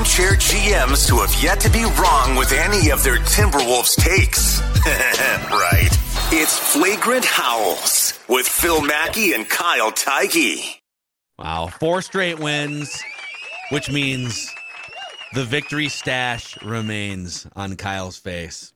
A 0.00 0.02
couple 0.02 0.24
of 0.24 0.30
armchair 0.30 0.38
GMs 0.38 1.08
who 1.08 1.20
have 1.20 1.42
yet 1.42 1.60
to 1.60 1.68
be 1.68 1.84
wrong 1.84 2.34
with 2.34 2.52
any 2.52 2.90
of 2.90 3.02
their 3.02 3.16
Timberwolves 3.16 3.96
takes. 3.96 4.60
right. 5.50 5.90
It's 6.32 6.56
Flagrant 6.56 7.26
Howls 7.26 8.18
with 8.26 8.46
Phil 8.46 8.80
Mackey 8.80 9.34
and 9.34 9.46
Kyle 9.46 9.92
Theige. 9.92 10.78
Wow, 11.38 11.66
four 11.66 12.00
straight 12.00 12.38
wins, 12.38 13.02
which 13.72 13.90
means 13.90 14.50
the 15.34 15.44
victory 15.44 15.90
stash 15.90 16.60
remains 16.62 17.46
on 17.54 17.76
Kyle's 17.76 18.16
face. 18.16 18.72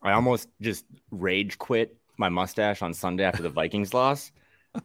I 0.00 0.12
almost 0.12 0.48
just 0.60 0.84
rage 1.10 1.58
quit 1.58 1.96
my 2.18 2.28
mustache 2.28 2.82
on 2.82 2.94
Sunday 2.94 3.24
after 3.24 3.42
the 3.42 3.50
Vikings 3.50 3.92
loss. 3.92 4.30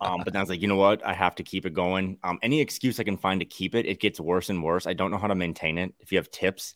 Um, 0.02 0.22
but 0.24 0.34
then 0.34 0.40
I 0.40 0.44
was 0.44 0.50
like, 0.50 0.62
you 0.62 0.68
know 0.68 0.76
what? 0.76 1.06
I 1.06 1.14
have 1.14 1.36
to 1.36 1.44
keep 1.44 1.66
it 1.66 1.74
going. 1.74 2.18
Um, 2.24 2.40
any 2.42 2.62
excuse 2.62 3.00
I 3.00 3.04
can 3.04 3.18
find 3.18 3.40
to 3.42 3.46
keep 3.46 3.76
it, 3.76 3.86
it 3.86 4.00
gets 4.00 4.20
worse 4.20 4.50
and 4.50 4.64
worse. 4.64 4.88
I 4.88 4.94
don't 4.94 5.12
know 5.12 5.18
how 5.18 5.28
to 5.28 5.36
maintain 5.36 5.78
it. 5.78 5.94
If 6.00 6.12
you 6.12 6.18
have 6.18 6.30
tips, 6.32 6.76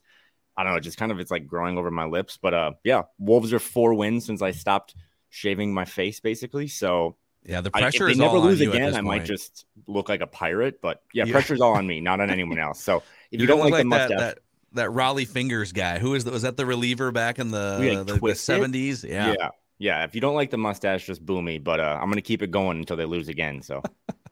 I 0.56 0.64
don't 0.64 0.73
know. 0.73 0.80
Just 0.80 0.98
kind 0.98 1.12
of 1.12 1.20
it's 1.20 1.32
like 1.32 1.48
growing 1.48 1.78
over 1.78 1.92
my 1.92 2.06
lips. 2.06 2.38
But 2.42 2.54
uh, 2.54 2.72
yeah, 2.84 3.04
Wolves 3.20 3.54
are 3.54 3.60
four 3.60 3.94
wins 3.94 4.26
since 4.26 4.42
I 4.42 4.52
stopped 4.52 4.95
shaving 5.30 5.73
my 5.73 5.86
face, 5.86 6.20
basically. 6.20 6.68
So 6.68 7.16
Yeah, 7.44 7.62
the 7.62 7.72
I, 7.73 7.82
pressure 7.82 8.06
they 8.06 8.12
is 8.14 8.18
never 8.18 8.40
lose 8.40 8.62
again, 8.62 8.95
I 8.95 9.02
might 9.02 9.26
just 9.26 9.66
look 9.88 10.10
like 10.10 10.22
a 10.22 10.28
pirate. 10.28 10.82
But 10.82 11.02
yeah, 11.14 11.26
Yeah. 11.26 11.32
pressure's 11.34 11.62
all 11.62 11.73
on 11.73 11.86
me, 11.86 12.00
not 12.02 12.20
on 12.20 12.30
anyone 12.30 12.60
else. 12.60 12.82
So 12.82 13.04
if 13.32 13.42
you, 13.42 13.48
don't 13.48 13.60
gonna 13.60 13.70
like, 13.72 13.84
the 13.84 13.90
that, 13.90 14.10
mustache, 14.10 14.20
that 14.20 14.40
that 14.73 14.90
Rollie 14.90 15.28
Fingers 15.28 15.72
guy. 15.72 16.00
Who 16.00 16.14
is 16.16 16.23
that? 16.26 16.34
Was 16.34 16.42
that 16.44 16.58
the 16.58 16.66
reliever 16.66 17.12
back 17.12 17.40
in 17.40 17.52
the 17.52 18.04
the- 18.06 18.20
the 18.20 18.36
seventies? 18.36 19.04
Yeah. 19.04 19.34
yeah. 19.38 19.50
Yeah, 19.80 20.03
If 20.03 20.16
you 20.16 20.22
don't 20.22 20.36
like 20.36 20.50
the 20.50 20.58
mustache, 20.58 21.06
just 21.06 21.25
boo 21.25 21.42
me. 21.42 21.58
But 21.58 21.80
uh, 21.80 22.00
I'm 22.02 22.09
gonna 22.09 22.22
keep 22.22 22.42
it 22.42 22.52
going 22.52 22.78
until 22.80 22.97
they 22.97 23.06
lose 23.06 23.28
again. 23.30 23.61
So 23.61 23.81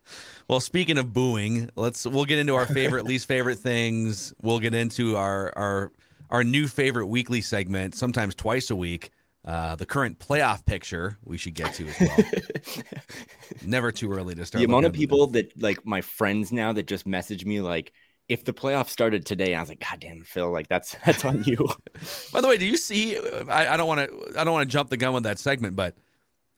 Well, 0.48 0.60
speaking 0.60 0.98
of 0.98 1.14
booing, 1.14 1.70
let's 1.76 2.06
we'll 2.06 2.26
get 2.26 2.38
into 2.40 2.56
our 2.56 2.66
favorite, 2.68 3.06
least 3.06 3.28
favorite 3.28 3.58
things. 3.60 4.34
We'll 4.42 4.60
get 4.60 4.74
into 4.74 5.18
our 5.18 5.52
our 5.58 5.92
our 6.30 6.44
new 6.44 6.68
favorite 6.68 7.08
weekly 7.08 7.42
segment, 7.42 7.96
sometimes 7.96 8.36
twice 8.36 8.70
a 8.70 8.76
week. 8.76 9.12
Uh, 9.44 9.76
the 9.76 9.86
current 9.86 10.18
playoff 10.18 10.66
picture 10.66 11.20
we 11.24 11.38
should 11.38 11.54
get 11.54 11.74
to 11.76 11.88
as 11.88 12.00
well. 12.00 12.84
Never 13.62 13.92
too 13.92 14.12
early 14.12 14.34
to 14.36 14.46
start. 14.46 14.60
the 14.60 14.66
amount 14.66 14.86
of 14.88 14.94
people 14.94 15.28
that 15.28 15.52
like 15.62 15.86
my 15.86 16.02
friends 16.02 16.52
now 16.52 16.74
that 16.74 16.88
just 16.88 17.06
message 17.06 17.46
me 17.46 17.62
like 17.62 17.94
if 18.28 18.44
the 18.44 18.54
playoffs 18.54 18.90
started 18.90 19.26
today 19.26 19.54
i 19.56 19.60
was 19.60 19.70
like 19.70 19.80
god 19.80 20.00
damn 20.00 20.24
phil 20.24 20.52
like 20.52 20.68
that's 20.68 20.96
that's 21.06 21.24
on 21.26 21.44
you 21.44 21.58
By 22.34 22.42
the 22.42 22.48
way, 22.48 22.58
do 22.58 22.66
you 22.66 22.78
see? 22.78 23.18
I, 23.18 23.74
I 23.74 23.78
don't 23.78 23.88
want 23.88 24.02
to. 24.10 24.40
I 24.40 24.44
don't 24.44 24.54
want 24.54 24.70
to 24.70 24.72
jump 24.72 24.90
the 24.90 24.98
gun 24.98 25.14
with 25.14 25.24
that 25.24 25.40
segment, 25.40 25.76
but 25.76 25.96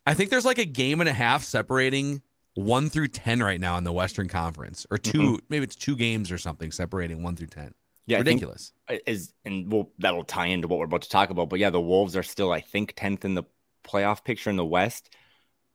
I 0.05 0.13
think 0.13 0.29
there's 0.31 0.45
like 0.45 0.57
a 0.57 0.65
game 0.65 0.99
and 0.99 1.07
a 1.09 1.13
half 1.13 1.43
separating 1.43 2.21
one 2.55 2.89
through 2.89 3.09
ten 3.09 3.41
right 3.43 3.59
now 3.59 3.77
in 3.77 3.83
the 3.83 3.91
Western 3.93 4.27
Conference, 4.27 4.85
or 4.89 4.97
2 4.97 5.39
Maybe 5.49 5.63
it's 5.63 5.75
two 5.75 5.95
games 5.95 6.31
or 6.31 6.37
something 6.39 6.71
separating 6.71 7.21
one 7.21 7.35
through 7.35 7.47
ten. 7.47 7.73
yeah 8.07 8.17
ridiculous. 8.17 8.73
is 9.05 9.33
and 9.45 9.71
well 9.71 9.91
that'll 9.99 10.23
tie 10.23 10.47
into 10.47 10.67
what 10.67 10.79
we're 10.79 10.85
about 10.85 11.03
to 11.03 11.09
talk 11.09 11.29
about 11.29 11.49
but 11.49 11.59
yeah 11.59 11.69
the 11.69 11.79
wolves 11.81 12.15
are 12.15 12.23
still 12.23 12.51
i 12.51 12.59
think 12.61 12.95
10th 12.95 13.23
in 13.25 13.35
the 13.35 13.43
playoff 13.85 14.23
picture 14.23 14.49
in 14.49 14.55
the 14.55 14.65
west 14.65 15.13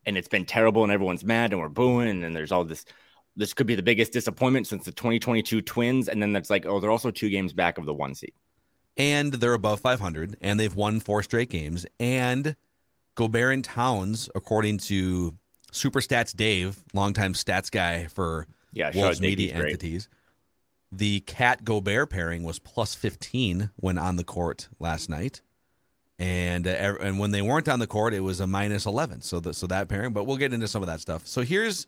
and 0.05 0.17
it's 0.17 0.27
been 0.27 0.45
terrible 0.45 0.83
and 0.83 0.91
everyone's 0.91 1.23
mad 1.23 1.51
and 1.53 1.61
we're 1.61 1.69
booing 1.69 2.23
and 2.23 2.35
there's 2.35 2.51
all 2.51 2.65
this 2.65 2.83
this 3.35 3.53
could 3.53 3.67
be 3.67 3.75
the 3.75 3.83
biggest 3.83 4.13
disappointment 4.13 4.67
since 4.67 4.85
the 4.85 4.91
2022 4.91 5.61
twins 5.61 6.07
and 6.07 6.21
then 6.21 6.33
that's 6.33 6.49
like 6.49 6.65
oh 6.65 6.79
they're 6.79 6.91
also 6.91 7.11
two 7.11 7.29
games 7.29 7.53
back 7.53 7.77
of 7.77 7.85
the 7.85 7.93
one 7.93 8.15
seed. 8.15 8.33
And 8.95 9.33
they're 9.33 9.53
above 9.53 9.79
500 9.79 10.37
and 10.41 10.59
they've 10.59 10.75
won 10.75 10.99
four 10.99 11.23
straight 11.23 11.49
games. 11.49 11.85
And 11.99 12.55
Gobert 13.15 13.53
and 13.53 13.63
Towns 13.63 14.29
according 14.35 14.77
to 14.79 15.35
Superstats 15.71 16.35
Dave 16.35 16.83
longtime 16.93 17.33
stats 17.33 17.71
guy 17.71 18.05
for 18.05 18.47
yeah 18.71 18.91
Wolves 18.93 19.21
media 19.21 19.53
entities 19.53 20.09
the 20.91 21.21
Cat 21.21 21.63
Gobert 21.63 22.11
pairing 22.11 22.43
was 22.43 22.59
plus 22.59 22.93
15 22.93 23.71
when 23.77 23.97
on 23.97 24.15
the 24.15 24.23
court 24.23 24.69
last 24.79 25.09
night. 25.09 25.41
And 26.19 26.67
uh, 26.67 26.95
and 27.01 27.17
when 27.17 27.31
they 27.31 27.41
weren't 27.41 27.67
on 27.67 27.79
the 27.79 27.87
court 27.87 28.13
it 28.13 28.19
was 28.19 28.39
a 28.39 28.45
minus 28.45 28.85
11 28.85 29.21
so 29.21 29.39
the, 29.39 29.53
so 29.53 29.65
that 29.67 29.89
pairing 29.89 30.13
but 30.13 30.25
we'll 30.25 30.37
get 30.37 30.53
into 30.53 30.67
some 30.67 30.83
of 30.83 30.87
that 30.87 30.99
stuff. 31.01 31.25
So 31.25 31.41
here's 31.41 31.87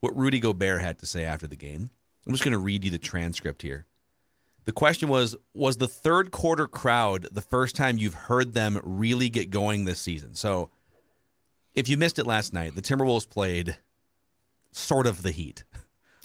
what 0.00 0.16
Rudy 0.16 0.40
Gobert 0.40 0.80
had 0.80 0.98
to 0.98 1.06
say 1.06 1.24
after 1.24 1.46
the 1.46 1.56
game 1.56 1.90
I'm 2.26 2.32
just 2.32 2.44
going 2.44 2.52
to 2.52 2.58
read 2.58 2.84
you 2.84 2.90
the 2.90 2.98
transcript 2.98 3.62
here 3.62 3.86
the 4.66 4.72
question 4.72 5.08
was 5.08 5.34
Was 5.54 5.78
the 5.78 5.88
third 5.88 6.30
quarter 6.30 6.66
crowd 6.66 7.28
the 7.32 7.40
first 7.40 7.74
time 7.74 7.98
you've 7.98 8.14
heard 8.14 8.52
them 8.52 8.80
really 8.82 9.30
get 9.30 9.50
going 9.50 9.84
this 9.84 10.00
season? 10.00 10.34
So, 10.34 10.70
if 11.74 11.88
you 11.88 11.96
missed 11.96 12.18
it 12.18 12.26
last 12.26 12.52
night, 12.52 12.74
the 12.74 12.82
Timberwolves 12.82 13.28
played 13.28 13.78
sort 14.72 15.06
of 15.06 15.22
the 15.22 15.30
heat. 15.32 15.64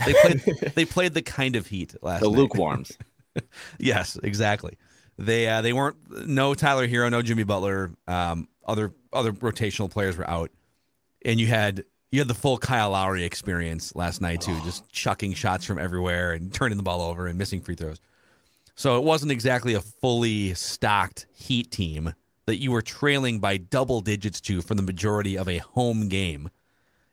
They 0.04 0.14
played 0.14 0.72
they 0.76 0.86
played 0.86 1.14
the 1.14 1.22
kind 1.22 1.56
of 1.56 1.68
heat 1.68 1.94
last 2.02 2.22
the 2.22 2.30
night. 2.30 2.36
lukewarms 2.36 2.98
Yes, 3.78 4.18
exactly. 4.24 4.80
They 5.20 5.48
uh, 5.48 5.62
they 5.62 5.74
weren't 5.74 5.98
no 6.28 6.56
Tyler 6.56 6.88
Herro, 6.88 7.12
no 7.12 7.22
Jimmy 7.22 7.44
Butler. 7.44 7.92
Um, 8.08 8.48
other 8.66 8.94
other 9.14 9.32
rotational 9.32 9.92
players 9.92 10.18
were 10.18 10.28
out, 10.28 10.50
and 11.24 11.40
you 11.40 11.46
had 11.46 11.84
you 12.12 12.20
had 12.20 12.28
the 12.28 12.34
full 12.34 12.58
Kyle 12.58 12.92
Lowry 12.92 13.24
experience 13.24 13.96
last 13.96 14.22
night 14.22 14.42
too, 14.42 14.60
just 14.64 14.88
chucking 14.90 15.34
shots 15.34 15.66
from 15.66 15.80
everywhere 15.80 16.34
and 16.34 16.54
turning 16.54 16.78
the 16.78 16.84
ball 16.84 17.02
over 17.02 17.28
and 17.28 17.38
missing 17.38 17.62
free 17.62 17.76
throws. 17.76 18.00
So 18.76 18.98
it 18.98 19.04
wasn't 19.04 19.32
exactly 19.32 19.74
a 19.74 19.82
fully 19.82 20.54
stocked 20.54 21.28
Heat 21.34 21.72
team 21.72 22.14
that 22.46 22.58
you 22.58 22.72
were 22.72 22.82
trailing 22.82 23.40
by 23.40 23.58
double 23.58 24.02
digits 24.02 24.42
to 24.42 24.62
for 24.62 24.76
the 24.76 24.82
majority 24.82 25.38
of 25.38 25.48
a 25.48 25.60
home 25.60 26.10
game. 26.10 26.50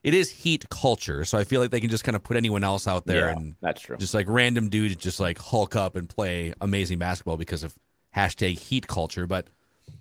It 0.03 0.15
is 0.15 0.31
Heat 0.31 0.69
culture, 0.71 1.25
so 1.25 1.39
I 1.39 1.45
feel 1.45 1.61
like 1.61 1.71
they 1.71 1.81
can 1.81 1.91
just 1.91 2.05
kind 2.05 2.17
of 2.17 2.23
put 2.23 2.37
anyone 2.37 2.65
else 2.65 2.87
out 2.87 3.07
there 3.07 3.27
yeah 3.27 3.37
and 3.37 3.55
that's 3.61 3.81
true 3.81 3.97
just 3.97 4.15
like 4.15 4.27
random 4.29 4.69
dudes 4.69 4.97
just 4.97 5.21
like 5.21 5.39
hulk 5.39 5.77
up 5.77 5.97
and 5.97 6.09
play 6.09 6.55
amazing 6.61 6.99
basketball 6.99 7.37
because 7.37 7.63
of 7.63 7.75
hashtag 8.17 8.59
heat 8.59 8.87
culture. 8.87 9.27
But 9.27 9.49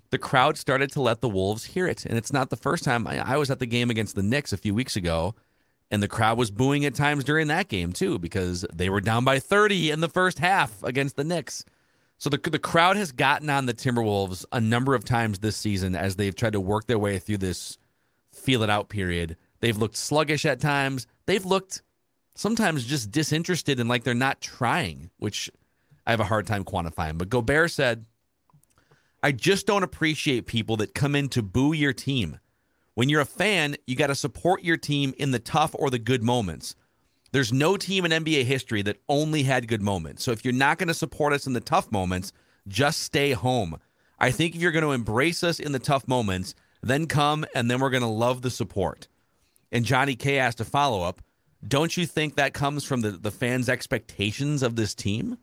the 0.10 0.18
crowd 0.18 0.58
started 0.58 0.92
to 0.94 1.02
let 1.02 1.22
the 1.22 1.30
Wolves 1.30 1.66
hear 1.66 1.88
it. 1.88 2.06
And 2.06 2.18
it's 2.18 2.34
not 2.34 2.50
the 2.50 2.56
first 2.56 2.84
time. 2.84 3.08
I, 3.08 3.34
I 3.34 3.38
was 3.38 3.52
at 3.52 3.60
the 3.60 3.66
game 3.66 3.90
against 3.90 4.16
the 4.16 4.24
Knicks 4.24 4.54
a 4.54 4.58
few 4.58 4.74
weeks 4.74 4.96
ago, 4.96 5.36
and 5.92 6.02
the 6.02 6.08
crowd 6.08 6.38
was 6.38 6.52
booing 6.52 6.86
at 6.86 6.96
times 6.96 7.24
during 7.24 7.48
that 7.48 7.68
game 7.68 7.94
too 7.94 8.20
because 8.20 8.66
they 8.74 8.90
were 8.90 9.02
down 9.02 9.24
by 9.24 9.40
30 9.40 9.92
in 9.92 10.00
the 10.02 10.10
first 10.10 10.40
half 10.40 10.84
against 10.84 11.16
the 11.16 11.24
Knicks. 11.24 11.64
So 12.18 12.30
the, 12.30 12.38
the 12.38 12.60
crowd 12.60 12.98
has 12.98 13.12
gotten 13.12 13.50
on 13.50 13.68
the 13.68 13.74
Timberwolves 13.74 14.44
a 14.52 14.60
number 14.60 14.96
of 14.96 15.04
times 15.04 15.40
this 15.40 15.56
season 15.56 15.96
as 15.96 16.16
they've 16.16 16.36
tried 16.36 16.54
to 16.54 16.60
work 16.60 16.88
their 16.88 16.98
way 16.98 17.20
through 17.20 17.38
this 17.38 17.78
feel 18.32 18.64
it 18.64 18.70
out 18.70 18.90
period. 18.90 19.38
They've 19.60 19.78
looked 19.78 19.98
sluggish 19.98 20.46
at 20.46 20.60
times. 20.60 21.08
They've 21.26 21.46
looked 21.46 21.82
sometimes 22.36 22.86
just 22.86 23.12
disinterested 23.12 23.80
and 23.80 23.90
like 23.90 24.04
they're 24.04 24.14
not 24.14 24.42
trying, 24.42 25.10
which 25.18 25.50
I 26.06 26.12
have 26.12 26.20
a 26.20 26.26
hard 26.26 26.48
time 26.48 26.64
quantifying. 26.64 27.18
But 27.18 27.30
Gobert 27.30 27.72
said, 27.72 28.06
I 29.28 29.34
just 29.34 29.68
don't 29.68 29.84
appreciate 29.84 30.48
people 30.48 30.78
that 30.78 30.96
come 30.96 31.14
in 31.14 31.28
to 31.30 31.42
boo 31.42 31.74
your 31.74 31.92
team. 31.92 32.40
When 32.94 33.10
you're 33.10 33.20
a 33.20 33.26
fan, 33.26 33.76
you 33.86 33.94
got 33.94 34.08
to 34.08 34.16
support 34.16 34.64
your 34.64 34.78
team 34.78 35.14
in 35.18 35.32
the 35.32 35.40
tough 35.40 35.76
or 35.78 35.90
the 35.90 36.00
good 36.00 36.24
moments. 36.24 36.76
There's 37.34 37.52
no 37.52 37.76
team 37.76 38.06
in 38.06 38.24
NBA 38.24 38.46
history 38.46 38.82
that 38.84 39.02
only 39.10 39.44
had 39.44 39.68
good 39.68 39.82
moments. 39.82 40.24
So 40.24 40.32
if 40.32 40.46
you're 40.46 40.54
not 40.54 40.78
going 40.78 40.88
to 40.88 40.94
support 40.94 41.34
us 41.34 41.46
in 41.46 41.52
the 41.52 41.60
tough 41.60 41.92
moments, 41.92 42.32
just 42.70 43.02
stay 43.02 43.34
home. 43.34 43.80
I 44.18 44.32
think 44.32 44.56
if 44.56 44.62
you're 44.62 44.72
going 44.72 44.86
to 44.86 44.94
embrace 44.94 45.44
us 45.44 45.60
in 45.60 45.74
the 45.74 45.80
tough 45.80 46.08
moments, 46.08 46.56
then 46.82 47.06
come 47.06 47.46
and 47.54 47.70
then 47.70 47.82
we're 47.82 47.90
going 47.90 48.04
to 48.04 48.08
love 48.08 48.44
the 48.44 48.50
support. 48.50 49.10
And 49.74 49.84
Johnny 49.84 50.16
K 50.16 50.40
asked 50.40 50.62
a 50.62 50.64
follow 50.64 51.02
up 51.02 51.22
Don't 51.68 51.98
you 51.98 52.06
think 52.06 52.38
that 52.38 52.54
comes 52.54 52.86
from 52.86 53.02
the, 53.02 53.12
the 53.12 53.32
fans' 53.32 53.68
expectations 53.68 54.64
of 54.64 54.78
this 54.78 54.96
team? 54.96 55.38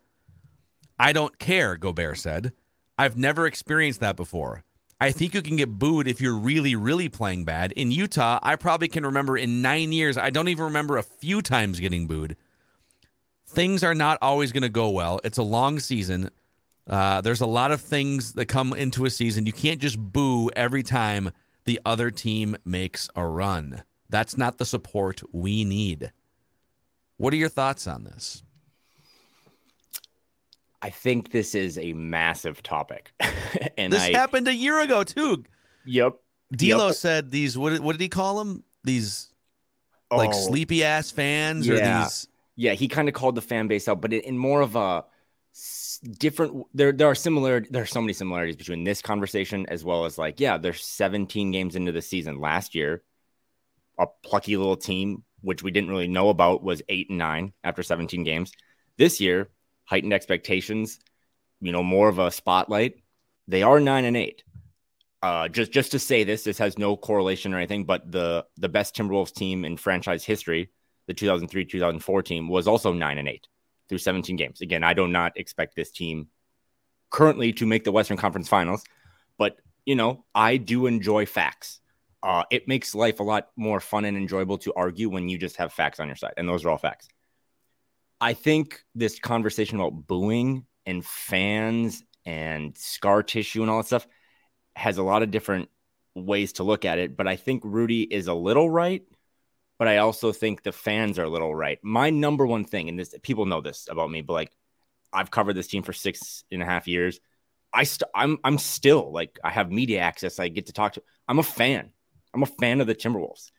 I 0.99 1.13
don't 1.13 1.39
care, 1.39 1.77
Gobert 1.77 2.17
said. 2.17 2.55
I've 2.97 3.17
never 3.17 3.47
experienced 3.47 4.01
that 4.01 4.17
before. 4.17 4.65
I 5.01 5.11
think 5.11 5.35
you 5.35 5.43
can 5.43 5.57
get 5.57 5.79
booed 5.79 6.07
if 6.07 6.21
you're 6.21 6.37
really, 6.37 6.77
really 6.77 7.09
playing 7.09 7.45
bad. 7.45 7.73
In 7.73 7.91
Utah, 7.91 8.39
I 8.43 8.57
probably 8.57 8.89
can 8.89 9.05
remember 9.05 9.37
in 9.37 9.61
nine 9.61 9.93
years, 9.93 10.17
I 10.17 10.31
don't 10.31 10.49
even 10.49 10.65
remember 10.65 10.97
a 10.97 11.03
few 11.03 11.43
times 11.43 11.81
getting 11.81 12.07
booed. 12.07 12.37
Things 13.47 13.83
are 13.83 13.95
not 13.95 14.19
always 14.23 14.53
going 14.53 14.63
to 14.63 14.69
go 14.69 14.91
well. 14.91 15.21
It's 15.25 15.39
a 15.39 15.43
long 15.43 15.81
season. 15.81 16.31
Uh, 16.87 17.21
there's 17.21 17.41
a 17.41 17.47
lot 17.47 17.73
of 17.73 17.81
things 17.81 18.35
that 18.35 18.47
come 18.47 18.73
into 18.73 19.05
a 19.05 19.11
season. 19.11 19.47
You 19.47 19.53
can't 19.53 19.81
just 19.81 19.99
boo 19.99 20.51
every 20.55 20.83
time 20.83 21.33
the 21.65 21.81
other 21.85 22.11
team 22.11 22.57
makes 22.65 23.09
a 23.17 23.27
run. 23.27 23.83
That's 24.09 24.37
not 24.37 24.59
the 24.59 24.65
support 24.65 25.23
we 25.33 25.65
need. 25.65 26.13
What 27.17 27.33
are 27.33 27.39
your 27.39 27.49
thoughts 27.49 27.87
on 27.87 28.05
this? 28.05 28.44
I 30.85 30.91
think 30.91 31.31
this 31.31 31.55
is 31.55 31.79
a 31.79 31.95
massive 31.95 32.63
topic. 32.63 33.11
and 33.79 33.91
this 33.91 34.03
I, 34.03 34.11
happened 34.13 34.49
a 34.49 34.55
year 34.55 34.79
ago 34.81 35.03
too. 35.03 35.45
Yep. 35.87 36.17
D'Lo 36.55 36.89
Yep. 36.89 36.97
said 36.97 37.31
these. 37.31 37.57
What, 37.57 37.71
did- 37.71 37.81
what 37.81 37.93
did 37.93 38.03
he 38.03 38.11
call 38.11 38.37
them? 38.39 38.65
These 38.85 39.31
like 40.11 40.29
Oh, 40.35 40.47
sleepy 40.47 40.85
ass 40.85 41.11
fans 41.11 41.67
or 41.71 41.81
these? 41.81 42.29
Yeah, 42.57 42.75
he 42.75 42.87
kind 42.89 43.09
of 43.09 43.15
called 43.15 43.35
the 43.35 43.41
fan 43.41 43.67
base 43.67 43.89
out, 43.89 44.03
but 44.03 44.13
in, 44.13 44.21
in 44.21 44.37
more 44.37 44.61
of 44.61 44.77
a 44.77 45.07
different. 46.19 46.67
There, 46.75 46.93
there 46.93 47.09
are 47.09 47.15
similar. 47.15 47.63
There 47.63 47.83
are 47.83 47.87
so 47.87 48.03
many 48.03 48.13
similarities 48.13 48.57
between 48.57 48.85
this 48.85 49.01
conversation 49.01 49.65
as 49.71 49.87
well 49.87 50.05
as 50.05 50.19
like, 50.19 50.39
yeah, 50.39 50.59
there's 50.59 50.85
17 50.85 51.51
games 51.51 51.77
into 51.77 51.93
the 51.93 52.03
season. 52.03 52.41
Last 52.41 52.75
year, 52.75 53.03
a 53.99 54.07
plucky 54.23 54.59
little 54.59 54.77
team, 54.77 55.25
which 55.41 55.63
we 55.63 55.71
didn't 55.71 55.89
really 55.89 56.09
know 56.09 56.29
about, 56.29 56.63
was 56.63 56.83
eight 56.91 57.09
and 57.09 57.17
nine 57.17 57.55
after 57.65 57.83
17 57.83 58.23
games. 58.23 58.53
This 58.99 59.19
year, 59.19 59.49
heightened 59.85 60.13
expectations. 60.13 60.99
You 61.61 61.73
know, 61.73 61.83
more 61.83 62.09
of 62.09 62.19
a 62.19 62.31
spotlight. 62.31 62.97
They 63.49 63.63
are 63.63 63.81
nine 63.81 64.05
and 64.05 64.17
eight. 64.17 64.43
Uh, 65.23 65.49
just 65.49 65.73
just 65.73 65.93
to 65.93 65.99
say 65.99 66.25
this, 66.25 66.45
this 66.45 66.59
has 66.59 66.79
no 66.79 66.97
correlation 66.97 67.55
or 67.55 67.57
anything, 67.57 67.85
but 67.85 68.11
the 68.11 68.45
the 68.59 68.69
best 68.69 68.95
Timberwolves 68.95 69.33
team 69.33 69.65
in 69.65 69.77
franchise 69.77 70.25
history 70.25 70.71
the 71.07 71.15
2003 71.15 71.65
2004 71.65 72.23
team 72.23 72.49
was 72.49 72.67
also 72.67 72.93
9 72.93 73.19
and 73.19 73.29
8 73.29 73.47
through 73.89 73.99
17 73.99 74.37
games. 74.37 74.61
Again, 74.61 74.83
I 74.83 74.95
do 74.95 75.07
not 75.07 75.37
expect 75.37 75.77
this 75.77 75.91
team 75.91 76.29
currently 77.11 77.53
to 77.55 77.67
make 77.67 77.85
the 77.85 77.93
Western 77.93 78.17
Conference 78.17 78.49
Finals, 78.49 78.83
but 79.39 79.59
you 79.85 79.95
know, 79.95 80.25
I 80.35 80.57
do 80.57 80.87
enjoy 80.87 81.27
facts. 81.27 81.81
Uh, 82.23 82.45
it 82.51 82.67
makes 82.67 82.95
life 82.95 83.21
a 83.21 83.23
lot 83.23 83.49
more 83.55 83.81
fun 83.81 84.07
and 84.07 84.17
enjoyable 84.17 84.57
to 84.59 84.73
argue 84.75 85.11
when 85.11 85.29
you 85.29 85.37
just 85.37 85.57
have 85.57 85.73
facts 85.73 86.01
on 86.01 86.07
your 86.07 86.17
side, 86.17 86.33
and 86.39 86.49
those 86.49 86.65
are 86.65 86.71
all 86.71 86.79
facts. 86.79 87.09
I 88.25 88.33
think 88.33 88.83
this 88.95 89.19
conversation 89.19 89.79
about 89.79 90.07
booing 90.07 90.65
and 90.87 91.05
fans 91.05 92.03
and 92.25 92.77
scar 92.77 93.23
tissue 93.23 93.61
and 93.63 93.71
all 93.71 93.79
that 93.79 93.87
stuff 93.87 94.07
has 94.77 94.99
a 94.99 95.03
lot 95.03 95.23
of 95.23 95.31
different 95.31 95.69
ways 96.15 96.55
to 96.55 96.65
look 96.65 96.85
at 96.85 96.99
it, 96.99 97.17
but 97.17 97.29
I 97.29 97.37
think 97.37 97.63
Rudy 97.65 98.03
is 98.03 98.27
a 98.27 98.35
little 98.35 98.71
right 98.71 99.03
but 99.79 99.89
I 99.89 99.99
also 99.99 100.33
think 100.33 100.63
the 100.63 100.73
fans 100.73 101.19
are 101.19 101.25
a 101.25 101.29
little 101.29 101.55
right. 101.55 101.79
My 101.83 102.11
number 102.11 102.47
one 102.47 102.65
thing, 102.65 102.89
and 102.89 102.99
this 102.99 103.15
people 103.23 103.47
know 103.47 103.61
this 103.61 103.89
about 103.91 104.11
me, 104.11 104.23
but 104.23 104.35
like 104.35 104.53
I've 105.13 105.31
covered 105.31 105.55
this 105.55 105.67
team 105.67 105.83
for 105.83 105.93
six 105.93 106.45
and 106.51 106.63
a 106.63 106.67
half 106.67 106.87
years. 106.89 107.21
I 107.73 107.85
st- 107.85 108.11
I'm 108.15 108.39
I'm 108.45 108.59
still 108.59 109.13
like 109.13 109.39
I 109.43 109.51
have 109.51 109.73
media 109.73 110.01
access. 110.01 110.39
I 110.39 110.49
get 110.49 110.67
to 110.67 110.73
talk 110.73 110.93
to. 110.95 111.03
I'm 111.27 111.41
a 111.41 111.43
fan. 111.43 111.91
I'm 112.33 112.43
a 112.43 112.47
fan 112.47 112.81
of 112.81 112.87
the 112.87 112.95
Timberwolves, 112.95 113.51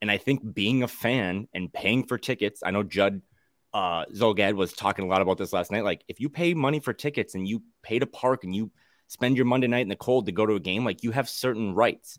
and 0.00 0.10
I 0.10 0.16
think 0.16 0.54
being 0.54 0.82
a 0.82 0.88
fan 0.88 1.48
and 1.52 1.72
paying 1.72 2.04
for 2.06 2.18
tickets. 2.18 2.62
I 2.64 2.70
know 2.70 2.82
Judd 2.82 3.20
uh, 3.72 4.04
Zulgad 4.06 4.54
was 4.54 4.72
talking 4.72 5.04
a 5.04 5.08
lot 5.08 5.22
about 5.22 5.38
this 5.38 5.52
last 5.52 5.70
night. 5.70 5.84
Like 5.84 6.02
if 6.08 6.20
you 6.20 6.28
pay 6.28 6.54
money 6.54 6.80
for 6.80 6.92
tickets 6.92 7.34
and 7.34 7.46
you 7.46 7.62
pay 7.82 7.98
to 7.98 8.06
park 8.06 8.44
and 8.44 8.54
you 8.54 8.70
spend 9.08 9.36
your 9.36 9.46
Monday 9.46 9.66
night 9.66 9.82
in 9.82 9.88
the 9.88 9.96
cold 9.96 10.26
to 10.26 10.32
go 10.32 10.46
to 10.46 10.54
a 10.54 10.60
game, 10.60 10.84
like 10.84 11.02
you 11.02 11.10
have 11.10 11.28
certain 11.28 11.74
rights. 11.74 12.18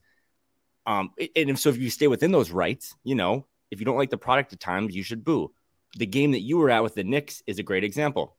Um, 0.86 1.12
and 1.36 1.50
if, 1.52 1.60
so 1.60 1.70
if 1.70 1.78
you 1.78 1.90
stay 1.90 2.08
within 2.08 2.32
those 2.32 2.52
rights, 2.52 2.96
you 3.04 3.16
know, 3.16 3.46
if 3.72 3.80
you 3.80 3.86
don't 3.86 3.98
like 3.98 4.10
the 4.10 4.18
product 4.18 4.54
at 4.54 4.60
times, 4.60 4.96
you 4.96 5.04
should 5.04 5.24
boo. 5.24 5.52
The 5.98 6.06
game 6.06 6.32
that 6.32 6.42
you 6.42 6.58
were 6.58 6.70
at 6.70 6.84
with 6.84 6.96
the 6.96 7.04
Knicks 7.04 7.44
is 7.48 7.60
a 7.60 7.64
great 7.64 7.84
example. 7.84 8.36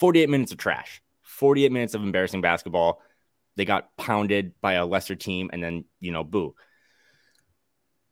48 0.00 0.28
minutes 0.28 0.52
of 0.52 0.58
trash, 0.58 1.02
48 1.22 1.72
minutes 1.72 1.94
of 1.94 2.02
embarrassing 2.02 2.40
basketball. 2.40 3.02
They 3.56 3.64
got 3.64 3.96
pounded 3.96 4.52
by 4.60 4.74
a 4.74 4.86
lesser 4.86 5.16
team 5.16 5.50
and 5.52 5.62
then, 5.62 5.84
you 6.00 6.12
know, 6.12 6.24
boo. 6.24 6.54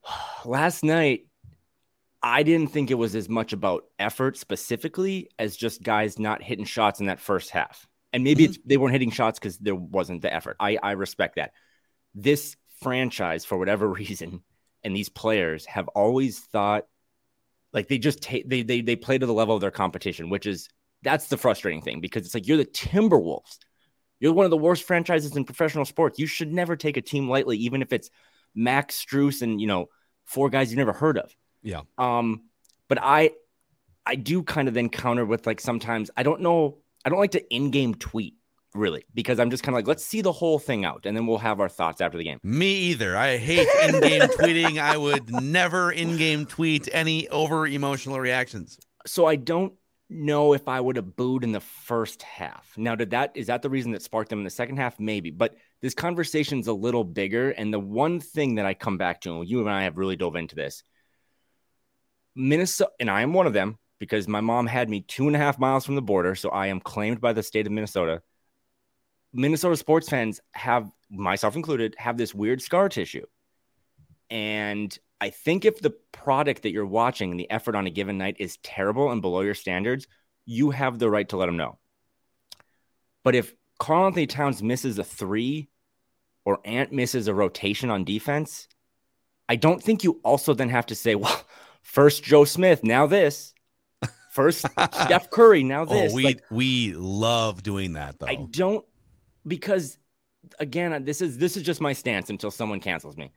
Last 0.45 0.85
night, 0.85 1.27
I 2.27 2.43
didn't 2.43 2.73
think 2.73 2.91
it 2.91 2.95
was 2.95 3.15
as 3.15 3.29
much 3.29 3.53
about 3.53 3.85
effort 4.01 4.37
specifically 4.37 5.31
as 5.39 5.57
just 5.57 5.81
guys 5.81 6.19
not 6.19 6.43
hitting 6.43 6.65
shots 6.65 6.99
in 6.99 7.07
that 7.07 7.21
first 7.21 7.51
half. 7.51 7.87
And 8.13 8.25
maybe 8.25 8.43
mm-hmm. 8.43 8.51
it's, 8.51 8.59
they 8.67 8.77
weren't 8.77 8.95
hitting 8.95 9.13
shots 9.13 9.39
because 9.39 9.59
there 9.59 9.77
wasn't 9.77 10.23
the 10.23 10.35
effort. 10.35 10.57
I, 10.59 10.77
I 10.83 10.93
respect 10.93 11.37
that. 11.37 11.53
This 12.17 12.57
franchise, 12.81 13.45
for 13.45 13.57
whatever 13.57 13.89
reason, 13.93 14.43
and 14.83 14.95
these 14.95 15.09
players 15.09 15.67
have 15.67 15.87
always 15.89 16.41
thought 16.41 16.87
like 17.73 17.87
they 17.87 17.99
just 17.99 18.23
take 18.23 18.49
they, 18.49 18.63
they 18.63 18.81
they 18.81 18.97
play 18.97 19.19
to 19.19 19.27
the 19.27 19.33
level 19.33 19.55
of 19.55 19.61
their 19.61 19.71
competition, 19.71 20.29
which 20.29 20.47
is 20.47 20.69
that's 21.03 21.29
the 21.29 21.37
frustrating 21.37 21.83
thing 21.83 22.01
because 22.01 22.27
it's 22.27 22.35
like 22.35 22.49
you're 22.49 22.57
the 22.57 22.65
Timberwolves. 22.65 23.59
You're 24.19 24.33
one 24.33 24.47
of 24.47 24.51
the 24.51 24.57
worst 24.57 24.83
franchises 24.83 25.37
in 25.37 25.45
professional 25.45 25.85
sports. 25.85 26.19
You 26.19 26.27
should 26.27 26.53
never 26.53 26.75
take 26.75 26.97
a 26.97 27.03
team 27.03 27.29
lightly, 27.29 27.57
even 27.59 27.83
if 27.83 27.93
it's 27.93 28.11
Max 28.53 29.05
Strus 29.05 29.43
and 29.43 29.61
you 29.61 29.69
know 29.69 29.87
four 30.25 30.51
guys 30.51 30.73
you've 30.73 30.79
never 30.79 30.93
heard 30.93 31.19
of. 31.19 31.33
Yeah. 31.67 31.81
Um, 31.99 32.45
but 32.89 32.99
I 33.03 33.33
I 34.07 34.15
do 34.15 34.43
kind 34.43 34.69
of 34.69 34.75
then 34.75 34.89
counter 34.89 35.27
with 35.27 35.47
like 35.47 35.61
sometimes 35.61 36.11
I 36.17 36.23
don't 36.23 36.41
know 36.41 36.79
I 37.05 37.09
don't 37.09 37.19
like 37.19 37.33
to 37.33 37.55
in-game 37.55 37.97
tweet 37.97 38.35
really 38.73 39.05
because 39.15 39.41
I'm 39.41 39.51
just 39.51 39.65
kind 39.65 39.75
of 39.75 39.79
like 39.79 39.89
let's 39.89 40.05
see 40.05 40.21
the 40.21 40.33
whole 40.33 40.61
thing 40.61 40.85
out 40.85 41.07
and 41.07 41.17
then 41.17 41.27
we'll 41.27 41.39
have 41.39 41.61
our 41.61 41.69
thoughts 41.69 42.01
after 42.01 42.17
the 42.17 42.25
game. 42.25 42.39
Me 42.45 42.73
either. 42.77 43.17
I 43.17 43.37
hate 43.37 43.69
in-game 43.89 44.23
tweeting. 44.39 44.81
I 44.81 44.97
would 44.97 45.29
never 45.43 45.91
in-game 45.91 46.47
tweet 46.47 46.89
any 46.93 47.29
over 47.29 47.67
emotional 47.67 48.21
reactions. 48.21 48.79
So 49.05 49.27
I 49.27 49.35
don't 49.35 49.73
know 50.09 50.53
if 50.53 50.69
I 50.69 50.81
would 50.81 50.95
have 50.95 51.17
booed 51.17 51.43
in 51.43 51.51
the 51.51 51.61
first 51.61 52.23
half. 52.23 52.73
Now, 52.77 52.95
did 52.95 53.11
that 53.11 53.33
is 53.35 53.49
that 53.49 53.63
the 53.63 53.71
reason 53.71 53.91
that 53.93 54.03
sparked 54.03 54.31
them 54.31 54.39
in 54.39 54.45
the 54.45 54.51
second 54.51 54.77
half? 54.77 55.01
Maybe, 55.01 55.31
but 55.31 55.57
this 55.83 55.95
conversation's 55.95 56.69
a 56.69 56.73
little 56.73 57.05
bigger. 57.05 57.51
And 57.51 57.73
the 57.73 57.81
one 57.81 58.21
thing 58.21 58.55
that 58.57 58.67
I 58.67 58.75
come 58.75 58.99
back 58.99 59.21
to, 59.23 59.41
and 59.41 59.49
you 59.49 59.61
and 59.61 59.71
I 59.71 59.83
have 59.83 59.97
really 59.97 60.17
dove 60.17 60.37
into 60.37 60.55
this, 60.55 60.85
Minnesota, 62.37 62.93
and 63.01 63.11
I 63.11 63.23
am 63.23 63.33
one 63.33 63.47
of 63.47 63.55
them 63.55 63.79
because 63.99 64.29
my 64.29 64.41
mom 64.41 64.67
had 64.67 64.89
me 64.91 65.01
two 65.01 65.27
and 65.27 65.35
a 65.35 65.39
half 65.39 65.59
miles 65.59 65.87
from 65.87 65.95
the 65.95 66.03
border, 66.03 66.35
so 66.35 66.51
I 66.51 66.67
am 66.67 66.81
claimed 66.81 67.21
by 67.21 67.33
the 67.33 67.43
state 67.43 67.67
of 67.67 67.73
Minnesota. 67.73 68.23
Minnesota 69.33 69.77
sports 69.77 70.09
fans 70.09 70.41
have, 70.53 70.91
myself 71.11 71.57
included, 71.57 71.95
have 71.99 72.17
this 72.17 72.35
weird 72.35 72.61
scar 72.61 72.89
tissue. 72.89 73.27
And 74.31 74.97
I 75.21 75.31
think 75.31 75.65
if 75.65 75.81
the 75.81 75.95
product 76.13 76.63
that 76.63 76.73
you're 76.73 76.87
watching 76.87 77.31
and 77.31 77.41
the 77.41 77.51
effort 77.51 77.75
on 77.75 77.87
a 77.87 77.91
given 77.91 78.19
night 78.19 78.37
is 78.39 78.59
terrible 78.59 79.11
and 79.11 79.23
below 79.23 79.41
your 79.41 79.55
standards, 79.55 80.07
you 80.45 80.71
have 80.71 80.99
the 80.99 81.11
right 81.11 81.29
to 81.31 81.37
let 81.37 81.47
them 81.47 81.57
know. 81.57 81.79
But 83.25 83.35
if 83.35 83.55
Carl 83.79 84.07
Anthony 84.07 84.27
Towns 84.27 84.63
misses 84.63 84.99
a 84.99 85.05
three 85.05 85.69
or 86.45 86.61
Ant 86.65 86.93
misses 86.93 87.29
a 87.29 87.35
rotation 87.35 87.91
on 87.91 88.05
defense, 88.05 88.69
I 89.49 89.57
don't 89.57 89.83
think 89.83 90.05
you 90.05 90.21
also 90.23 90.55
then 90.55 90.69
have 90.69 90.87
to 90.87 90.95
say, 90.95 91.15
well, 91.17 91.43
first 91.87 92.23
Joe 92.25 92.45
Smith, 92.45 92.85
now 92.85 93.07
this. 93.07 93.55
First 94.31 94.67
Steph 94.93 95.31
Curry, 95.31 95.65
now 95.65 95.83
oh, 95.83 95.87
this. 95.87 96.13
Oh, 96.13 96.15
we 96.15 96.25
Like, 96.25 96.45
we 96.51 96.93
love 96.93 97.63
doing 97.63 97.95
that 97.95 98.19
though. 98.19 98.27
I 98.27 98.47
don't 98.51 98.85
because 99.47 99.97
again, 100.61 101.05
this 101.05 101.23
is 101.23 101.39
this 101.39 101.57
is 101.57 101.63
just 101.63 101.81
my 101.81 101.95
stance 101.95 102.29
until 102.29 102.51
someone 102.51 102.81
cancels 102.81 103.17
me. 103.17 103.33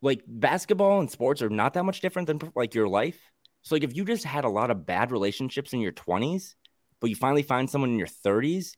Like 0.00 0.22
basketball 0.26 1.00
and 1.00 1.10
sports 1.10 1.42
are 1.42 1.50
not 1.50 1.74
that 1.74 1.84
much 1.84 2.00
different 2.00 2.26
than 2.26 2.40
like 2.54 2.74
your 2.74 2.88
life. 2.88 3.20
So 3.62 3.74
like 3.74 3.84
if 3.84 3.94
you 3.94 4.06
just 4.06 4.24
had 4.24 4.44
a 4.44 4.48
lot 4.48 4.70
of 4.70 4.86
bad 4.86 5.12
relationships 5.12 5.74
in 5.74 5.80
your 5.80 5.92
20s, 5.92 6.54
but 7.00 7.10
you 7.10 7.16
finally 7.16 7.42
find 7.42 7.68
someone 7.68 7.90
in 7.90 7.98
your 7.98 8.08
30s, 8.08 8.72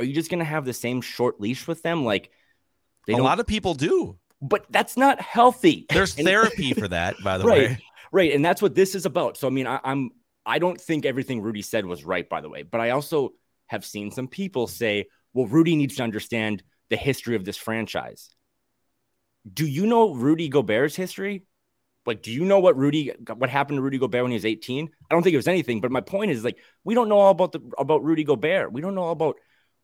are 0.00 0.04
you 0.04 0.14
just 0.14 0.32
gonna 0.32 0.42
have 0.42 0.64
the 0.64 0.72
same 0.72 1.00
short 1.00 1.40
leash 1.40 1.68
with 1.68 1.82
them? 1.82 2.04
Like 2.04 2.32
they 3.06 3.12
a 3.12 3.18
lot 3.18 3.38
of 3.38 3.46
people 3.46 3.74
do. 3.74 4.18
but 4.42 4.66
that's 4.70 4.96
not 4.96 5.20
healthy. 5.20 5.86
There's 5.90 6.14
therapy 6.30 6.74
for 6.74 6.88
that, 6.88 7.14
by 7.22 7.38
the 7.38 7.44
right, 7.44 7.68
way. 7.70 7.78
Right, 8.14 8.32
and 8.32 8.44
that's 8.44 8.62
what 8.62 8.74
this 8.74 8.94
is 8.94 9.04
about. 9.04 9.36
So 9.36 9.46
I 9.46 9.50
mean, 9.50 9.66
I, 9.66 9.80
I'm 9.84 10.10
I 10.46 10.58
don't 10.58 10.80
think 10.80 11.04
everything 11.04 11.42
Rudy 11.42 11.62
said 11.62 11.84
was 11.84 12.04
right, 12.04 12.28
by 12.28 12.40
the 12.40 12.48
way, 12.48 12.62
but 12.62 12.80
I 12.80 12.90
also 12.90 13.32
have 13.66 13.84
seen 13.84 14.10
some 14.10 14.28
people 14.28 14.66
say, 14.66 15.06
well, 15.32 15.46
Rudy 15.46 15.74
needs 15.74 15.96
to 15.96 16.02
understand 16.02 16.62
the 16.90 16.96
history 16.96 17.34
of 17.34 17.44
this 17.44 17.56
franchise. 17.56 18.30
Do 19.52 19.66
you 19.66 19.86
know 19.86 20.14
Rudy 20.14 20.48
Gobert's 20.48 20.96
history? 20.96 21.44
Like, 22.06 22.22
do 22.22 22.30
you 22.30 22.44
know 22.44 22.60
what 22.60 22.76
Rudy, 22.76 23.12
what 23.34 23.48
happened 23.48 23.78
to 23.78 23.82
Rudy 23.82 23.98
Gobert 23.98 24.22
when 24.22 24.30
he 24.30 24.36
was 24.36 24.44
18? 24.44 24.90
I 25.10 25.14
don't 25.14 25.22
think 25.22 25.32
it 25.32 25.38
was 25.38 25.48
anything, 25.48 25.80
but 25.80 25.90
my 25.90 26.02
point 26.02 26.30
is 26.30 26.44
like, 26.44 26.58
we 26.84 26.94
don't 26.94 27.08
know 27.08 27.18
all 27.18 27.30
about 27.30 27.52
the 27.52 27.60
about 27.78 28.04
Rudy 28.04 28.24
Gobert. 28.24 28.72
We 28.72 28.82
don't 28.82 28.94
know 28.94 29.04
all 29.04 29.12
about 29.12 29.36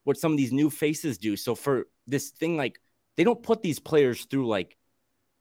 what 0.04 0.18
some 0.18 0.32
of 0.32 0.38
these 0.38 0.52
new 0.52 0.70
faces 0.70 1.18
do. 1.18 1.36
So 1.36 1.54
for 1.54 1.86
this 2.06 2.28
thing, 2.30 2.56
like, 2.56 2.78
they 3.16 3.24
don't 3.24 3.42
put 3.42 3.62
these 3.62 3.78
players 3.78 4.24
through 4.26 4.46
like 4.48 4.76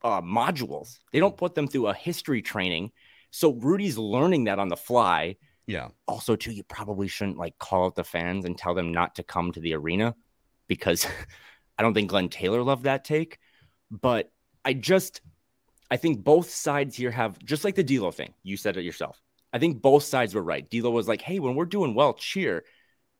uh, 0.03 0.21
modules. 0.21 0.99
They 1.11 1.19
don't 1.19 1.37
put 1.37 1.55
them 1.55 1.67
through 1.67 1.87
a 1.87 1.93
history 1.93 2.41
training. 2.41 2.91
So 3.31 3.53
Rudy's 3.53 3.97
learning 3.97 4.45
that 4.45 4.59
on 4.59 4.69
the 4.69 4.77
fly. 4.77 5.35
Yeah. 5.67 5.89
Also, 6.07 6.35
too, 6.35 6.51
you 6.51 6.63
probably 6.63 7.07
shouldn't 7.07 7.37
like 7.37 7.57
call 7.59 7.85
out 7.85 7.95
the 7.95 8.03
fans 8.03 8.45
and 8.45 8.57
tell 8.57 8.73
them 8.73 8.91
not 8.91 9.15
to 9.15 9.23
come 9.23 9.51
to 9.51 9.59
the 9.59 9.75
arena 9.75 10.15
because 10.67 11.05
I 11.77 11.83
don't 11.83 11.93
think 11.93 12.09
Glenn 12.09 12.29
Taylor 12.29 12.63
loved 12.63 12.83
that 12.83 13.05
take. 13.05 13.37
But 13.91 14.31
I 14.65 14.73
just 14.73 15.21
I 15.91 15.97
think 15.97 16.23
both 16.23 16.49
sides 16.49 16.95
here 16.95 17.11
have 17.11 17.43
just 17.43 17.63
like 17.63 17.75
the 17.75 17.83
D'Lo 17.83 18.11
thing. 18.11 18.33
You 18.43 18.57
said 18.57 18.77
it 18.77 18.83
yourself. 18.83 19.21
I 19.51 19.59
think 19.59 19.81
both 19.81 20.03
sides 20.03 20.35
were 20.35 20.43
right. 20.43 20.69
D'Lo 20.69 20.91
was 20.91 21.07
like, 21.07 21.21
"Hey, 21.21 21.39
when 21.39 21.55
we're 21.55 21.65
doing 21.65 21.95
well, 21.95 22.13
cheer," 22.13 22.63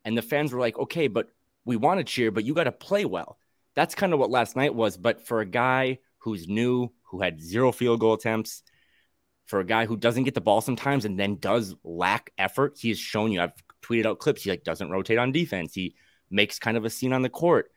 and 0.06 0.18
the 0.18 0.22
fans 0.22 0.54
were 0.54 0.60
like, 0.60 0.78
"Okay, 0.78 1.08
but 1.08 1.30
we 1.66 1.76
want 1.76 2.00
to 2.00 2.04
cheer, 2.04 2.30
but 2.30 2.44
you 2.44 2.54
got 2.54 2.66
to 2.66 2.72
play 2.72 3.06
well." 3.06 3.40
That's 3.76 3.96
kind 3.96 4.14
of 4.14 4.20
what 4.20 4.30
last 4.30 4.56
night 4.56 4.76
was. 4.76 4.98
But 4.98 5.26
for 5.26 5.42
a 5.42 5.46
guy 5.46 6.00
who's 6.20 6.48
new, 6.48 6.92
who 7.04 7.22
had 7.22 7.42
zero 7.42 7.72
field 7.72 8.00
goal 8.00 8.14
attempts, 8.14 8.64
for 9.50 9.60
a 9.60 9.66
guy 9.66 9.88
who 9.88 9.98
doesn't 9.98 10.24
get 10.24 10.36
the 10.36 10.42
ball 10.42 10.62
sometimes 10.62 11.06
and 11.06 11.20
then 11.20 11.38
does 11.38 11.76
lack 11.84 12.32
effort, 12.38 12.78
he 12.78 12.90
has 12.90 13.00
shown 13.00 13.32
you. 13.32 13.42
I've 13.42 13.54
tweeted 13.82 14.06
out 14.06 14.20
clips. 14.20 14.44
He 14.44 14.52
like 14.52 14.64
doesn't 14.64 14.92
rotate 14.92 15.18
on 15.18 15.32
defense. 15.32 15.74
He 15.74 15.96
makes 16.30 16.60
kind 16.60 16.78
of 16.78 16.86
a 16.86 16.90
scene 16.90 17.14
on 17.14 17.24
the 17.24 17.30
court. 17.30 17.72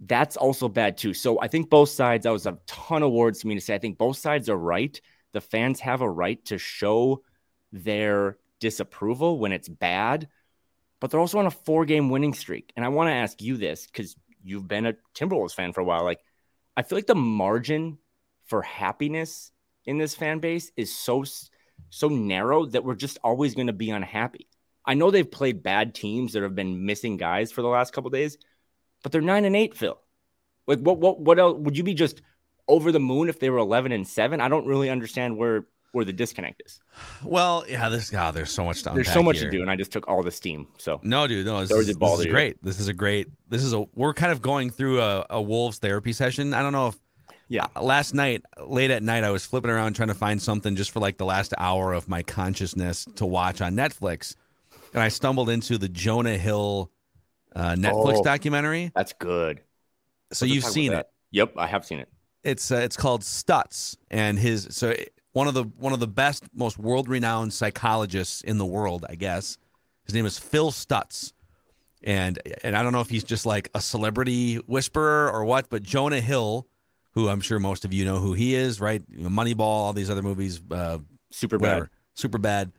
That's 0.00 0.36
also 0.36 0.68
bad 0.68 0.98
too. 0.98 1.14
So 1.14 1.40
I 1.40 1.46
think 1.46 1.70
both 1.70 1.90
sides. 1.90 2.24
That 2.24 2.32
was 2.32 2.46
a 2.46 2.58
ton 2.66 3.04
of 3.04 3.12
words 3.12 3.40
for 3.40 3.46
me 3.48 3.54
to 3.54 3.60
say. 3.60 3.76
I 3.76 3.78
think 3.78 3.96
both 3.96 4.16
sides 4.16 4.48
are 4.48 4.56
right. 4.56 5.00
The 5.32 5.40
fans 5.40 5.78
have 5.80 6.00
a 6.00 6.10
right 6.10 6.44
to 6.46 6.58
show 6.58 7.22
their 7.72 8.38
disapproval 8.58 9.38
when 9.38 9.52
it's 9.52 9.68
bad, 9.68 10.28
but 11.00 11.10
they're 11.10 11.20
also 11.20 11.38
on 11.38 11.46
a 11.46 11.50
four 11.50 11.84
game 11.84 12.10
winning 12.10 12.34
streak. 12.34 12.72
And 12.74 12.84
I 12.84 12.88
want 12.88 13.08
to 13.08 13.14
ask 13.14 13.40
you 13.40 13.56
this 13.56 13.86
because 13.86 14.16
you've 14.42 14.66
been 14.66 14.86
a 14.86 14.94
Timberwolves 15.14 15.54
fan 15.54 15.72
for 15.72 15.80
a 15.80 15.84
while. 15.84 16.02
Like, 16.02 16.20
I 16.76 16.82
feel 16.82 16.98
like 16.98 17.06
the 17.06 17.14
margin 17.14 17.98
for 18.46 18.62
happiness 18.62 19.52
in 19.86 19.98
this 19.98 20.14
fan 20.14 20.40
base 20.40 20.70
is 20.76 20.94
so 20.94 21.24
so 21.90 22.08
narrow 22.08 22.66
that 22.66 22.84
we're 22.84 22.94
just 22.94 23.18
always 23.22 23.54
going 23.54 23.66
to 23.66 23.72
be 23.72 23.90
unhappy. 23.90 24.48
I 24.84 24.94
know 24.94 25.10
they've 25.10 25.30
played 25.30 25.62
bad 25.62 25.94
teams 25.94 26.32
that 26.32 26.42
have 26.42 26.54
been 26.54 26.84
missing 26.84 27.16
guys 27.16 27.52
for 27.52 27.62
the 27.62 27.68
last 27.68 27.92
couple 27.92 28.10
days, 28.10 28.36
but 29.02 29.12
they're 29.12 29.20
nine 29.20 29.44
and 29.44 29.56
eight, 29.56 29.76
Phil. 29.76 29.98
Like, 30.66 30.80
what 30.80 30.98
what 30.98 31.20
what 31.20 31.38
else 31.38 31.58
would 31.58 31.76
you 31.76 31.84
be 31.84 31.94
just 31.94 32.22
over 32.68 32.92
the 32.92 33.00
moon 33.00 33.28
if 33.28 33.38
they 33.38 33.50
were 33.50 33.58
eleven 33.58 33.92
and 33.92 34.06
seven? 34.06 34.40
I 34.40 34.48
don't 34.48 34.66
really 34.66 34.90
understand 34.90 35.36
where 35.36 35.66
where 35.94 36.04
the 36.04 36.12
disconnect 36.12 36.62
is. 36.66 36.80
Well, 37.22 37.64
yeah, 37.68 37.88
this 37.88 38.10
God, 38.10 38.34
there's 38.34 38.50
so 38.50 38.64
much 38.64 38.82
to 38.82 38.90
There's 38.94 39.12
so 39.12 39.22
much 39.22 39.38
here. 39.38 39.50
to 39.50 39.56
do, 39.56 39.62
and 39.62 39.70
I 39.70 39.76
just 39.76 39.92
took 39.92 40.08
all 40.08 40.22
the 40.22 40.30
steam. 40.30 40.66
So 40.78 41.00
No, 41.02 41.26
dude, 41.26 41.46
no. 41.46 41.60
This, 41.60 41.70
is, 41.70 41.78
is 41.78 41.88
it 41.90 41.98
ball 41.98 42.16
this 42.16 42.26
is 42.26 42.32
great. 42.32 42.62
This 42.62 42.80
is 42.80 42.88
a 42.88 42.92
great. 42.92 43.28
This 43.48 43.62
is 43.62 43.72
a. 43.72 43.84
We're 43.94 44.14
kind 44.14 44.32
of 44.32 44.42
going 44.42 44.70
through 44.70 45.00
a, 45.00 45.26
a 45.30 45.40
wolves 45.42 45.78
therapy 45.78 46.12
session. 46.12 46.52
I 46.54 46.62
don't 46.62 46.72
know 46.72 46.88
if. 46.88 46.96
Yeah. 47.48 47.66
uh, 47.76 47.82
Last 47.82 48.14
night, 48.14 48.42
late 48.66 48.90
at 48.90 49.02
night, 49.02 49.22
I 49.22 49.30
was 49.30 49.44
flipping 49.44 49.70
around 49.70 49.94
trying 49.94 50.08
to 50.08 50.14
find 50.14 50.40
something 50.40 50.76
just 50.76 50.90
for 50.90 51.00
like 51.00 51.18
the 51.18 51.26
last 51.26 51.52
hour 51.58 51.92
of 51.92 52.08
my 52.08 52.22
consciousness 52.22 53.06
to 53.16 53.26
watch 53.26 53.60
on 53.60 53.74
Netflix, 53.74 54.34
and 54.94 55.02
I 55.02 55.08
stumbled 55.08 55.50
into 55.50 55.76
the 55.78 55.88
Jonah 55.88 56.38
Hill 56.38 56.90
uh, 57.54 57.74
Netflix 57.74 58.16
Oh. 58.18 58.22
documentary. 58.24 58.90
that's 58.94 59.12
good. 59.12 59.60
So 60.32 60.46
Let's 60.46 60.54
you've 60.54 60.64
seen 60.64 60.92
it. 60.92 61.06
Yep, 61.32 61.52
I 61.56 61.66
have 61.66 61.84
seen 61.84 61.98
it. 62.00 62.08
It's 62.42 62.70
uh, 62.70 62.76
it's 62.76 62.96
called 62.96 63.22
Stutz, 63.22 63.96
and 64.10 64.38
his 64.38 64.68
so 64.70 64.88
it- 64.90 65.12
one 65.34 65.46
of 65.46 65.54
the 65.54 65.64
one 65.64 65.92
of 65.92 66.00
the 66.00 66.06
best, 66.08 66.44
most 66.54 66.78
world 66.78 67.08
renowned 67.08 67.52
psychologists 67.52 68.40
in 68.40 68.56
the 68.58 68.64
world, 68.64 69.04
I 69.08 69.14
guess. 69.16 69.58
His 70.06 70.14
name 70.14 70.26
is 70.26 70.38
Phil 70.38 70.70
Stutz, 70.70 71.32
and 72.02 72.38
and 72.62 72.74
I 72.76 72.82
don't 72.82 72.92
know 72.92 73.00
if 73.02 73.10
he's 73.10 73.24
just 73.24 73.44
like 73.44 73.68
a 73.74 73.80
celebrity 73.80 74.56
whisperer 74.56 75.30
or 75.30 75.44
what, 75.44 75.68
but 75.68 75.82
Jonah 75.82 76.20
Hill, 76.20 76.66
who 77.12 77.28
I'm 77.28 77.40
sure 77.40 77.58
most 77.58 77.84
of 77.84 77.92
you 77.92 78.04
know 78.04 78.18
who 78.18 78.32
he 78.32 78.54
is, 78.54 78.80
right? 78.80 79.02
Moneyball, 79.12 79.60
all 79.60 79.92
these 79.92 80.08
other 80.10 80.22
movies, 80.22 80.60
uh, 80.70 80.98
Super 81.30 81.58
whatever, 81.58 81.84
bad. 81.84 81.90
super 82.14 82.38
bad. 82.38 82.72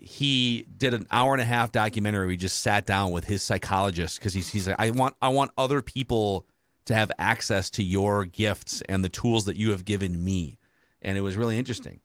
He 0.00 0.64
did 0.76 0.94
an 0.94 1.06
hour 1.10 1.32
and 1.32 1.40
a 1.42 1.44
half 1.44 1.72
documentary. 1.72 2.28
We 2.28 2.36
just 2.36 2.60
sat 2.60 2.86
down 2.86 3.10
with 3.10 3.24
his 3.24 3.42
psychologist 3.42 4.18
because 4.18 4.32
he's 4.34 4.48
he's 4.48 4.68
like, 4.68 4.76
I 4.78 4.90
want 4.90 5.16
I 5.22 5.28
want 5.30 5.50
other 5.58 5.80
people 5.82 6.46
to 6.84 6.94
have 6.94 7.10
access 7.18 7.70
to 7.70 7.82
your 7.82 8.24
gifts 8.24 8.82
and 8.88 9.04
the 9.04 9.08
tools 9.08 9.44
that 9.46 9.56
you 9.56 9.70
have 9.72 9.84
given 9.84 10.22
me, 10.24 10.58
and 11.02 11.16
it 11.18 11.20
was 11.22 11.36
really 11.36 11.58
interesting. 11.58 12.00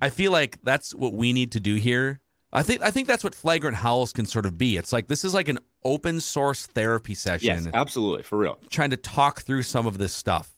I 0.00 0.10
feel 0.10 0.32
like 0.32 0.58
that's 0.62 0.94
what 0.94 1.12
we 1.14 1.32
need 1.32 1.52
to 1.52 1.60
do 1.60 1.76
here. 1.76 2.20
I 2.52 2.62
think 2.62 2.82
I 2.82 2.90
think 2.90 3.08
that's 3.08 3.24
what 3.24 3.34
flagrant 3.34 3.76
howls 3.76 4.12
can 4.12 4.26
sort 4.26 4.46
of 4.46 4.56
be. 4.56 4.76
It's 4.76 4.92
like 4.92 5.08
this 5.08 5.24
is 5.24 5.34
like 5.34 5.48
an 5.48 5.58
open 5.84 6.20
source 6.20 6.66
therapy 6.66 7.14
session 7.14 7.64
Yes, 7.64 7.68
absolutely, 7.74 8.22
for 8.22 8.38
real. 8.38 8.58
trying 8.70 8.90
to 8.90 8.96
talk 8.96 9.42
through 9.42 9.62
some 9.62 9.86
of 9.86 9.98
this 9.98 10.12
stuff 10.12 10.56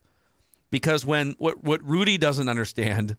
because 0.71 1.06
when 1.06 1.35
what 1.38 1.62
what 1.64 1.83
Rudy 1.83 2.18
doesn't 2.18 2.49
understand, 2.49 3.16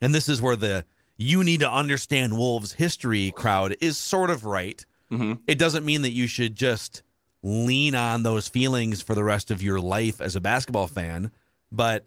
and 0.00 0.14
this 0.14 0.28
is 0.28 0.42
where 0.42 0.56
the 0.56 0.84
you 1.16 1.42
need 1.42 1.60
to 1.60 1.70
understand 1.70 2.36
Wolves 2.36 2.74
history 2.74 3.32
crowd 3.34 3.76
is 3.80 3.96
sort 3.96 4.28
of 4.30 4.44
right. 4.44 4.84
Mhm. 5.10 5.38
It 5.46 5.58
doesn't 5.58 5.84
mean 5.86 6.02
that 6.02 6.12
you 6.12 6.26
should 6.26 6.54
just 6.54 7.02
lean 7.42 7.94
on 7.94 8.22
those 8.24 8.48
feelings 8.48 9.00
for 9.00 9.14
the 9.14 9.24
rest 9.24 9.50
of 9.50 9.62
your 9.62 9.80
life 9.80 10.20
as 10.20 10.36
a 10.36 10.40
basketball 10.40 10.86
fan, 10.88 11.30
but 11.72 12.06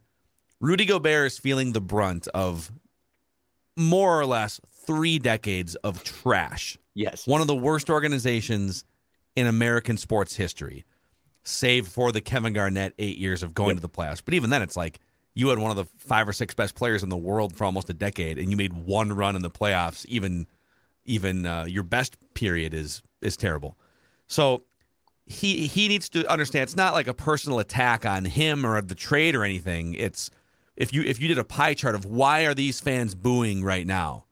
Rudy 0.62 0.86
Gobert 0.86 1.28
is 1.28 1.40
feeling 1.40 1.72
the 1.72 1.82
brunt 1.82 2.28
of 2.34 2.72
more 3.78 4.20
or 4.20 4.26
less 4.26 4.60
three 4.86 5.20
decades 5.20 5.76
of 5.76 6.04
trash 6.04 6.78
Yes. 6.96 7.26
one 7.26 7.40
of 7.42 7.48
the 7.48 7.56
worst 7.56 7.90
organizations 7.90 8.84
in 9.36 9.48
American 9.48 9.96
sports 9.96 10.36
history, 10.36 10.84
save 11.44 11.88
for 11.88 12.12
the 12.12 12.20
Kevin 12.20 12.52
Garnett 12.54 12.94
eight 13.00 13.18
years 13.18 13.42
of 13.42 13.54
going 13.54 13.70
Yep. 13.70 13.78
to 13.78 13.82
the 13.82 13.90
playoffs. 13.90 14.22
But 14.24 14.34
even 14.34 14.50
then, 14.50 14.62
it's 14.62 14.76
like 14.76 15.00
you 15.34 15.48
had 15.50 15.60
one 15.60 15.72
of 15.72 15.78
the 15.78 15.86
five 15.98 16.28
or 16.28 16.34
six 16.34 16.54
best 16.54 16.76
players 16.76 17.04
in 17.04 17.10
the 17.10 17.16
world 17.18 17.56
for 17.56 17.64
almost 17.64 17.90
a 17.90 17.94
decade, 17.94 18.38
and 18.38 18.52
you 18.52 18.58
made 18.58 18.74
one 18.74 19.14
run 19.14 19.36
in 19.38 19.42
the 19.44 19.50
playoffs. 19.50 20.06
Even, 20.08 20.48
even 21.06 21.46
uh, 21.46 21.64
your 21.66 21.84
best 21.84 22.18
period 22.34 22.74
is 22.74 23.02
is 23.22 23.38
terrible. 23.38 23.78
So 24.28 24.64
he 25.26 25.68
he 25.68 25.88
needs 25.88 26.10
to 26.10 26.30
understand 26.30 26.64
it's 26.64 26.76
not 26.76 26.94
like 26.94 27.08
a 27.08 27.14
personal 27.14 27.60
attack 27.60 28.06
on 28.06 28.26
him 28.26 28.66
or 28.66 28.82
the 28.82 28.96
trade 28.96 29.36
or 29.36 29.46
anything. 29.46 29.94
It's 29.94 30.30
if 30.80 30.92
you 30.94 31.04
if 31.04 31.20
you 31.20 31.28
did 31.28 31.38
a 31.38 31.44
pie 31.44 31.76
chart 31.76 31.94
of 31.94 32.06
why 32.06 32.46
are 32.46 32.56
these 32.56 32.80
fans 32.80 33.14
booing 33.14 33.64
right 33.64 33.86
now, 33.86 34.26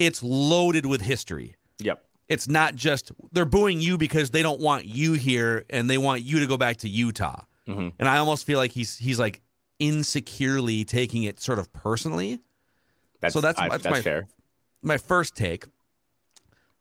it's 0.00 0.22
loaded 0.22 0.84
with 0.86 1.00
history 1.02 1.54
Yep. 1.78 2.04
it's 2.28 2.48
not 2.48 2.74
just 2.74 3.12
they're 3.32 3.44
booing 3.44 3.80
you 3.80 3.96
because 3.98 4.30
they 4.30 4.42
don't 4.42 4.60
want 4.60 4.84
you 4.86 5.12
here 5.12 5.64
and 5.70 5.88
they 5.88 5.98
want 5.98 6.22
you 6.22 6.40
to 6.40 6.46
go 6.46 6.56
back 6.56 6.78
to 6.78 6.88
Utah. 6.88 7.44
Mhm. 7.68 7.92
And 7.98 8.08
I 8.08 8.18
almost 8.18 8.44
feel 8.46 8.58
like 8.58 8.72
he's 8.72 8.96
he's 8.98 9.18
like 9.20 9.40
insecurely 9.78 10.84
taking 10.84 11.22
it 11.24 11.40
sort 11.40 11.58
of 11.58 11.72
personally. 11.72 12.40
That's, 13.20 13.34
So 13.34 13.40
that's- 13.40 13.62
I- 13.62 13.68
that's 13.68 13.82
that's 13.84 13.92
my- 13.92 14.02
fair. 14.02 14.28
My 14.82 14.96
first 14.98 15.36
take. 15.36 15.64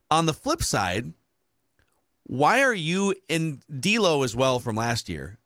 On 0.09 0.25
the 0.25 0.33
flip 0.33 0.63
side, 0.63 1.13
why 2.23 2.61
are 2.63 2.73
you 2.73 3.13
in 3.29 3.61
D'Lo 3.79 4.23
as 4.23 4.35
well 4.35 4.59
from 4.59 4.75
last 4.75 5.07
year? 5.09 5.37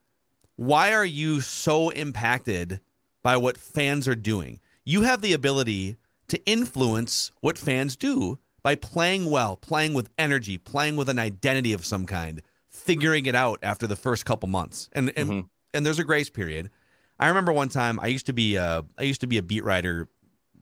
Why 0.56 0.94
are 0.94 1.06
you 1.06 1.42
so 1.42 1.90
impacted 1.90 2.80
by 3.26 3.36
what 3.36 3.58
fans 3.58 4.08
are 4.08 4.14
doing? 4.14 4.60
You 4.84 5.02
have 5.02 5.22
the 5.24 5.34
ability 5.34 5.98
to 6.28 6.40
influence 6.46 7.32
what 7.42 7.58
fans 7.58 7.96
do 7.96 8.38
by 8.62 8.76
playing 8.76 9.32
well, 9.32 9.56
playing 9.56 9.96
with 9.96 10.12
energy, 10.20 10.60
playing 10.60 10.96
with 10.96 11.10
an 11.10 11.18
identity 11.18 11.74
of 11.74 11.84
some 11.84 12.06
kind, 12.06 12.44
figuring 12.70 13.26
it 13.26 13.34
out 13.34 13.58
after 13.64 13.88
the 13.88 13.96
first 13.96 14.26
couple 14.28 14.48
months. 14.48 14.90
And 14.94 15.12
and, 15.18 15.30
Mhm. 15.30 15.50
and 15.74 15.84
there's 15.84 15.98
a 15.98 16.04
grace 16.04 16.30
period. 16.30 16.70
I 17.20 17.28
remember 17.30 17.52
one 17.52 17.70
time 17.70 18.00
I 18.00 18.08
used 18.08 18.28
to 18.28 18.34
be 18.34 18.58
a, 18.58 18.86
I 18.96 19.02
used 19.04 19.22
to 19.22 19.28
be 19.28 19.40
a 19.40 19.44
beat 19.44 19.64
writer 19.64 20.08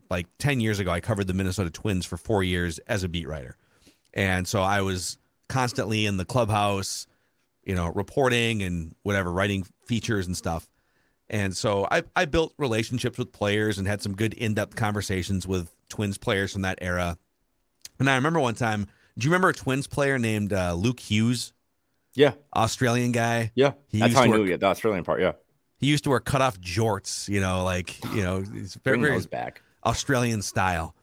like 0.09 0.27
10 0.37 0.61
years 0.61 0.79
ago. 0.79 0.89
I 0.89 1.01
covered 1.01 1.27
the 1.27 1.33
Minnesota 1.33 1.69
Twins 1.69 2.05
for 2.05 2.15
4 2.15 2.43
years 2.45 2.79
as 2.87 3.03
a 3.03 3.09
beat 3.09 3.27
writer. 3.27 3.57
And 4.13 4.47
so 4.47 4.61
I 4.61 4.79
was 4.79 5.17
constantly 5.49 6.05
in 6.05 6.15
the 6.15 6.23
clubhouse, 6.23 7.07
you 7.65 7.75
know, 7.75 7.87
reporting 7.89 8.63
and 8.63 8.95
whatever, 9.03 9.33
writing 9.33 9.65
features 9.85 10.27
and 10.27 10.37
stuff. 10.37 10.69
And 11.33 11.57
so 11.57 11.87
I, 11.89 12.03
I 12.15 12.25
built 12.25 12.53
relationships 12.59 13.17
with 13.17 13.31
players 13.31 13.79
and 13.79 13.87
had 13.87 14.01
some 14.03 14.13
good 14.15 14.33
in 14.35 14.53
depth 14.53 14.75
conversations 14.75 15.47
with 15.47 15.73
Twins 15.89 16.17
players 16.19 16.53
from 16.53 16.61
that 16.61 16.77
era. 16.79 17.17
And 17.99 18.07
I 18.09 18.13
remember 18.15 18.39
one 18.39 18.53
time, 18.53 18.85
do 19.17 19.25
you 19.25 19.31
remember 19.31 19.49
a 19.49 19.53
Twins 19.53 19.87
player 19.87 20.19
named 20.19 20.53
uh, 20.53 20.75
Luke 20.75 20.99
Hughes, 20.99 21.51
Yeah. 22.13 22.33
Australian 22.55 23.11
guy? 23.13 23.51
Yeah. 23.55 23.71
He 23.87 23.97
That's 23.99 24.13
how 24.13 24.21
I 24.21 24.27
knew 24.27 24.39
work- 24.41 24.47
you. 24.49 24.57
The 24.57 24.67
Australian 24.67 25.03
part. 25.03 25.21
Yeah. 25.21 25.31
He 25.79 25.87
used 25.87 26.03
to 26.03 26.11
wear 26.11 26.19
cut 26.19 26.41
off 26.41 26.61
jorts, 26.61 27.27
you 27.27 27.41
know, 27.41 27.63
like, 27.63 28.01
you 28.13 28.21
know, 28.23 28.41
he's 28.53 28.75
very, 28.83 28.99
very 28.99 29.19
back. 29.21 29.63
Australian 29.85 30.41
style, 30.43 30.95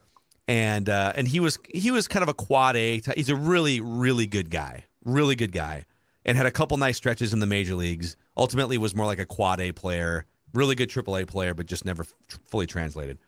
and 0.48 0.88
uh, 0.88 1.12
and 1.14 1.28
he 1.28 1.38
was 1.38 1.58
he 1.68 1.90
was 1.90 2.08
kind 2.08 2.22
of 2.22 2.30
a 2.30 2.34
quad 2.34 2.76
A. 2.76 3.00
ty- 3.00 3.12
He's 3.14 3.28
a 3.28 3.36
really 3.36 3.80
really 3.82 4.26
good 4.26 4.48
guy, 4.48 4.84
really 5.04 5.34
good 5.36 5.52
guy, 5.52 5.84
and 6.24 6.36
had 6.36 6.46
a 6.46 6.50
couple 6.50 6.76
nice 6.76 6.96
stretches 6.96 7.32
in 7.32 7.40
the 7.40 7.46
major 7.46 7.74
leagues. 7.74 8.16
Ultimately, 8.36 8.78
was 8.78 8.94
more 8.94 9.06
like 9.06 9.18
a 9.18 9.26
quad 9.26 9.60
A 9.60 9.72
player, 9.72 10.26
really 10.52 10.74
good 10.74 10.90
triple 10.90 11.16
A 11.16 11.24
player, 11.24 11.54
but 11.54 11.66
just 11.66 11.84
never 11.84 12.02
f- 12.02 12.38
fully 12.46 12.66
translated. 12.66 13.18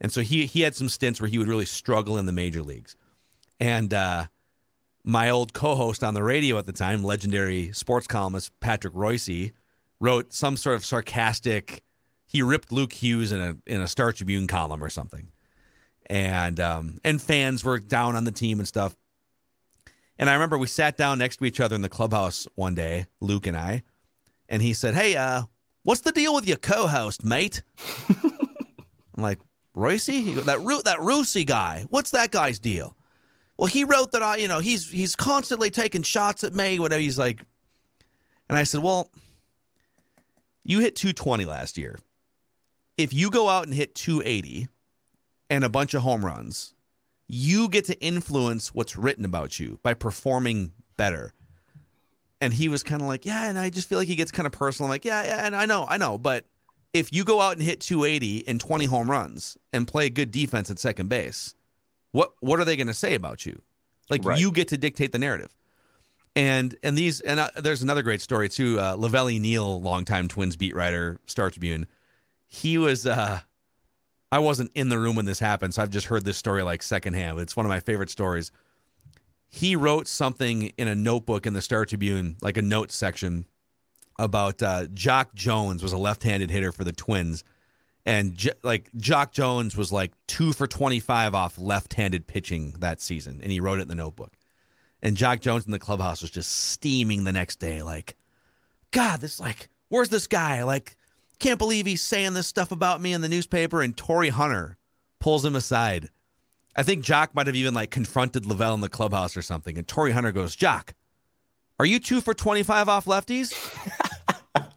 And 0.00 0.12
so 0.12 0.20
he 0.20 0.46
he 0.46 0.62
had 0.62 0.74
some 0.74 0.88
stints 0.88 1.20
where 1.20 1.28
he 1.28 1.38
would 1.38 1.48
really 1.48 1.64
struggle 1.64 2.18
in 2.18 2.26
the 2.26 2.32
major 2.32 2.62
leagues, 2.62 2.96
and 3.60 3.94
uh, 3.94 4.26
my 5.04 5.30
old 5.30 5.52
co-host 5.52 6.02
on 6.02 6.14
the 6.14 6.22
radio 6.22 6.58
at 6.58 6.66
the 6.66 6.72
time, 6.72 7.04
legendary 7.04 7.72
sports 7.72 8.06
columnist 8.06 8.50
Patrick 8.60 8.94
Reusse, 8.94 9.52
wrote 10.00 10.32
some 10.32 10.56
sort 10.56 10.76
of 10.76 10.84
sarcastic. 10.84 11.82
He 12.26 12.42
ripped 12.42 12.72
Luke 12.72 12.92
Hughes 12.92 13.32
in 13.32 13.40
a 13.40 13.56
in 13.66 13.80
a 13.80 13.88
Star 13.88 14.12
Tribune 14.12 14.46
column 14.46 14.82
or 14.82 14.90
something, 14.90 15.28
and 16.06 16.58
um, 16.58 16.98
and 17.04 17.22
fans 17.22 17.64
were 17.64 17.78
down 17.78 18.16
on 18.16 18.24
the 18.24 18.32
team 18.32 18.58
and 18.58 18.66
stuff. 18.66 18.96
And 20.18 20.30
I 20.30 20.34
remember 20.34 20.56
we 20.58 20.66
sat 20.66 20.96
down 20.96 21.18
next 21.18 21.38
to 21.38 21.44
each 21.44 21.60
other 21.60 21.74
in 21.74 21.82
the 21.82 21.88
clubhouse 21.88 22.46
one 22.54 22.74
day, 22.74 23.06
Luke 23.20 23.46
and 23.46 23.56
I, 23.56 23.82
and 24.48 24.62
he 24.62 24.72
said, 24.72 24.94
"Hey, 24.94 25.16
uh, 25.16 25.42
what's 25.82 26.02
the 26.02 26.12
deal 26.12 26.34
with 26.34 26.46
your 26.46 26.56
co-host, 26.56 27.24
mate?" 27.24 27.62
I'm 29.16 29.22
like, 29.22 29.40
"Reusse, 29.76 30.44
that 30.44 30.60
Ru- 30.60 30.82
that 30.82 30.98
Reusse 30.98 31.44
guy. 31.46 31.86
What's 31.90 32.10
that 32.12 32.30
guy's 32.30 32.58
deal?" 32.58 32.96
Well, 33.56 33.66
he 33.66 33.84
wrote 33.84 34.12
that 34.12 34.22
I, 34.22 34.36
you 34.36 34.48
know, 34.48 34.60
he's 34.60 34.90
he's 34.90 35.16
constantly 35.16 35.70
taking 35.70 36.02
shots 36.02 36.44
at 36.44 36.54
me. 36.54 36.78
Whatever. 36.78 37.00
He's 37.00 37.18
like, 37.18 37.40
and 38.48 38.58
I 38.58 38.64
said, 38.64 38.82
"Well, 38.82 39.10
you 40.64 40.80
hit 40.80 40.96
220 40.96 41.44
last 41.44 41.76
year. 41.78 41.98
If 42.96 43.12
you 43.12 43.30
go 43.30 43.48
out 43.48 43.64
and 43.66 43.74
hit 43.74 43.94
280 43.94 44.68
and 45.50 45.64
a 45.64 45.68
bunch 45.68 45.94
of 45.94 46.02
home 46.02 46.24
runs, 46.24 46.73
you 47.28 47.68
get 47.68 47.86
to 47.86 47.98
influence 48.00 48.74
what's 48.74 48.96
written 48.96 49.24
about 49.24 49.58
you 49.58 49.78
by 49.82 49.94
performing 49.94 50.72
better. 50.96 51.32
And 52.40 52.52
he 52.52 52.68
was 52.68 52.82
kind 52.82 53.00
of 53.00 53.08
like, 53.08 53.24
yeah, 53.24 53.48
and 53.48 53.58
I 53.58 53.70
just 53.70 53.88
feel 53.88 53.98
like 53.98 54.08
he 54.08 54.16
gets 54.16 54.30
kind 54.30 54.46
of 54.46 54.52
personal. 54.52 54.86
I'm 54.86 54.90
like, 54.90 55.04
yeah, 55.04 55.24
yeah, 55.24 55.46
and 55.46 55.56
I 55.56 55.64
know, 55.66 55.86
I 55.88 55.96
know, 55.96 56.18
but 56.18 56.44
if 56.92 57.12
you 57.12 57.24
go 57.24 57.40
out 57.40 57.54
and 57.56 57.62
hit 57.62 57.80
280 57.80 58.46
and 58.46 58.60
20 58.60 58.84
home 58.84 59.10
runs 59.10 59.56
and 59.72 59.88
play 59.88 60.10
good 60.10 60.30
defense 60.30 60.70
at 60.70 60.78
second 60.78 61.08
base, 61.08 61.54
what 62.12 62.32
what 62.40 62.60
are 62.60 62.64
they 62.64 62.76
going 62.76 62.86
to 62.86 62.94
say 62.94 63.14
about 63.14 63.44
you? 63.46 63.60
Like 64.10 64.24
Right. 64.24 64.38
you 64.38 64.52
get 64.52 64.68
to 64.68 64.76
dictate 64.78 65.10
the 65.12 65.18
narrative. 65.18 65.52
And 66.36 66.76
and 66.82 66.96
these 66.98 67.20
and 67.20 67.40
uh, 67.40 67.50
there's 67.56 67.82
another 67.82 68.02
great 68.02 68.20
story 68.20 68.48
too. 68.48 68.78
Uh, 68.78 68.96
Lavelli 68.96 69.40
Neal, 69.40 69.80
longtime 69.80 70.28
Twins 70.28 70.56
beat 70.56 70.74
writer, 70.76 71.18
Star 71.26 71.50
Tribune. 71.50 71.86
He 72.46 72.76
was. 72.78 73.06
uh 73.06 73.40
I 74.34 74.40
wasn't 74.40 74.72
in 74.74 74.88
the 74.88 74.98
room 74.98 75.14
when 75.14 75.26
this 75.26 75.38
happened, 75.38 75.74
so 75.74 75.82
I've 75.82 75.90
just 75.90 76.08
heard 76.08 76.24
this 76.24 76.36
story 76.36 76.64
like 76.64 76.82
secondhand. 76.82 77.38
It's 77.38 77.54
one 77.54 77.64
of 77.64 77.70
my 77.70 77.78
favorite 77.78 78.10
stories. 78.10 78.50
He 79.48 79.76
wrote 79.76 80.08
something 80.08 80.72
in 80.76 80.88
a 80.88 80.94
notebook 80.96 81.46
in 81.46 81.52
the 81.52 81.62
Star 81.62 81.86
Tribune, 81.86 82.34
like 82.42 82.56
a 82.56 82.62
notes 82.62 82.96
section, 82.96 83.46
about 84.18 84.60
uh, 84.60 84.86
Jacque 84.92 85.36
Jones 85.36 85.84
was 85.84 85.92
a 85.92 85.98
left-handed 85.98 86.50
hitter 86.50 86.72
for 86.72 86.82
the 86.82 86.90
Twins, 86.90 87.44
and 88.04 88.34
J- 88.34 88.58
like 88.64 88.90
Jacque 88.96 89.30
Jones 89.30 89.76
was 89.76 89.92
like 89.92 90.10
two 90.26 90.52
for 90.52 90.66
twenty-five 90.66 91.32
off 91.32 91.56
left-handed 91.56 92.26
pitching 92.26 92.74
that 92.80 93.00
season, 93.00 93.38
and 93.40 93.52
he 93.52 93.60
wrote 93.60 93.78
it 93.78 93.82
in 93.82 93.88
the 93.88 93.94
notebook. 93.94 94.32
And 95.00 95.16
Jacque 95.16 95.42
Jones 95.42 95.64
in 95.64 95.70
the 95.70 95.78
clubhouse 95.78 96.22
was 96.22 96.32
just 96.32 96.50
steaming 96.50 97.22
the 97.22 97.32
next 97.32 97.60
day, 97.60 97.82
like, 97.82 98.16
God, 98.90 99.20
this 99.20 99.38
like, 99.38 99.68
where's 99.90 100.08
this 100.08 100.26
guy? 100.26 100.64
Like, 100.64 100.96
can't 101.38 101.58
believe 101.58 101.86
he's 101.86 102.02
saying 102.02 102.34
this 102.34 102.46
stuff 102.46 102.72
about 102.72 103.00
me 103.00 103.12
in 103.12 103.20
the 103.20 103.28
newspaper. 103.28 103.82
And 103.82 103.96
Torii 103.96 104.30
Hunter 104.30 104.76
pulls 105.20 105.44
him 105.44 105.56
aside. 105.56 106.10
I 106.76 106.82
think 106.82 107.04
Jacque 107.04 107.34
might 107.34 107.46
have 107.46 107.56
even 107.56 107.74
like 107.74 107.90
confronted 107.90 108.46
Lavelle 108.46 108.74
in 108.74 108.80
the 108.80 108.88
clubhouse 108.88 109.36
or 109.36 109.42
something. 109.42 109.78
And 109.78 109.86
Torii 109.86 110.12
Hunter 110.12 110.32
goes, 110.32 110.56
Jacque, 110.56 110.94
are 111.78 111.86
you 111.86 111.98
two 111.98 112.20
for 112.20 112.34
25 112.34 112.88
off 112.88 113.04
lefties? 113.06 113.54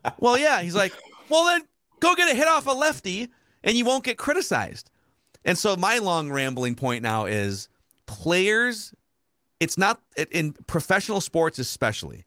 well, 0.20 0.38
yeah. 0.38 0.62
He's 0.62 0.76
like, 0.76 0.94
well, 1.30 1.46
then 1.46 1.64
go 2.00 2.16
get 2.16 2.32
a 2.32 2.36
hit 2.36 2.48
off 2.48 2.68
a 2.68 2.72
lefty 2.72 3.30
and 3.64 3.78
you 3.78 3.86
won't 3.86 4.04
get 4.04 4.18
criticized. 4.18 4.90
And 5.46 5.58
so 5.58 5.76
my 5.76 6.00
long 6.00 6.32
rambling 6.32 6.76
point 6.76 7.04
now 7.04 7.26
is 7.26 7.70
players, 8.06 8.94
it's 9.60 9.78
not 9.78 10.02
in 10.32 10.54
professional 10.68 11.22
sports, 11.22 11.60
especially, 11.60 12.26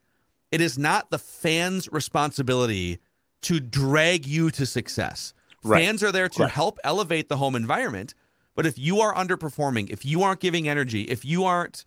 it 0.50 0.60
is 0.60 0.78
not 0.78 1.10
the 1.10 1.18
fans' 1.18 1.88
responsibility 1.92 2.98
to 3.42 3.60
drag 3.60 4.26
you 4.26 4.50
to 4.50 4.66
success. 4.66 5.34
Right. 5.62 5.84
Fans 5.84 6.02
are 6.02 6.12
there 6.12 6.28
to 6.28 6.38
Correct. 6.38 6.54
help 6.54 6.78
elevate 6.84 7.28
the 7.28 7.36
home 7.36 7.54
environment. 7.54 8.14
But 8.54 8.66
if 8.66 8.78
you 8.78 9.00
are 9.00 9.14
underperforming, 9.14 9.90
if 9.90 10.04
you 10.04 10.22
aren't 10.22 10.40
giving 10.40 10.68
energy, 10.68 11.02
if 11.04 11.24
you 11.24 11.44
aren't 11.44 11.84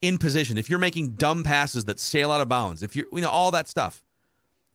in 0.00 0.18
position, 0.18 0.58
if 0.58 0.70
you're 0.70 0.78
making 0.78 1.10
dumb 1.12 1.44
passes 1.44 1.84
that 1.86 2.00
sail 2.00 2.30
out 2.30 2.40
of 2.40 2.48
bounds, 2.48 2.82
if 2.82 2.96
you're, 2.96 3.06
you 3.12 3.20
know, 3.20 3.28
all 3.28 3.50
that 3.50 3.68
stuff, 3.68 4.02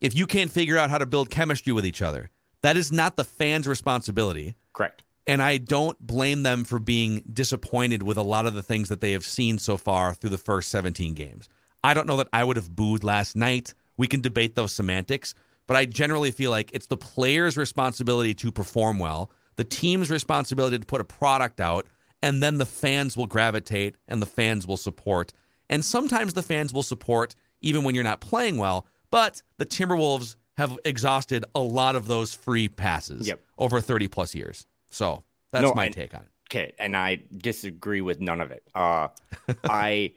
if 0.01 0.15
you 0.15 0.27
can't 0.27 0.51
figure 0.51 0.77
out 0.77 0.89
how 0.89 0.97
to 0.97 1.05
build 1.05 1.29
chemistry 1.29 1.73
with 1.73 1.85
each 1.85 2.01
other, 2.01 2.29
that 2.61 2.77
is 2.77 2.91
not 2.91 3.15
the 3.15 3.23
fans' 3.23 3.67
responsibility. 3.67 4.55
Correct. 4.73 5.03
And 5.25 5.41
I 5.41 5.57
don't 5.57 5.99
blame 6.05 6.43
them 6.43 6.65
for 6.65 6.79
being 6.79 7.23
disappointed 7.31 8.03
with 8.03 8.17
a 8.17 8.23
lot 8.23 8.45
of 8.45 8.53
the 8.53 8.63
things 8.63 8.89
that 8.89 8.99
they 8.99 9.13
have 9.13 9.25
seen 9.25 9.57
so 9.57 9.77
far 9.77 10.13
through 10.13 10.31
the 10.31 10.37
first 10.37 10.69
17 10.69 11.13
games. 11.13 11.47
I 11.83 11.93
don't 11.93 12.07
know 12.07 12.17
that 12.17 12.27
I 12.33 12.43
would 12.43 12.57
have 12.57 12.75
booed 12.75 13.03
last 13.03 13.35
night. 13.35 13.73
We 13.95 14.07
can 14.07 14.21
debate 14.21 14.55
those 14.55 14.73
semantics, 14.73 15.33
but 15.67 15.77
I 15.77 15.85
generally 15.85 16.31
feel 16.31 16.51
like 16.51 16.69
it's 16.73 16.87
the 16.87 16.97
player's 16.97 17.57
responsibility 17.57 18.33
to 18.35 18.51
perform 18.51 18.99
well, 18.99 19.31
the 19.55 19.63
team's 19.63 20.09
responsibility 20.09 20.79
to 20.79 20.85
put 20.85 21.01
a 21.01 21.05
product 21.05 21.59
out, 21.61 21.85
and 22.21 22.41
then 22.41 22.57
the 22.57 22.65
fans 22.65 23.15
will 23.17 23.27
gravitate 23.27 23.95
and 24.07 24.21
the 24.21 24.25
fans 24.25 24.65
will 24.67 24.77
support. 24.77 25.33
And 25.69 25.83
sometimes 25.83 26.33
the 26.33 26.43
fans 26.43 26.73
will 26.73 26.83
support 26.83 27.35
even 27.61 27.83
when 27.83 27.95
you're 27.95 28.03
not 28.03 28.19
playing 28.21 28.57
well, 28.57 28.85
but 29.11 29.41
the 29.57 29.65
Timberwolves 29.65 30.35
have 30.57 30.77
exhausted 30.85 31.45
a 31.55 31.59
lot 31.59 31.95
of 31.95 32.07
those 32.07 32.33
free 32.33 32.67
passes 32.67 33.27
Yep. 33.27 33.39
over 33.57 33.79
30 33.81 34.07
plus 34.07 34.35
years. 34.35 34.65
So 34.89 35.23
that's 35.51 35.63
No, 35.63 35.73
my 35.73 35.85
and- 35.85 35.93
take 35.93 36.13
on 36.13 36.21
it. 36.21 36.27
Okay, 36.51 36.73
and 36.77 36.95
I 36.95 37.19
disagree 37.35 38.01
with 38.01 38.19
none 38.21 38.39
of 38.39 38.51
it. 38.51 38.63
Uh, 38.75 39.07
I 39.63 40.13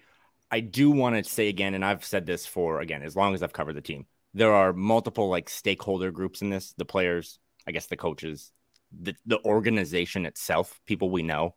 I 0.51 0.61
do 0.61 0.91
want 0.91 1.17
to 1.17 1.25
say 1.31 1.49
again, 1.49 1.73
and 1.75 1.83
I've 1.85 2.05
said 2.05 2.27
this 2.27 2.47
for 2.47 2.81
again 2.81 3.03
as 3.03 3.17
long 3.17 3.33
as 3.35 3.43
I've 3.43 3.55
covered 3.55 3.75
the 3.75 3.81
team. 3.81 4.05
There 4.37 4.53
are 4.53 4.75
multiple 4.75 5.31
like 5.31 5.49
stakeholder 5.49 6.11
groups 6.11 6.43
in 6.43 6.51
this: 6.51 6.75
the 6.77 6.85
players, 6.85 7.39
I 7.67 7.73
guess, 7.73 7.87
the 7.87 7.97
coaches, 7.97 8.53
the 8.93 9.17
the 9.25 9.43
organization 9.45 10.27
itself, 10.27 10.79
people 10.85 11.09
we 11.09 11.23
know, 11.23 11.55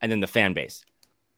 and 0.00 0.10
then 0.10 0.18
the 0.18 0.26
fan 0.26 0.52
base. 0.52 0.84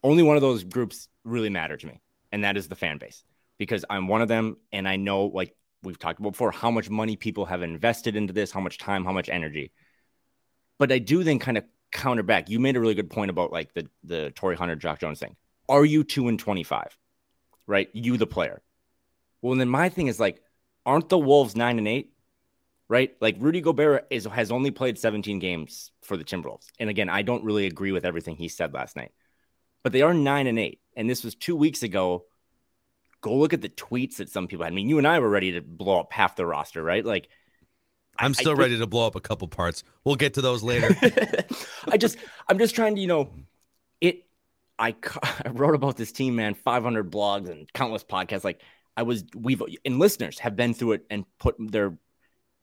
Only 0.03 0.23
one 0.23 0.37
of 0.37 0.43
those 0.43 0.65
groups 0.65 1.09
really 1.25 1.51
matter 1.51 1.77
to 1.77 1.87
me, 1.87 2.01
and 2.33 2.43
that 2.45 2.57
is 2.57 2.69
the 2.69 2.75
fan 2.75 2.97
base 2.97 3.23
because 3.59 3.85
I'm 3.91 4.09
one 4.09 4.23
of 4.23 4.29
them, 4.29 4.57
and 4.73 4.89
I 4.89 4.97
know 4.97 5.27
like 5.27 5.55
we've 5.83 5.99
talked 5.99 6.21
about 6.21 6.33
before 6.33 6.53
how 6.53 6.71
much 6.71 6.89
money 6.89 7.17
people 7.17 7.45
have 7.45 7.63
invested 7.63 8.17
into 8.17 8.33
this, 8.33 8.51
how 8.51 8.61
much 8.61 8.79
time, 8.79 9.05
how 9.05 9.13
much 9.13 9.29
energy. 9.29 9.73
But 10.79 10.91
I 10.91 11.01
do 11.01 11.23
then 11.23 11.39
kind 11.39 11.59
of 11.59 11.65
counter 11.93 12.23
back. 12.23 12.49
You 12.49 12.61
made 12.61 12.77
a 12.77 12.81
really 12.81 12.95
good 12.95 13.11
point 13.11 13.31
about 13.31 13.53
like 13.53 13.75
the 13.75 13.91
the 14.05 14.31
Torii 14.31 14.57
Hunter 14.57 14.77
Jacque 14.77 15.01
Jones 15.01 15.21
thing. 15.21 15.37
Are 15.69 15.85
you 15.85 16.03
two 16.03 16.29
and 16.29 16.39
twenty 16.39 16.63
five? 16.63 16.97
Right? 17.67 17.91
You 17.93 18.17
the 18.17 18.27
player. 18.27 18.63
Well, 19.43 19.55
then 19.55 19.69
my 19.69 19.91
thing 19.91 20.07
is 20.07 20.19
like, 20.19 20.41
aren't 20.89 21.09
the 21.09 21.19
Wolves 21.19 21.55
nine 21.55 21.79
and 21.79 21.87
eight? 21.87 22.13
Right? 22.89 23.15
Like 23.21 23.37
Rudy 23.39 23.61
Gobert 23.61 24.07
is 24.11 24.25
has 24.25 24.51
only 24.51 24.71
played 24.71 24.99
17 24.99 25.39
games 25.39 25.93
for 26.03 26.17
the 26.17 26.25
Timberwolves. 26.25 26.69
And 26.81 26.89
again, 26.89 27.11
I 27.11 27.21
don't 27.21 27.45
really 27.45 27.67
agree 27.67 27.93
with 27.93 28.07
everything 28.07 28.37
he 28.37 28.49
said 28.49 28.73
last 28.73 28.97
night. 28.97 29.13
But 29.83 29.93
they 29.93 30.01
are 30.03 30.15
nine 30.15 30.47
and 30.47 30.59
eight. 30.59 30.81
And 30.97 31.09
this 31.09 31.23
was 31.23 31.35
two 31.35 31.55
weeks 31.55 31.83
ago. 31.83 32.25
Go 33.21 33.37
look 33.37 33.53
at 33.53 33.61
the 33.61 33.69
tweets 33.69 34.17
that 34.17 34.31
some 34.31 34.47
people 34.47 34.65
had. 34.65 34.73
I 34.73 34.77
mean, 34.77 34.89
you 34.89 34.97
and 34.99 35.07
I 35.07 35.19
were 35.19 35.29
ready 35.29 35.53
to 35.53 35.61
blow 35.61 36.01
up 36.01 36.13
half 36.13 36.35
the 36.37 36.47
roster, 36.47 36.83
right? 36.83 37.05
Like 37.05 37.29
I'm 38.19 38.31
I 38.31 38.33
still 38.33 38.53
think- 38.53 38.61
ready 38.61 38.79
to 38.79 38.87
blow 38.87 39.07
up 39.07 39.17
a 39.17 39.21
couple 39.21 39.49
parts. 39.49 39.85
We'll 40.05 40.17
get 40.17 40.35
to 40.35 40.41
those 40.41 40.63
later. 40.63 40.89
I 41.89 41.99
just, 41.99 42.17
I'm 42.49 42.59
just 42.59 42.75
trying 42.75 42.95
to, 42.95 43.01
you 43.01 43.07
know, 43.07 43.31
it. 44.01 44.25
I, 44.79 44.95
I 45.45 45.51
wrote 45.51 45.75
about 45.75 45.97
this 45.99 46.11
team, 46.13 46.37
man, 46.37 46.55
500 46.55 47.11
blogs 47.11 47.51
and 47.51 47.71
countless 47.73 48.05
podcasts. 48.05 48.45
Like 48.45 48.63
I 48.99 49.03
was, 49.03 49.25
we've, 49.35 49.63
and 49.85 50.01
listeners 50.01 50.41
have 50.41 50.57
been 50.57 50.75
through 50.75 50.93
it 50.93 51.07
and 51.09 51.25
put 51.39 51.55
their 51.59 51.97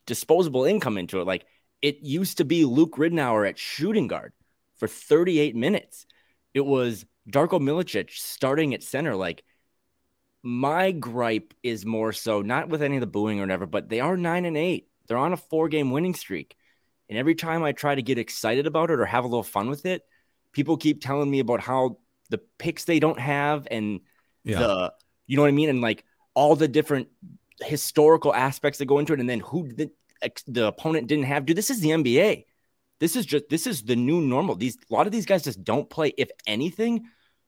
disposable 0.06 0.65
income 0.65 0.98
into 0.98 1.21
it. 1.21 1.26
Like 1.26 1.45
it 1.82 2.00
used 2.02 2.39
to 2.39 2.45
be 2.45 2.65
Luke 2.65 2.98
Ridnour 2.98 3.48
at 3.48 3.58
shooting 3.58 4.08
guard 4.08 4.34
for 4.78 4.88
38 4.89 5.56
minutes. 5.56 6.06
It 6.54 6.65
was 6.65 7.06
Darko 7.30 7.62
Milicic 7.62 8.12
starting 8.12 8.74
at 8.74 8.84
center. 8.84 9.15
Like 9.15 9.45
my 10.43 10.91
gripe 10.91 11.54
is 11.63 11.86
more 11.86 12.12
so 12.12 12.41
not 12.41 12.67
with 12.67 12.84
any 12.84 12.98
of 12.98 13.02
the 13.02 13.08
booing 13.08 13.39
or 13.39 13.43
whatever, 13.43 13.65
but 13.65 13.88
they 13.88 14.02
are 14.02 14.17
nine 14.17 14.43
and 14.43 14.58
eight. 14.58 14.89
They're 15.08 15.17
on 15.17 15.32
a 15.32 15.38
four 15.38 15.69
game 15.69 15.89
winning 15.89 16.15
streak. 16.15 16.58
And 17.08 17.17
every 17.17 17.36
time 17.36 17.63
I 17.63 17.71
try 17.71 17.95
to 17.95 18.02
get 18.02 18.17
excited 18.17 18.67
about 18.67 18.89
it 18.91 19.00
or 19.00 19.06
have 19.06 19.24
a 19.24 19.28
little 19.28 19.41
fun 19.43 19.69
with 19.69 19.86
it, 19.86 20.02
people 20.52 20.76
keep 20.76 21.02
telling 21.02 21.32
me 21.32 21.39
about 21.39 21.62
how 21.62 22.00
the 22.30 22.39
picks 22.58 22.84
they 22.84 23.00
don't 23.00 23.19
have 23.19 23.67
and 23.71 24.02
Yeah. 24.43 24.60
the, 24.60 24.93
you 25.28 25.38
know 25.38 25.43
what 25.43 25.50
I 25.50 25.52
mean? 25.52 25.69
And 25.69 25.82
like 25.82 26.04
all 26.36 26.56
the 26.56 26.67
different 26.67 27.08
historical 27.62 28.34
aspects 28.34 28.80
that 28.80 28.86
go 28.86 29.00
into 29.00 29.13
it. 29.13 29.19
And 29.19 29.30
then 29.30 29.39
who 29.39 29.71
the, 29.74 29.89
the 30.48 30.67
opponent 30.67 31.08
didn't 31.08 31.26
have. 31.26 31.45
Dude, 31.45 31.58
this 31.58 31.69
is 31.69 31.80
the 31.80 31.89
NBA. 31.89 32.45
This 33.00 33.15
is 33.15 33.26
just, 33.26 33.50
this 33.50 33.67
is 33.67 33.82
the 33.82 33.95
new 33.95 34.21
normal. 34.21 34.56
These, 34.56 34.78
a 34.89 34.93
lot 34.93 35.06
of 35.08 35.12
these 35.12 35.26
guys 35.26 35.43
just 35.43 35.63
don't 35.63 35.89
play. 35.89 36.13
If 36.17 36.30
anything, 36.45 37.06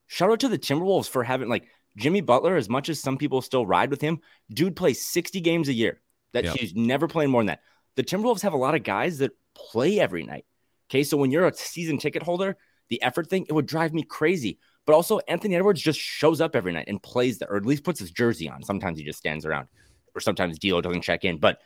shout 0.08 0.32
out 0.32 0.40
to 0.42 0.50
the 0.50 0.58
Timberwolves 0.58 1.10
for 1.10 1.24
having 1.24 1.50
like 1.50 1.68
Jimmy 1.96 2.22
Butler, 2.22 2.56
as 2.56 2.70
much 2.70 2.90
as 2.90 3.00
some 3.00 3.18
people 3.18 3.42
still 3.42 3.66
ride 3.66 3.90
with 3.90 4.02
him, 4.02 4.20
dude 4.52 4.76
plays 4.76 5.04
60 5.06 5.42
games 5.42 5.68
a 5.70 5.74
year. 5.74 6.02
That 6.34 6.44
Yep. 6.44 6.56
he's 6.58 6.76
never 6.76 7.08
playing 7.08 7.32
more 7.32 7.42
than 7.42 7.48
that. 7.48 7.62
The 7.96 8.04
Timberwolves 8.04 8.42
have 8.42 8.54
a 8.54 8.58
lot 8.58 8.76
of 8.76 8.84
guys 8.84 9.20
that 9.20 9.32
play 9.56 10.00
every 10.00 10.24
night. 10.24 10.46
Okay. 10.90 11.04
So 11.04 11.18
when 11.18 11.32
you're 11.32 11.48
a 11.48 11.54
season 11.54 11.98
ticket 11.98 12.24
holder, 12.24 12.58
the 12.90 13.02
effort 13.02 13.28
thing, 13.30 13.46
it 13.48 13.54
would 13.54 13.66
drive 13.66 13.94
me 13.94 14.04
crazy. 14.04 14.60
But 14.88 14.94
also, 14.94 15.20
Anthony 15.28 15.56
Edwards 15.56 15.82
just 15.82 16.00
shows 16.00 16.42
up 16.42 16.56
every 16.56 16.72
night 16.72 16.86
and 16.88 17.04
plays 17.04 17.38
there, 17.38 17.50
or 17.52 17.58
at 17.58 17.66
least 17.66 17.84
puts 17.84 18.00
his 18.00 18.10
jersey 18.10 18.50
on. 18.50 18.64
Sometimes 18.64 18.98
he 18.98 19.04
just 19.04 19.20
stands 19.20 19.46
around, 19.46 19.68
or 20.16 20.22
sometimes 20.22 20.58
D'Lo 20.58 20.82
doesn't 20.82 21.02
check 21.02 21.26
in. 21.26 21.38
But 21.38 21.62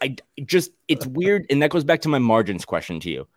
I 0.00 0.16
just, 0.44 0.72
it's 0.88 1.06
weird. 1.06 1.46
And 1.50 1.62
that 1.62 1.70
goes 1.70 1.84
back 1.84 2.00
to 2.00 2.08
my 2.08 2.18
margins 2.18 2.64
question 2.64 2.98
to 3.00 3.10
you. 3.10 3.28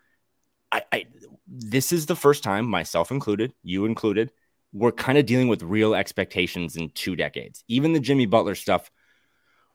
I, 0.71 0.83
I 0.91 1.05
this 1.47 1.91
is 1.91 2.05
the 2.05 2.15
first 2.15 2.43
time, 2.43 2.65
myself 2.65 3.11
included, 3.11 3.53
you 3.61 3.85
included, 3.85 4.31
we're 4.71 4.91
kind 4.91 5.17
of 5.17 5.25
dealing 5.25 5.47
with 5.47 5.63
real 5.63 5.95
expectations 5.95 6.77
in 6.77 6.89
two 6.91 7.15
decades. 7.15 7.63
Even 7.67 7.91
the 7.91 7.99
Jimmy 7.99 8.25
Butler 8.25 8.55
stuff 8.55 8.89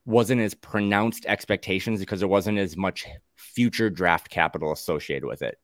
wasn't 0.06 0.40
as 0.40 0.54
pronounced 0.54 1.26
expectations 1.26 2.00
because 2.00 2.20
there 2.20 2.28
wasn't 2.28 2.58
as 2.58 2.76
much 2.76 3.06
future 3.36 3.90
draft 3.90 4.30
capital 4.30 4.72
associated 4.72 5.26
with 5.26 5.42
it. 5.42 5.58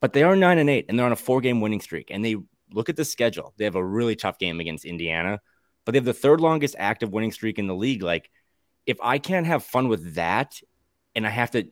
But 0.00 0.12
they 0.12 0.22
are 0.22 0.36
nine 0.36 0.58
and 0.58 0.68
eight, 0.68 0.86
and 0.88 0.98
they're 0.98 1.06
on 1.06 1.12
a 1.12 1.16
four 1.16 1.40
game 1.40 1.60
winning 1.60 1.80
streak. 1.80 2.10
And 2.10 2.24
they 2.24 2.36
look 2.72 2.88
at 2.88 2.96
the 2.96 3.04
schedule. 3.04 3.54
They 3.56 3.64
have 3.64 3.74
a 3.76 3.84
really 3.84 4.16
tough 4.16 4.38
game 4.38 4.60
against 4.60 4.84
Indiana, 4.84 5.40
but 5.84 5.92
they 5.92 5.98
have 5.98 6.04
the 6.04 6.12
third 6.12 6.40
longest 6.40 6.74
active 6.78 7.12
winning 7.12 7.32
streak 7.32 7.58
in 7.58 7.66
the 7.66 7.74
league. 7.74 8.02
Like, 8.02 8.30
if 8.86 8.98
I 9.02 9.18
can't 9.18 9.46
have 9.46 9.64
fun 9.64 9.88
with 9.88 10.14
that, 10.14 10.60
and 11.14 11.26
I 11.26 11.30
have 11.30 11.50
to 11.52 11.64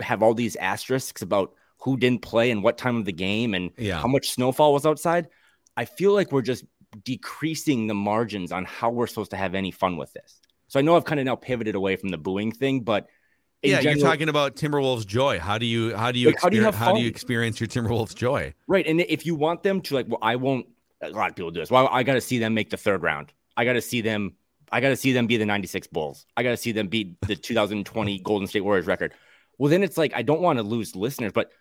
have 0.00 0.22
all 0.22 0.34
these 0.34 0.56
asterisks 0.56 1.22
about 1.22 1.54
who 1.80 1.96
didn't 1.96 2.22
play 2.22 2.50
and 2.50 2.62
what 2.62 2.78
time 2.78 2.96
of 2.96 3.04
the 3.04 3.12
game 3.12 3.54
and 3.54 3.70
Yeah. 3.78 4.00
how 4.00 4.08
much 4.08 4.30
snowfall 4.30 4.72
was 4.72 4.84
outside, 4.86 5.28
I 5.76 5.84
feel 5.84 6.12
like 6.12 6.32
we're 6.32 6.42
just 6.42 6.64
decreasing 7.04 7.86
the 7.86 7.94
margins 7.94 8.50
on 8.52 8.64
how 8.64 8.90
we're 8.90 9.06
supposed 9.06 9.30
to 9.30 9.36
have 9.36 9.54
any 9.54 9.70
fun 9.70 9.96
with 9.96 10.12
this. 10.12 10.40
So 10.68 10.78
I 10.78 10.82
know 10.82 10.96
I've 10.96 11.04
kind 11.04 11.20
of 11.20 11.26
now 11.26 11.36
pivoted 11.36 11.74
away 11.74 11.96
from 11.96 12.08
the 12.08 12.18
booing 12.18 12.52
thing, 12.52 12.80
but 12.80 13.06
yeah, 13.62 13.80
general- 13.80 13.98
you're 13.98 14.06
talking 14.06 14.28
about 14.28 14.56
Timberwolves 14.56 15.06
joy. 15.06 15.38
How 15.38 15.58
do 15.58 15.66
you 15.66 15.96
how 15.96 16.12
do 16.12 16.18
you 16.18 16.28
Like, 16.28 16.40
how 16.40 16.48
do 16.48 16.56
you 16.56 16.70
how 16.70 16.94
do 16.94 17.00
you 17.00 17.08
experience 17.08 17.60
your 17.60 17.68
Timberwolves 17.68 18.14
joy? 18.14 18.54
Right. 18.66 18.86
And 18.86 19.00
if 19.00 19.26
you 19.26 19.34
want 19.34 19.62
them 19.62 19.80
to 19.82 19.94
like, 19.94 20.06
well, 20.08 20.18
I 20.22 20.36
won't. 20.36 20.66
A 21.00 21.10
lot 21.10 21.30
of 21.30 21.36
people 21.36 21.50
do 21.52 21.60
this. 21.60 21.70
Well, 21.70 21.88
I 21.92 22.02
got 22.02 22.14
to 22.14 22.20
see 22.20 22.38
them 22.38 22.54
make 22.54 22.70
the 22.70 22.76
third 22.76 23.02
round. 23.02 23.32
I 23.56 23.64
got 23.64 23.74
to 23.74 23.80
see 23.80 24.00
them. 24.00 24.34
I 24.70 24.80
got 24.80 24.88
to 24.88 24.96
see 24.96 25.12
them 25.12 25.26
be 25.26 25.36
the 25.36 25.46
'96 25.46 25.86
Bulls. 25.88 26.26
I 26.36 26.42
got 26.42 26.50
to 26.50 26.56
see 26.56 26.72
them 26.72 26.88
beat 26.88 27.20
the 27.22 27.36
2020 27.36 28.18
Golden 28.20 28.48
State 28.48 28.62
Warriors 28.62 28.86
record. 28.86 29.14
Well, 29.58 29.70
then 29.70 29.82
it's 29.82 29.96
like 29.96 30.12
I 30.14 30.22
don't 30.22 30.40
want 30.40 30.58
to 30.58 30.62
lose 30.62 30.96
listeners, 30.96 31.32
but 31.32 31.52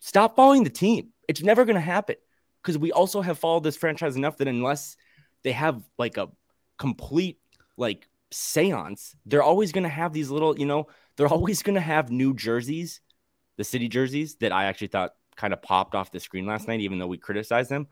stop 0.00 0.36
following 0.36 0.64
the 0.64 0.70
team. 0.70 1.08
It's 1.28 1.42
never 1.42 1.64
going 1.64 1.76
to 1.76 1.80
happen 1.80 2.16
because 2.62 2.78
we 2.78 2.92
also 2.92 3.22
have 3.22 3.38
followed 3.38 3.64
this 3.64 3.76
franchise 3.76 4.16
enough 4.16 4.36
that 4.38 4.48
unless 4.48 4.96
they 5.42 5.52
have 5.52 5.82
like 5.98 6.16
a 6.16 6.28
complete 6.78 7.38
like 7.76 8.06
seance, 8.34 9.14
they're 9.26 9.42
always 9.42 9.72
going 9.72 9.84
to 9.84 9.90
have 9.90 10.12
these 10.12 10.30
little, 10.30 10.58
you 10.58 10.66
know, 10.66 10.88
they're 11.16 11.28
always 11.32 11.62
going 11.62 11.74
to 11.74 11.80
have 11.80 12.10
new 12.10 12.34
jerseys, 12.34 13.00
the 13.56 13.64
city 13.64 13.88
jerseys 13.88 14.36
that 14.36 14.52
I 14.52 14.64
actually 14.64 14.88
thought 14.88 15.12
kind 15.36 15.52
of 15.52 15.62
popped 15.62 15.94
off 15.94 16.12
the 16.12 16.20
screen 16.20 16.46
last 16.46 16.68
night, 16.68 16.80
even 16.80 16.98
though 16.98 17.06
we 17.06 17.18
criticized 17.18 17.70
them. 17.70 17.88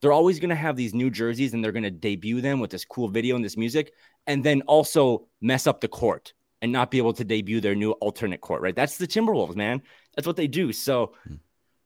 They're 0.00 0.12
always 0.12 0.40
going 0.40 0.50
to 0.50 0.56
have 0.56 0.76
these 0.76 0.94
new 0.94 1.10
jerseys 1.10 1.52
and 1.52 1.62
they're 1.62 1.72
going 1.72 1.82
to 1.82 1.90
debut 1.90 2.40
them 2.40 2.58
with 2.58 2.70
this 2.70 2.86
cool 2.86 3.08
video 3.08 3.36
and 3.36 3.44
this 3.44 3.56
music, 3.56 3.92
and 4.26 4.42
then 4.42 4.62
also 4.62 5.26
mess 5.40 5.66
up 5.66 5.80
the 5.80 5.88
court 5.88 6.32
and 6.62 6.72
not 6.72 6.90
be 6.90 6.98
able 6.98 7.12
to 7.14 7.24
debut 7.24 7.60
their 7.60 7.74
new 7.74 7.92
alternate 7.92 8.40
court, 8.40 8.62
right? 8.62 8.76
That's 8.76 8.96
the 8.96 9.06
Timberwolves, 9.06 9.56
man. 9.56 9.82
That's 10.14 10.26
what 10.26 10.36
they 10.36 10.46
do. 10.46 10.72
So 10.72 11.14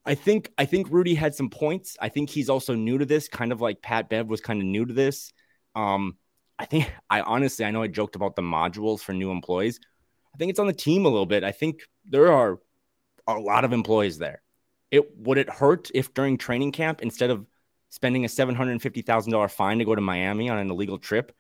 I 0.05 0.15
think 0.15 0.53
I 0.59 0.65
think 0.65 0.89
Rudy 0.91 1.15
had 1.15 1.35
some 1.35 1.49
points. 1.49 1.97
I 2.01 2.09
think 2.09 2.29
he's 2.31 2.51
also 2.51 2.75
new 2.75 2.99
to 2.99 3.07
this, 3.07 3.29
kind 3.29 3.53
of 3.53 3.61
like 3.61 3.83
Pat 3.83 4.09
Bev 4.09 4.29
was 4.29 4.41
kind 4.41 4.61
of 4.61 4.67
new 4.67 4.85
to 4.85 4.93
this. 4.93 5.33
Um, 5.75 6.17
I 6.59 6.65
think 6.67 6.91
I 7.11 7.21
honestly 7.21 7.65
I 7.65 7.71
know 7.71 7.83
I 7.83 7.89
joked 7.89 8.17
about 8.17 8.37
the 8.37 8.43
modules 8.43 9.01
for 9.01 9.13
new 9.13 9.31
employees. 9.31 9.81
I 10.35 10.39
think 10.39 10.51
it's 10.51 10.59
on 10.59 10.67
the 10.67 10.73
team 10.73 11.05
a 11.05 11.09
little 11.09 11.27
bit. 11.27 11.45
I 11.45 11.53
think 11.53 11.83
there 12.05 12.33
are 12.33 12.59
a 13.27 13.35
lot 13.39 13.65
of 13.65 13.73
employees 13.73 14.19
there. 14.19 14.43
It 14.91 15.17
would 15.19 15.39
it 15.39 15.49
hurt 15.49 15.91
if 15.95 16.13
during 16.15 16.37
training 16.39 16.73
camp, 16.73 17.03
instead 17.03 17.31
of 17.31 17.47
spending 17.91 18.25
a 18.25 18.29
seven 18.29 18.55
hundred 18.55 18.73
and 18.73 18.83
fifty 18.83 19.03
thousand 19.03 19.33
dollar 19.33 19.49
fine 19.49 19.79
to 19.79 19.85
go 19.85 19.95
to 19.95 20.01
Miami 20.01 20.49
on 20.49 20.59
an 20.59 20.71
illegal 20.71 20.99
trip, 20.99 21.33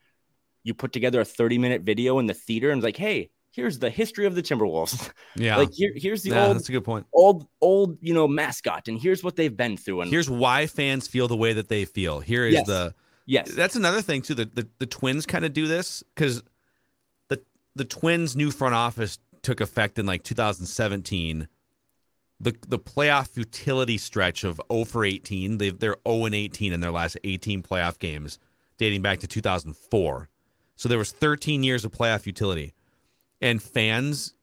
you 0.62 0.74
put 0.74 0.92
together 0.92 1.20
a 1.20 1.24
thirty 1.24 1.58
minute 1.58 1.82
video 1.82 2.18
in 2.18 2.26
the 2.26 2.34
theater 2.34 2.70
and 2.70 2.82
like, 2.82 2.96
hey, 2.96 3.30
here's 3.52 3.78
the 3.78 3.90
history 3.90 4.26
of 4.26 4.34
the 4.34 4.42
Timberwolves. 4.42 5.10
Yeah, 5.36 5.56
like 5.56 5.70
here, 5.72 5.92
here's 5.96 6.22
the 6.22 6.30
yeah, 6.30 6.46
old 6.46 6.56
that's 6.56 6.68
a 6.68 6.72
good 6.72 6.84
point. 6.84 7.06
old 7.12 7.48
old 7.60 7.98
you 8.00 8.14
know 8.14 8.28
mascot, 8.28 8.86
and 8.86 9.00
here's 9.00 9.24
what 9.24 9.34
they've 9.34 9.56
been 9.56 9.76
through. 9.76 10.02
And 10.02 10.10
Here's 10.10 10.30
why 10.30 10.68
fans 10.68 11.08
feel 11.08 11.26
the 11.26 11.36
way 11.36 11.52
that 11.54 11.68
they 11.68 11.84
feel. 11.84 12.20
Here 12.20 12.46
is 12.46 12.54
Yes. 12.54 12.66
the 12.68 12.94
yes, 13.26 13.50
That's 13.52 13.76
another 13.76 14.02
thing 14.02 14.22
too. 14.22 14.34
The 14.34 14.46
the, 14.46 14.68
the 14.78 14.86
Twins 14.86 15.26
kind 15.26 15.44
of 15.44 15.52
do 15.52 15.66
this 15.66 16.02
because 16.14 16.42
the 17.28 17.40
the 17.74 17.84
Twins' 17.84 18.36
new 18.36 18.50
front 18.50 18.74
office 18.74 19.18
took 19.42 19.60
effect 19.60 19.98
in 19.98 20.06
like 20.06 20.22
2017. 20.22 21.48
The 22.40 22.54
the 22.66 22.78
playoff 22.78 23.28
futility 23.28 23.96
stretch 23.98 24.44
of 24.44 24.60
0 24.72 24.84
for 24.84 25.04
18. 25.04 25.58
They 25.58 25.70
they're 25.70 25.96
0 26.06 26.24
and 26.26 26.34
18 26.34 26.72
in 26.72 26.80
their 26.80 26.90
last 26.90 27.16
18 27.24 27.62
playoff 27.62 27.98
games, 27.98 28.38
dating 28.78 29.02
back 29.02 29.20
to 29.20 29.26
2004. 29.26 30.28
So 30.76 30.88
there 30.88 30.98
was 30.98 31.12
13 31.12 31.62
years 31.62 31.84
of 31.84 31.92
playoff 31.92 32.22
futility, 32.22 32.74
and 33.40 33.62
fans. 33.62 34.34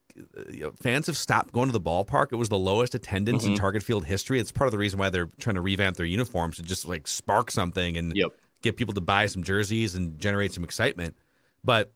Fans 0.82 1.08
have 1.08 1.16
stopped 1.16 1.54
going 1.54 1.68
to 1.70 1.72
the 1.74 1.80
ballpark. 1.82 2.28
It 2.34 2.36
was 2.36 2.50
the 2.50 2.58
lowest 2.58 2.94
attendance 2.94 3.46
in 3.46 3.54
Mhm. 3.54 3.58
Target 3.58 3.82
Field 3.82 4.06
history. 4.06 4.42
It's 4.42 4.52
part 4.52 4.68
of 4.68 4.72
the 4.74 4.78
reason 4.78 5.00
why 5.00 5.10
they're 5.10 5.30
trying 5.40 5.56
to 5.56 5.62
revamp 5.62 5.96
their 5.96 6.06
uniforms 6.06 6.58
to 6.58 6.64
just 6.64 6.86
like 6.86 7.08
spark 7.08 7.50
something 7.50 7.96
and 7.96 8.14
Yep. 8.16 8.32
Get 8.62 8.78
people 8.78 8.94
to 8.94 9.02
buy 9.02 9.26
some 9.26 9.44
jerseys 9.44 9.96
and 9.96 10.20
generate 10.20 10.54
some 10.54 10.64
excitement. 10.64 11.16
But 11.64 11.92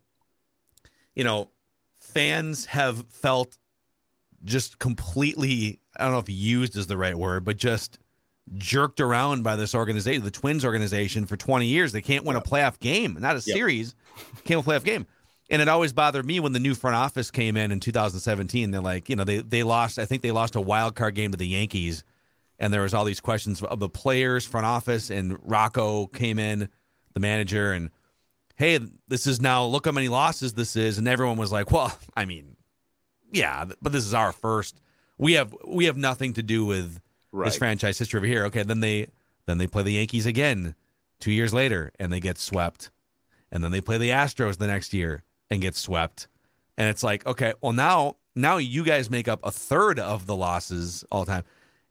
you 1.15 1.23
know, 1.23 1.49
fans 1.99 2.65
have 2.65 3.05
felt 3.09 3.57
just 4.43 4.79
completely 4.79 5.79
I 5.97 6.03
don't 6.03 6.13
know 6.13 6.19
if 6.19 6.29
used 6.29 6.75
is 6.77 6.87
the 6.87 6.97
right 6.97 7.15
word, 7.17 7.45
but 7.45 7.57
just 7.57 7.99
jerked 8.57 8.99
around 8.99 9.43
by 9.43 9.55
this 9.55 9.73
organization, 9.73 10.23
the 10.23 10.29
Twins 10.31 10.63
organization 10.65 11.25
for 11.25 11.35
20 11.37 11.65
years. 11.65 11.91
They 11.93 12.01
can't 12.01 12.25
win 12.25 12.35
a 12.35 12.41
playoff 12.41 12.79
game, 12.79 13.17
not 13.19 13.35
a 13.35 13.39
Yep. 13.39 13.55
series, 13.55 13.95
can't 14.43 14.65
win 14.65 14.75
a 14.75 14.79
playoff 14.79 14.83
game. 14.83 15.07
And 15.49 15.61
it 15.61 15.67
always 15.67 15.93
bothered 15.93 16.25
me 16.25 16.39
when 16.39 16.53
the 16.53 16.59
new 16.59 16.73
front 16.75 16.95
office 16.95 17.29
came 17.31 17.55
in 17.55 17.71
in 17.71 17.79
2017. 17.79 18.71
They're 18.71 18.81
like, 18.81 19.09
you 19.09 19.15
know, 19.15 19.23
they 19.23 19.39
they 19.39 19.63
lost. 19.63 19.99
I 19.99 20.05
think 20.05 20.21
they 20.21 20.31
lost 20.31 20.55
a 20.55 20.61
wild 20.61 20.95
card 20.95 21.15
game 21.15 21.31
to 21.31 21.37
the 21.37 21.47
Yankees, 21.47 22.03
and 22.59 22.73
there 22.73 22.81
was 22.81 22.93
all 22.93 23.05
these 23.05 23.19
questions 23.19 23.61
of 23.61 23.79
the 23.79 23.89
players, 23.89 24.45
front 24.45 24.65
office, 24.65 25.09
and 25.09 25.37
Rocco 25.43 26.07
came 26.07 26.39
in, 26.39 26.69
the 27.13 27.19
manager, 27.19 27.71
and 27.71 27.89
hey, 28.55 28.79
this 29.07 29.27
is 29.27 29.41
now 29.41 29.65
look 29.65 29.85
how 29.85 29.91
many 29.91 30.07
losses 30.07 30.53
this 30.53 30.75
is, 30.75 30.97
and 30.97 31.07
everyone 31.07 31.37
was 31.37 31.51
like, 31.51 31.71
well, 31.71 31.97
I 32.15 32.25
mean, 32.25 32.55
yeah, 33.31 33.65
but 33.81 33.91
this 33.91 34.05
is 34.05 34.13
our 34.13 34.31
first. 34.31 34.79
We 35.17 35.33
have 35.33 35.55
we 35.65 35.85
have 35.85 35.97
nothing 35.97 36.33
to 36.33 36.43
do 36.43 36.65
with 36.65 36.99
Right. 37.31 37.47
this 37.47 37.57
franchise 37.57 37.99
history 37.99 38.17
over 38.19 38.27
here. 38.27 38.45
Okay, 38.45 38.63
then 38.63 38.79
they 38.79 39.07
then 39.45 39.57
they 39.57 39.67
play 39.67 39.83
the 39.83 39.91
Yankees 39.91 40.25
again 40.25 40.73
two 41.19 41.31
years 41.33 41.53
later, 41.53 41.91
and 41.99 42.13
they 42.13 42.21
get 42.21 42.37
swept, 42.37 42.91
and 43.51 43.61
then 43.61 43.71
they 43.71 43.81
play 43.81 43.97
the 43.97 44.09
Astros 44.11 44.57
the 44.57 44.67
next 44.67 44.93
year 44.93 45.23
and 45.49 45.61
get 45.61 45.75
swept, 45.75 46.29
and 46.77 46.87
it's 46.89 47.03
like, 47.03 47.25
okay, 47.25 47.53
well 47.61 47.73
now 47.73 48.15
now 48.35 48.55
you 48.57 48.83
guys 48.85 49.09
make 49.09 49.27
up 49.27 49.41
a 49.43 49.51
third 49.51 49.99
of 49.99 50.27
the 50.27 50.35
losses 50.35 51.03
all 51.11 51.25
the 51.25 51.31
time. 51.33 51.43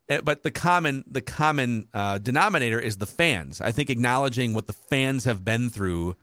Eh, 0.08 0.20
But 0.22 0.42
the 0.42 0.50
common 0.50 1.04
the 1.06 1.20
common 1.22 1.88
uh, 1.94 2.18
denominator 2.18 2.78
is 2.78 2.98
the 2.98 3.06
fans. 3.06 3.60
I 3.60 3.72
think 3.72 3.90
acknowledging 3.90 4.54
what 4.54 4.66
the 4.66 4.72
fans 4.72 5.24
have 5.24 5.44
been 5.44 5.70
through, 5.70 6.16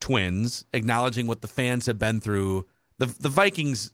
Twins, 0.00 0.64
acknowledging 0.72 1.26
what 1.26 1.40
the 1.40 1.48
fans 1.48 1.86
have 1.86 1.98
been 1.98 2.20
through. 2.20 2.66
The 2.98 3.06
the 3.06 3.28
Vikings 3.28 3.92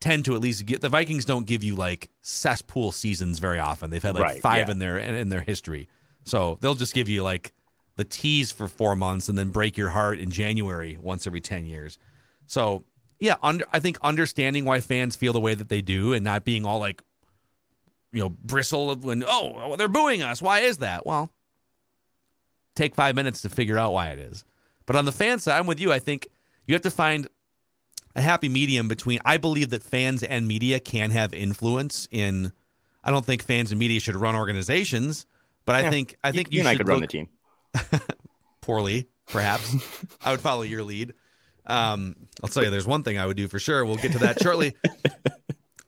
tend 0.00 0.24
to 0.26 0.34
at 0.34 0.40
least 0.40 0.66
get 0.66 0.80
the 0.82 0.88
Vikings 0.88 1.24
don't 1.24 1.46
give 1.46 1.64
you 1.64 1.74
like 1.74 2.10
cesspool 2.20 2.92
seasons 2.92 3.38
very 3.38 3.58
often. 3.58 3.90
They've 3.90 4.02
had 4.02 4.14
like 4.14 4.22
Right, 4.24 4.42
five 4.42 4.66
yeah. 4.68 4.72
in 4.72 4.78
their 4.78 4.98
in 4.98 5.28
their 5.28 5.40
history. 5.40 5.88
So 6.24 6.58
they'll 6.60 6.74
just 6.74 6.92
give 6.94 7.08
you 7.08 7.22
like 7.22 7.52
the 7.96 8.04
tease 8.04 8.52
for 8.52 8.68
four 8.68 8.94
months 8.96 9.28
and 9.28 9.38
then 9.38 9.48
break 9.50 9.76
your 9.78 9.88
heart 9.90 10.18
in 10.18 10.30
January 10.30 10.98
once 11.00 11.26
every 11.26 11.40
ten 11.40 11.64
years. 11.64 11.98
So 12.46 12.84
yeah, 13.18 13.36
under, 13.42 13.64
I 13.72 13.80
think 13.80 13.96
understanding 14.02 14.66
why 14.66 14.80
fans 14.80 15.16
feel 15.16 15.32
the 15.32 15.40
way 15.40 15.54
that 15.54 15.70
they 15.70 15.80
do 15.80 16.12
and 16.12 16.22
not 16.22 16.44
being 16.44 16.66
all 16.66 16.78
like, 16.78 17.02
you 18.16 18.22
know, 18.22 18.30
bristle 18.30 18.90
of 18.90 19.04
when 19.04 19.22
oh 19.26 19.76
they're 19.76 19.88
booing 19.88 20.22
us. 20.22 20.40
Why 20.40 20.60
is 20.60 20.78
that? 20.78 21.04
Well, 21.04 21.30
take 22.74 22.94
five 22.94 23.14
minutes 23.14 23.42
to 23.42 23.50
figure 23.50 23.76
out 23.76 23.92
why 23.92 24.08
it 24.08 24.18
is. 24.18 24.42
But 24.86 24.96
on 24.96 25.04
the 25.04 25.12
fan 25.12 25.38
side, 25.38 25.58
I'm 25.58 25.66
with 25.66 25.78
you. 25.80 25.92
I 25.92 25.98
think 25.98 26.28
you 26.66 26.74
have 26.74 26.82
to 26.82 26.90
find 26.90 27.28
a 28.14 28.22
happy 28.22 28.48
medium 28.48 28.88
between. 28.88 29.20
I 29.24 29.36
believe 29.36 29.68
that 29.70 29.82
fans 29.82 30.22
and 30.22 30.48
media 30.48 30.80
can 30.80 31.10
have 31.10 31.34
influence 31.34 32.08
in. 32.10 32.52
I 33.04 33.10
don't 33.10 33.24
think 33.24 33.42
fans 33.42 33.70
and 33.70 33.78
media 33.78 34.00
should 34.00 34.16
run 34.16 34.34
organizations, 34.34 35.26
but 35.66 35.74
I 35.76 35.82
Yeah, 35.82 35.90
think 35.90 36.16
I 36.24 36.32
think 36.32 36.50
you, 36.50 36.56
you, 36.56 36.60
and 36.62 36.68
I 36.68 36.74
could 36.74 36.88
run 36.88 37.02
the 37.02 37.06
team. 37.06 37.28
poorly, 38.62 39.08
perhaps. 39.26 39.76
I 40.24 40.30
would 40.30 40.40
follow 40.40 40.62
your 40.62 40.82
lead. 40.82 41.12
Um, 41.66 42.16
I'll 42.42 42.48
tell 42.48 42.64
you, 42.64 42.70
there's 42.70 42.86
one 42.86 43.02
thing 43.02 43.18
I 43.18 43.26
would 43.26 43.36
do 43.36 43.46
for 43.48 43.58
sure. 43.58 43.84
We'll 43.84 43.96
get 43.96 44.12
to 44.12 44.18
that 44.20 44.40
shortly. 44.40 44.74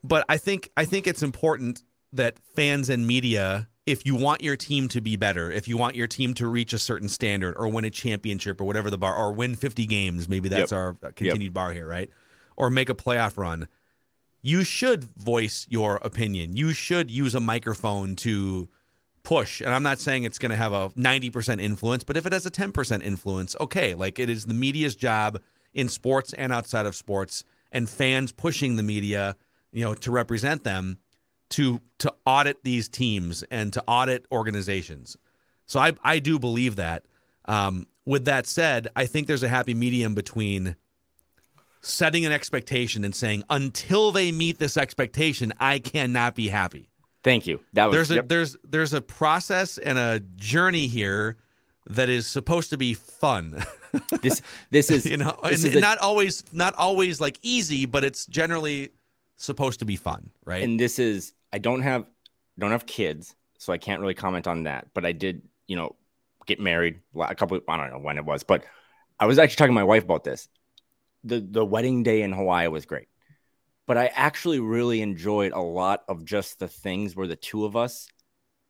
But 0.05 0.25
I 0.29 0.37
think 0.37 0.71
I 0.77 0.85
think 0.85 1.07
it's 1.07 1.23
important 1.23 1.83
that 2.13 2.39
fans 2.55 2.89
and 2.89 3.07
media, 3.07 3.69
if 3.87 4.05
you 4.07 4.15
want 4.15 4.43
your 4.43 4.57
team 4.57 4.89
to 4.89 5.01
be 5.01 5.17
better, 5.17 5.51
if 5.51 5.69
you 5.69 5.77
want 5.77 5.97
your 5.97 6.07
team 6.07 6.35
to 6.35 6.47
reach 6.47 6.73
a 6.73 6.79
certain 6.79 7.09
standard 7.09 7.55
or 7.57 7.69
win 7.69 7.85
a 7.85 7.91
championship 7.91 8.61
or 8.61 8.65
whatever 8.65 8.91
the 8.91 8.99
bar, 8.99 9.15
or 9.15 9.33
win 9.33 9.55
50 9.55 9.87
games, 9.87 10.29
maybe 10.29 10.49
that's 10.49 10.73
Yep. 10.73 10.79
our 10.79 10.97
uh, 11.03 11.11
continued 11.15 11.55
bar 11.55 11.73
here, 11.73 11.87
right? 11.87 12.11
Or 12.57 12.71
make 12.71 12.89
a 12.89 12.95
playoff 12.95 13.37
run. 13.39 13.69
You 14.43 14.65
should 14.65 15.05
voice 15.17 15.67
your 15.69 15.97
opinion. 15.97 16.57
You 16.57 16.73
should 16.73 17.11
use 17.11 17.35
a 17.35 17.41
microphone 17.41 18.15
to 18.17 18.69
push. 19.23 19.61
And 19.61 19.71
I'm 19.71 19.83
not 19.83 19.99
saying 19.99 20.25
it's 20.25 20.39
going 20.39 20.51
to 20.51 20.57
have 20.57 20.73
a 20.73 20.91
90% 20.91 21.61
influence, 21.61 22.05
but 22.05 22.17
if 22.17 22.25
it 22.25 22.33
has 22.33 22.47
a 22.47 22.51
10% 22.51 23.03
influence, 23.03 23.57
okay. 23.61 23.95
Like 23.95 24.19
it 24.19 24.31
is 24.31 24.47
the 24.47 24.55
media's 24.55 24.97
job 24.97 25.41
in 25.75 25.89
sports 25.89 26.33
and 26.33 26.53
outside 26.53 26.87
of 26.87 26.95
sports 26.97 27.45
and 27.73 27.89
fans 27.89 28.33
pushing 28.33 28.77
the 28.77 28.83
media, 28.83 29.37
you 29.73 29.85
know, 29.85 29.95
to 29.95 30.11
represent 30.11 30.65
them. 30.65 30.99
To 31.51 31.81
to 31.99 32.15
audit 32.27 32.63
these 32.63 32.89
teams 32.89 33.43
and 33.51 33.73
to 33.73 33.83
audit 33.87 34.27
organizations. 34.33 35.17
So 35.67 35.81
I 35.81 35.93
I 36.03 36.19
do 36.19 36.39
believe 36.39 36.77
that. 36.77 37.05
Um, 37.47 37.87
with 38.05 38.25
that 38.25 38.47
said, 38.47 38.89
I 38.97 39.07
think 39.07 39.27
there's 39.27 39.43
a 39.43 39.49
happy 39.49 39.75
medium 39.75 40.15
between 40.15 40.77
setting 41.81 42.27
an 42.27 42.33
expectation 42.33 43.05
and 43.05 43.15
saying 43.15 43.45
until 43.51 44.13
they 44.13 44.33
meet 44.33 44.59
this 44.59 44.77
expectation, 44.77 45.53
I 45.61 45.79
cannot 45.79 46.35
be 46.35 46.49
happy. 46.49 46.89
Thank 47.23 47.47
you. 47.47 47.61
That 47.73 47.87
was 47.87 47.95
There's 47.95 48.11
a 48.11 48.15
yep. 48.17 48.29
there's 48.29 48.57
there's 48.65 48.95
a 48.95 49.01
process 49.01 49.79
and 49.79 49.99
a 49.99 50.21
journey 50.37 50.87
here 50.87 51.37
that 51.89 52.09
is 52.09 52.27
supposed 52.27 52.71
to 52.71 52.77
be 52.77 52.95
fun. 52.95 53.63
this 54.23 54.41
this 54.71 54.91
is 54.91 55.05
you 55.07 55.17
know, 55.17 55.37
is 55.51 55.65
not 55.75 55.99
always 55.99 56.45
not 56.53 56.75
always 56.77 57.21
like 57.21 57.39
easy, 57.43 57.87
but 57.87 58.05
it's 58.05 58.27
generally 58.27 58.91
supposed 59.37 59.81
to 59.81 59.85
be 59.85 59.97
fun, 59.97 60.31
right? 60.45 60.63
and 60.63 60.79
this 60.79 60.99
is 60.99 61.33
I 61.53 61.59
don't 61.59 61.83
have 61.83 62.07
don't 62.59 62.73
have 62.73 62.87
kids, 62.87 63.35
so 63.59 63.73
I 63.73 63.79
can't 63.79 64.01
really 64.01 64.15
comment 64.15 64.47
on 64.47 64.65
that. 64.65 64.89
But 64.95 65.07
I 65.07 65.13
did, 65.13 65.43
you 65.67 65.77
know, 65.77 65.97
get 66.47 66.61
married 66.61 67.01
a 67.19 67.35
couple. 67.35 67.61
I 67.69 67.77
don't 67.77 67.91
know 67.91 67.99
when 67.99 68.19
it 68.19 68.25
was, 68.25 68.43
but 68.43 68.65
I 69.19 69.27
was 69.27 69.39
actually 69.39 69.57
talking 69.57 69.71
to 69.71 69.81
my 69.81 69.85
wife 69.85 70.05
about 70.05 70.25
this. 70.25 70.49
the 71.25 71.41
The 71.41 71.65
wedding 71.65 72.03
day 72.03 72.23
in 72.23 72.33
Hawaii 72.33 72.69
was 72.69 72.87
great, 72.87 73.09
but 73.87 73.97
I 73.97 74.07
actually 74.07 74.61
really 74.61 75.03
enjoyed 75.03 75.53
a 75.53 75.61
lot 75.61 76.05
of 76.09 76.25
just 76.25 76.59
the 76.59 76.69
things 76.69 77.15
where 77.15 77.27
the 77.27 77.37
two 77.37 77.65
of 77.65 77.77
us 77.77 78.09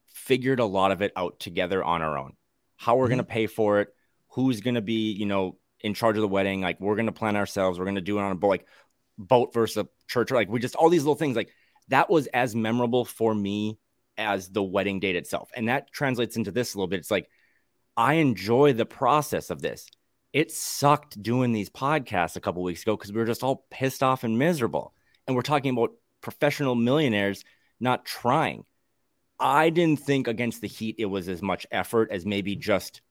figured 0.07 0.61
a 0.61 0.65
lot 0.65 0.93
of 0.93 1.03
it 1.03 1.13
out 1.17 1.41
together 1.41 1.83
on 1.83 2.03
our 2.03 2.19
own. 2.19 2.35
How 2.77 2.97
we're 2.97 3.09
going 3.09 3.19
to 3.19 3.25
mm-hmm. 3.25 3.33
pay 3.33 3.47
for 3.47 3.81
it, 3.81 3.89
who's 4.29 4.61
going 4.61 4.75
to 4.75 4.83
be, 4.83 5.13
you 5.13 5.27
know, 5.27 5.59
in 5.81 5.95
charge 5.95 6.17
of 6.17 6.23
the 6.23 6.29
wedding. 6.29 6.61
Like 6.61 6.81
we're 6.81 6.97
going 6.97 7.07
to 7.07 7.13
plan 7.13 7.37
ourselves. 7.37 7.79
We're 7.79 7.85
going 7.85 7.97
to 7.97 8.01
do 8.01 8.19
it 8.19 8.23
on 8.23 8.33
a 8.33 8.37
boat, 8.37 8.49
like 8.49 8.67
boat 9.17 9.53
versus 9.55 9.77
a 9.77 9.89
church. 10.07 10.31
Like 10.31 10.49
we 10.49 10.61
just 10.61 10.75
all 10.75 10.89
these 10.89 11.03
little 11.03 11.15
things. 11.15 11.37
Like 11.37 11.51
that 11.89 12.11
was 12.11 12.27
as 12.29 12.55
memorable 12.55 13.05
for 13.05 13.35
me 13.35 13.79
as 14.17 14.49
the 14.49 14.63
wedding 14.63 15.01
date 15.01 15.17
itself. 15.17 15.51
And 15.55 15.69
that 15.69 15.93
translates 15.93 16.37
into 16.37 16.51
this 16.51 16.75
a 16.75 16.79
little 16.79 16.89
bit. 16.89 17.01
It's 17.01 17.11
like 17.11 17.29
I 17.97 18.15
enjoy 18.15 18.73
the 18.73 18.87
process 18.87 19.51
of 19.51 19.63
this. 19.63 19.89
It 20.33 20.51
sucked 20.53 21.21
doing 21.23 21.53
these 21.53 21.71
podcasts 21.71 22.37
a 22.37 22.41
couple 22.41 22.63
weeks 22.63 22.83
ago 22.83 22.97
because 22.97 23.13
we 23.13 23.19
were 23.19 23.27
just 23.27 23.43
all 23.43 23.65
pissed 23.71 24.03
off 24.03 24.25
and 24.25 24.39
miserable. 24.39 24.93
And 25.27 25.35
we're 25.35 25.43
talking 25.43 25.73
about 25.73 25.93
professional 26.21 26.75
millionaires 26.75 27.45
not 27.81 28.05
trying. 28.05 28.65
I 29.41 29.71
didn't 29.71 30.01
think 30.01 30.27
against 30.27 30.61
the 30.61 30.69
Heat 30.69 30.97
it 30.99 31.07
was 31.07 31.29
as 31.29 31.43
much 31.43 31.67
effort 31.71 32.11
as 32.11 32.27
maybe 32.27 32.57
just 32.57 33.03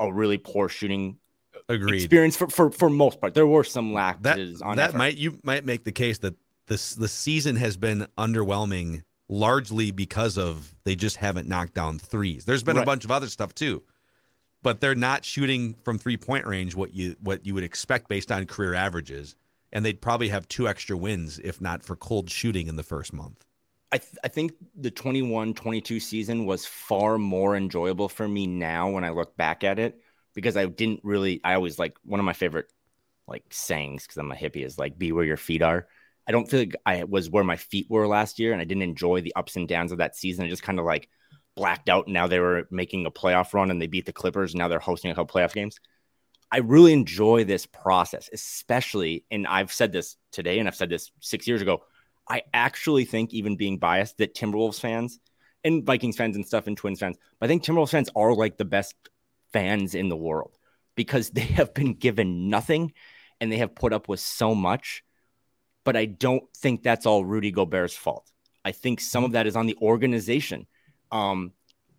a 0.00 0.12
really 0.12 0.38
poor 0.38 0.68
shooting 0.68 1.18
Agreed. 1.68 1.96
experience 2.02 2.36
for, 2.36 2.48
for 2.48 2.70
for 2.70 2.88
most 2.88 3.20
part. 3.20 3.34
There 3.34 3.46
were 3.46 3.64
some 3.64 3.92
That 3.92 4.38
lapses 4.38 4.62
on 4.62 4.76
that 4.76 4.90
effort. 4.90 4.98
might 4.98 5.16
you 5.16 5.38
might 5.42 5.64
make 5.64 5.84
the 5.84 5.92
case 5.92 6.18
that 6.18 6.34
this 6.66 6.94
the 6.94 7.08
season 7.08 7.56
has 7.56 7.76
been 7.76 8.06
underwhelming 8.18 9.02
largely 9.28 9.90
because 9.90 10.38
of 10.38 10.74
they 10.84 10.94
just 10.94 11.16
haven't 11.16 11.48
knocked 11.48 11.74
down 11.74 11.98
threes. 11.98 12.44
There's 12.44 12.62
been 12.62 12.76
a 12.76 12.84
bunch 12.84 13.04
of 13.04 13.10
other 13.10 13.28
stuff 13.28 13.54
too. 13.54 13.82
But 14.62 14.80
they're 14.80 14.94
not 14.94 15.24
shooting 15.24 15.74
from 15.84 15.98
three 15.98 16.16
point 16.16 16.46
range 16.46 16.74
what 16.74 16.94
you 16.94 17.16
what 17.20 17.46
you 17.46 17.54
would 17.54 17.64
expect 17.64 18.08
based 18.08 18.32
on 18.32 18.46
career 18.46 18.74
averages. 18.74 19.36
And 19.72 19.84
they'd 19.84 20.00
probably 20.00 20.28
have 20.28 20.48
two 20.48 20.68
extra 20.68 20.96
wins 20.96 21.38
if 21.40 21.60
not 21.60 21.82
for 21.82 21.96
cold 21.96 22.30
shooting 22.30 22.68
in 22.68 22.76
the 22.76 22.82
first 22.82 23.12
month. 23.12 23.44
I, 23.92 23.98
th- 23.98 24.16
I 24.24 24.28
think 24.28 24.52
the 24.74 24.90
21 24.90 25.54
22 25.54 26.00
season 26.00 26.46
was 26.46 26.66
far 26.66 27.18
more 27.18 27.56
enjoyable 27.56 28.08
for 28.08 28.26
me 28.26 28.46
now 28.46 28.90
when 28.90 29.04
I 29.04 29.10
look 29.10 29.36
back 29.36 29.62
at 29.62 29.78
it 29.78 30.00
because 30.34 30.56
I 30.56 30.66
didn't 30.66 31.00
really, 31.04 31.40
I 31.44 31.54
always 31.54 31.78
like 31.78 31.96
one 32.04 32.18
of 32.18 32.26
my 32.26 32.32
favorite 32.32 32.66
like 33.28 33.44
sayings 33.50 34.02
because 34.02 34.16
I'm 34.16 34.32
a 34.32 34.34
hippie 34.34 34.64
is 34.64 34.78
like 34.78 34.98
be 34.98 35.12
where 35.12 35.24
your 35.24 35.36
feet 35.36 35.62
are. 35.62 35.86
I 36.28 36.32
don't 36.32 36.50
feel 36.50 36.60
like 36.60 36.76
I 36.84 37.04
was 37.04 37.30
where 37.30 37.44
my 37.44 37.56
feet 37.56 37.86
were 37.88 38.06
last 38.06 38.38
year 38.38 38.52
and 38.52 38.60
I 38.60 38.64
didn't 38.64 38.82
enjoy 38.82 39.20
the 39.20 39.34
ups 39.36 39.56
and 39.56 39.68
downs 39.68 39.92
of 39.92 39.98
that 39.98 40.16
season. 40.16 40.44
I 40.44 40.48
just 40.48 40.62
kind 40.62 40.78
of 40.78 40.84
like 40.84 41.08
blacked 41.54 41.88
out. 41.88 42.08
Now 42.08 42.26
they 42.26 42.40
were 42.40 42.66
making 42.70 43.06
a 43.06 43.10
playoff 43.10 43.54
run 43.54 43.70
and 43.70 43.80
they 43.80 43.86
beat 43.86 44.06
the 44.06 44.12
Clippers. 44.12 44.54
Now 44.54 44.68
they're 44.68 44.78
hosting 44.78 45.10
a 45.10 45.14
couple 45.14 45.40
playoff 45.40 45.54
games. 45.54 45.78
I 46.50 46.58
really 46.58 46.92
enjoy 46.92 47.44
this 47.44 47.66
process, 47.66 48.30
especially, 48.32 49.24
and 49.30 49.46
I've 49.46 49.72
said 49.72 49.92
this 49.92 50.16
today 50.30 50.58
and 50.58 50.68
I've 50.68 50.76
said 50.76 50.90
this 50.90 51.10
six 51.20 51.46
years 51.48 51.62
ago. 51.62 51.82
I 52.28 52.42
actually 52.52 53.04
think, 53.04 53.32
even 53.32 53.56
being 53.56 53.78
biased, 53.78 54.18
that 54.18 54.34
Timberwolves 54.34 54.80
fans 54.80 55.18
and 55.64 55.84
Vikings 55.84 56.16
fans 56.16 56.36
and 56.36 56.46
stuff 56.46 56.66
and 56.66 56.76
Twins 56.76 57.00
fans, 57.00 57.16
I 57.40 57.46
think 57.46 57.62
Timberwolves 57.62 57.90
fans 57.90 58.10
are 58.14 58.34
like 58.34 58.56
the 58.56 58.64
best 58.64 58.94
fans 59.52 59.94
in 59.94 60.08
the 60.08 60.16
world 60.16 60.56
because 60.96 61.30
they 61.30 61.40
have 61.58 61.74
been 61.74 61.94
given 61.94 62.48
nothing 62.48 62.92
and 63.40 63.50
they 63.50 63.58
have 63.58 63.74
put 63.74 63.92
up 63.92 64.08
with 64.08 64.20
so 64.20 64.54
much. 64.54 65.02
But 65.86 65.96
I 65.96 66.04
don't 66.04 66.44
think 66.54 66.82
that's 66.82 67.06
all 67.06 67.24
Rudy 67.24 67.50
Gobert's 67.50 67.96
fault. 67.96 68.30
I 68.62 68.72
think 68.72 69.00
some 69.00 69.24
of 69.24 69.32
that 69.32 69.46
is 69.46 69.56
on 69.56 69.64
the 69.64 69.76
organization. 69.80 70.66
Um, 71.10 71.52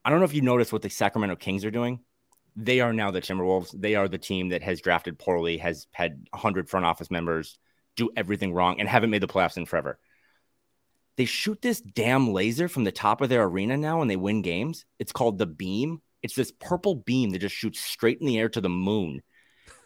I 0.05 0.11
don't 0.11 0.19
know 0.19 0.25
if 0.25 0.35
you 0.35 0.41
noticed 0.41 0.71
what 0.71 0.83
the 0.83 0.89
Sacramento 0.89 1.37
Kings 1.37 1.65
are 1.65 1.71
doing. 1.71 2.01
They 2.55 2.81
are 2.81 2.93
now 2.93 3.09
the 3.09 3.21
Timberwolves. 3.21 3.73
They 3.73 3.95
are 3.95 4.07
the 4.07 4.19
team 4.19 4.49
that 4.49 4.61
has 4.61 4.81
drafted 4.81 5.17
poorly, 5.17 5.57
has 5.57 5.87
had 5.91 6.27
100 6.29 6.69
front 6.69 6.85
office 6.85 7.09
members 7.09 7.57
do 7.95 8.11
everything 8.15 8.53
wrong, 8.53 8.79
and 8.79 8.87
haven't 8.87 9.09
made 9.09 9.23
the 9.23 9.27
playoffs 9.27 9.57
in 9.57 9.65
forever 9.65 9.97
they 11.17 11.25
shoot 11.25 11.61
this 11.61 11.81
damn 11.81 12.31
laser 12.31 12.67
from 12.67 12.83
the 12.83 12.91
top 12.91 13.21
of 13.21 13.29
their 13.29 13.43
arena 13.43 13.75
now 13.75 14.01
and 14.01 14.09
they 14.09 14.15
win 14.15 14.43
games. 14.43 14.85
It's 14.99 15.11
called 15.11 15.39
the 15.39 15.47
beam. 15.47 16.01
It's 16.21 16.35
this 16.35 16.51
purple 16.51 16.95
beam 16.95 17.31
that 17.31 17.39
just 17.39 17.55
shoots 17.55 17.79
straight 17.79 18.19
in 18.21 18.27
the 18.27 18.37
air 18.37 18.49
to 18.49 18.61
the 18.61 18.69
moon. 18.69 19.21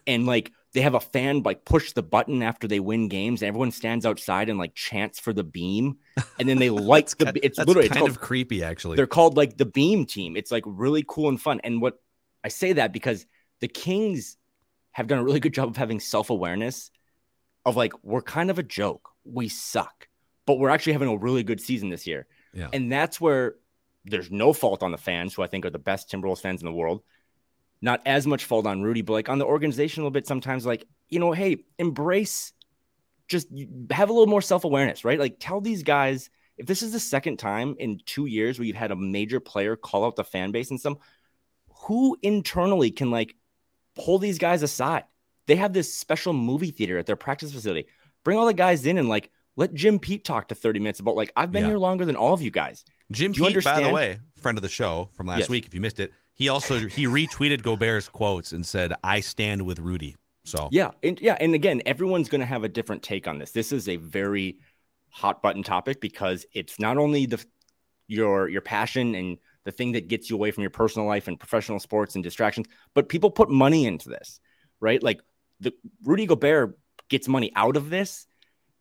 And 0.06 0.26
like 0.26 0.52
they 0.74 0.80
have 0.80 0.94
a 0.94 1.00
fan 1.00 1.42
like 1.42 1.64
push 1.64 1.92
the 1.92 2.02
button 2.02 2.42
after 2.42 2.66
they 2.66 2.80
win 2.80 3.08
games, 3.08 3.42
and 3.42 3.48
everyone 3.48 3.70
stands 3.70 4.06
outside 4.06 4.48
and 4.48 4.58
like 4.58 4.74
chants 4.74 5.20
for 5.20 5.32
the 5.32 5.44
beam. 5.44 5.98
And 6.38 6.48
then 6.48 6.58
they 6.58 6.70
light 6.92 7.14
the 7.18 7.32
it's 7.42 7.58
That's 7.58 7.68
literally 7.68 7.86
it's 7.86 7.94
kind 7.94 8.06
called, 8.06 8.10
of 8.10 8.20
creepy 8.20 8.64
actually. 8.64 8.96
they're 8.96 9.06
called 9.06 9.36
like 9.36 9.56
the 9.56 9.66
beam 9.66 10.06
team. 10.06 10.36
It's 10.36 10.50
like 10.50 10.64
really 10.66 11.04
cool 11.06 11.28
and 11.28 11.40
fun. 11.40 11.60
And 11.62 11.82
what 11.82 11.98
I 12.42 12.48
say 12.48 12.72
that 12.74 12.92
because 12.92 13.26
the 13.60 13.68
Kings 13.68 14.36
have 14.92 15.06
done 15.06 15.18
a 15.18 15.24
really 15.24 15.40
good 15.40 15.54
job 15.54 15.68
of 15.68 15.76
having 15.76 16.00
self-awareness 16.00 16.90
of 17.64 17.76
like 17.76 17.92
we're 18.02 18.22
kind 18.22 18.50
of 18.50 18.58
a 18.58 18.62
joke. 18.62 19.10
We 19.24 19.48
suck. 19.48 20.08
But 20.46 20.58
we're 20.58 20.70
actually 20.70 20.94
having 20.94 21.08
a 21.08 21.16
really 21.16 21.44
good 21.44 21.60
season 21.60 21.88
this 21.88 22.06
year. 22.06 22.26
Yeah. 22.52 22.68
And 22.72 22.90
that's 22.90 23.20
where 23.20 23.54
there's 24.04 24.30
no 24.30 24.52
fault 24.52 24.82
on 24.82 24.90
the 24.90 24.98
fans, 24.98 25.34
who 25.34 25.42
I 25.42 25.46
think 25.46 25.64
are 25.64 25.70
the 25.70 25.78
best 25.78 26.10
Timberwolves 26.10 26.40
fans 26.40 26.60
in 26.60 26.66
the 26.66 26.72
world. 26.72 27.02
Not 27.82 28.00
as 28.06 28.26
much 28.26 28.44
fault 28.44 28.66
on 28.66 28.80
Rudy, 28.82 29.02
but 29.02 29.12
like 29.12 29.28
on 29.28 29.38
the 29.38 29.44
organization 29.44 30.00
a 30.00 30.04
little 30.04 30.12
bit 30.12 30.26
sometimes, 30.26 30.64
like, 30.64 30.86
you 31.08 31.18
know, 31.18 31.32
hey, 31.32 31.64
embrace 31.78 32.52
just 33.28 33.48
have 33.90 34.08
a 34.10 34.12
little 34.12 34.26
more 34.26 34.42
self-awareness, 34.42 35.04
right? 35.04 35.18
Like 35.18 35.36
tell 35.40 35.60
these 35.60 35.82
guys 35.82 36.30
if 36.58 36.66
this 36.66 36.82
is 36.82 36.92
the 36.92 37.00
second 37.00 37.38
time 37.38 37.74
in 37.78 37.98
two 38.04 38.26
years 38.26 38.58
where 38.58 38.66
you've 38.66 38.76
had 38.76 38.90
a 38.90 38.96
major 38.96 39.40
player 39.40 39.74
call 39.74 40.04
out 40.04 40.16
the 40.16 40.24
fan 40.24 40.52
base 40.52 40.70
and 40.70 40.80
some, 40.80 40.98
who 41.86 42.16
internally 42.22 42.90
can 42.90 43.10
like 43.10 43.34
pull 43.96 44.18
these 44.18 44.38
guys 44.38 44.62
aside? 44.62 45.04
They 45.46 45.56
have 45.56 45.72
this 45.72 45.92
special 45.92 46.32
movie 46.32 46.70
theater 46.70 46.98
at 46.98 47.06
their 47.06 47.16
practice 47.16 47.52
facility. 47.52 47.88
Bring 48.22 48.38
all 48.38 48.46
the 48.46 48.54
guys 48.54 48.86
in 48.86 48.98
and 48.98 49.08
like 49.08 49.30
let 49.56 49.74
Jim 49.74 49.98
Pete 49.98 50.24
talk 50.24 50.48
to 50.48 50.54
30 50.54 50.80
minutes 50.80 51.00
about 51.00 51.16
like 51.16 51.32
I've 51.36 51.50
been 51.50 51.62
Yeah. 51.62 51.70
here 51.70 51.78
longer 51.78 52.04
than 52.04 52.16
all 52.16 52.34
of 52.34 52.42
you 52.42 52.50
guys. 52.50 52.84
Jim 53.10 53.32
you 53.34 53.44
Pete, 53.46 53.64
by 53.64 53.80
the 53.80 53.90
way, 53.90 54.18
friend 54.36 54.56
of 54.56 54.62
the 54.62 54.68
show 54.68 55.08
from 55.14 55.26
last 55.26 55.40
Yes. 55.40 55.48
week, 55.48 55.66
if 55.66 55.74
you 55.74 55.80
missed 55.80 56.00
it, 56.00 56.12
he 56.34 56.48
also 56.48 56.78
he 56.78 57.06
retweeted 57.06 57.62
Gobert's 57.62 58.08
quotes 58.08 58.52
and 58.52 58.64
said, 58.64 58.92
"I 59.04 59.20
stand 59.20 59.62
with 59.62 59.78
Rudy." 59.78 60.16
So 60.44 60.68
Yeah, 60.72 60.90
and 61.02 61.20
yeah, 61.20 61.36
and 61.40 61.54
again, 61.54 61.82
everyone's 61.86 62.28
going 62.28 62.40
to 62.40 62.46
have 62.46 62.64
a 62.64 62.68
different 62.68 63.02
take 63.02 63.28
on 63.28 63.38
this. 63.38 63.52
This 63.52 63.72
is 63.72 63.88
a 63.88 63.96
very 63.96 64.58
hot 65.10 65.42
button 65.42 65.62
topic 65.62 66.00
because 66.00 66.46
it's 66.52 66.80
not 66.80 66.96
only 66.96 67.26
the 67.26 67.44
your 68.08 68.48
your 68.48 68.62
passion 68.62 69.14
and 69.14 69.38
the 69.64 69.72
thing 69.72 69.92
that 69.92 70.08
gets 70.08 70.28
you 70.28 70.36
away 70.36 70.50
from 70.50 70.62
your 70.62 70.70
personal 70.70 71.06
life 71.06 71.28
and 71.28 71.38
professional 71.38 71.78
sports 71.78 72.14
and 72.14 72.24
distractions, 72.24 72.66
but 72.94 73.08
people 73.08 73.30
put 73.30 73.48
money 73.48 73.86
into 73.86 74.08
this, 74.08 74.40
right? 74.80 75.02
Like 75.02 75.20
the 75.60 75.72
Rudy 76.02 76.26
Gobert 76.26 76.78
gets 77.08 77.28
money 77.28 77.52
out 77.54 77.76
of 77.76 77.90
this. 77.90 78.26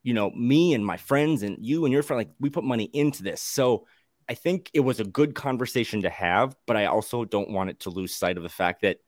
You 0.04 0.16
know, 0.16 0.32
me 0.32 0.74
and 0.74 0.84
my 0.84 0.98
friends 0.98 1.44
and 1.44 1.58
you 1.64 1.86
and 1.86 1.94
your 1.94 2.02
friend, 2.02 2.20
like 2.20 2.32
we 2.40 2.50
put 2.50 2.64
money 2.64 2.86
into 2.86 3.22
this. 3.22 3.40
So 3.40 3.86
I 4.32 4.34
think 4.34 4.72
it 4.74 4.80
was 4.80 5.02
a 5.02 5.04
good 5.04 5.36
conversation 5.36 6.04
to 6.04 6.10
have, 6.10 6.56
but 6.65 6.78
I 6.78 6.86
also 6.86 7.26
don't 7.26 7.50
want 7.50 7.70
it 7.70 7.82
to 7.82 7.89
lose 7.89 8.15
sight 8.15 8.38
of 8.38 8.44
the 8.44 8.50
fact 8.50 8.84
that 8.84 9.00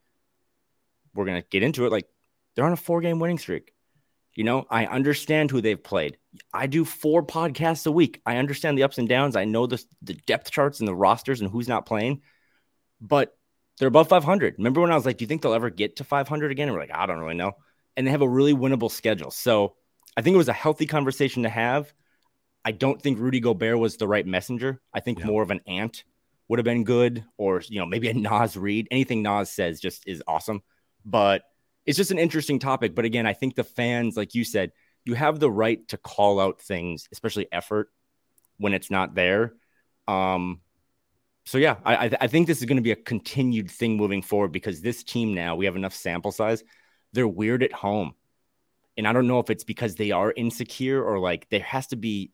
we're 1.13 1.23
gonna 1.23 1.45
get 1.49 1.63
into 1.63 1.85
it. 1.85 1.93
Like 1.93 2.09
they're 2.53 2.65
on 2.65 2.73
a 2.73 2.75
four 2.75 2.99
game 2.99 3.19
winning 3.19 3.37
streak. 3.37 3.71
You 4.35 4.43
know, 4.43 4.65
I 4.69 4.85
understand 4.85 5.49
who 5.49 5.61
they've 5.61 5.81
played. 5.81 6.17
I 6.53 6.67
do 6.67 6.83
four 6.83 7.25
podcasts 7.25 7.87
a 7.87 7.91
week. 7.91 8.19
I 8.25 8.35
understand 8.35 8.77
the 8.77 8.83
ups 8.83 8.97
and 8.97 9.07
downs. 9.07 9.37
I 9.37 9.45
know 9.45 9.65
the, 9.65 9.81
the 10.01 10.15
depth 10.15 10.51
charts 10.51 10.79
and 10.79 10.87
the 10.89 10.93
rosters 10.93 11.39
and 11.39 11.49
who's 11.49 11.69
not 11.69 11.85
playing, 11.85 12.21
but 12.99 13.37
they're 13.79 13.87
above 13.87 14.09
500. 14.09 14.55
Remember 14.57 14.81
when 14.81 14.91
I 14.91 14.95
was 14.95 15.05
like, 15.05 15.19
do 15.19 15.23
you 15.23 15.27
think 15.27 15.41
they'll 15.41 15.53
ever 15.53 15.69
get 15.69 15.95
to 15.97 16.03
500 16.03 16.51
again? 16.51 16.67
And 16.67 16.75
we're 16.75 16.83
like, 16.83 16.93
I 16.93 17.05
don't 17.05 17.19
really 17.19 17.33
know. 17.33 17.53
And 17.95 18.05
they 18.05 18.11
have 18.11 18.21
a 18.21 18.27
really 18.27 18.53
winnable 18.53 18.91
schedule. 18.91 19.31
So 19.31 19.75
I 20.17 20.21
think 20.21 20.33
it 20.33 20.37
was 20.37 20.49
a 20.49 20.53
healthy 20.53 20.85
conversation 20.85 21.43
to 21.43 21.49
have. 21.49 21.93
I 22.65 22.71
don't 22.71 23.01
think 23.01 23.19
Rudy 23.19 23.39
Gobert 23.39 23.77
was 23.77 23.97
the 23.97 24.07
right 24.07 24.25
messenger. 24.25 24.81
I 24.93 24.99
think 25.01 25.19
Yeah. 25.19 25.25
more 25.25 25.43
of 25.43 25.51
an 25.51 25.61
ant 25.67 26.03
would 26.47 26.59
have 26.59 26.65
been 26.65 26.83
good, 26.83 27.25
or 27.37 27.61
you 27.67 27.79
know, 27.79 27.85
maybe 27.85 28.09
a 28.09 28.13
Naz 28.29 28.55
Reid. 28.57 28.87
Anything 28.91 29.21
Naz 29.23 29.51
says 29.51 29.79
just 29.79 30.07
is 30.07 30.23
awesome. 30.27 30.61
But 31.05 31.43
it's 31.85 31.97
just 31.97 32.11
an 32.11 32.19
interesting 32.19 32.59
topic. 32.59 32.95
But 32.95 33.05
again, 33.05 33.25
I 33.25 33.33
think 33.33 33.55
the 33.55 33.63
fans, 33.63 34.15
like 34.15 34.35
you 34.35 34.43
said, 34.45 34.71
you 35.05 35.15
have 35.15 35.39
the 35.39 35.51
right 35.51 35.85
to 35.89 35.97
call 35.97 36.39
out 36.39 36.61
things, 36.61 37.09
especially 37.11 37.47
effort, 37.51 37.89
when 38.57 38.73
it's 38.73 38.89
not 38.89 39.15
there. 39.15 39.53
Um, 40.07 40.61
so 41.45 41.57
yeah, 41.57 41.75
I 41.83 42.15
I 42.21 42.27
think 42.27 42.47
this 42.47 42.59
is 42.59 42.65
going 42.65 42.77
to 42.77 42.81
be 42.83 42.91
a 42.91 42.95
continued 42.95 43.69
thing 43.69 43.97
moving 43.97 44.21
forward 44.21 44.53
because 44.53 44.79
this 44.79 45.03
team 45.03 45.33
now 45.33 45.57
we 45.57 45.65
have 45.65 45.75
enough 45.75 45.93
sample 45.93 46.31
size. 46.31 46.63
They're 47.11 47.27
weird 47.27 47.63
at 47.63 47.73
home, 47.73 48.13
and 48.97 49.05
I 49.05 49.11
don't 49.11 49.27
know 49.27 49.39
if 49.39 49.49
it's 49.49 49.65
because 49.65 49.95
they 49.95 50.11
are 50.11 50.31
insecure 50.31 51.03
or 51.03 51.19
like 51.19 51.49
there 51.49 51.59
has 51.59 51.87
to 51.87 51.97
be 51.97 52.31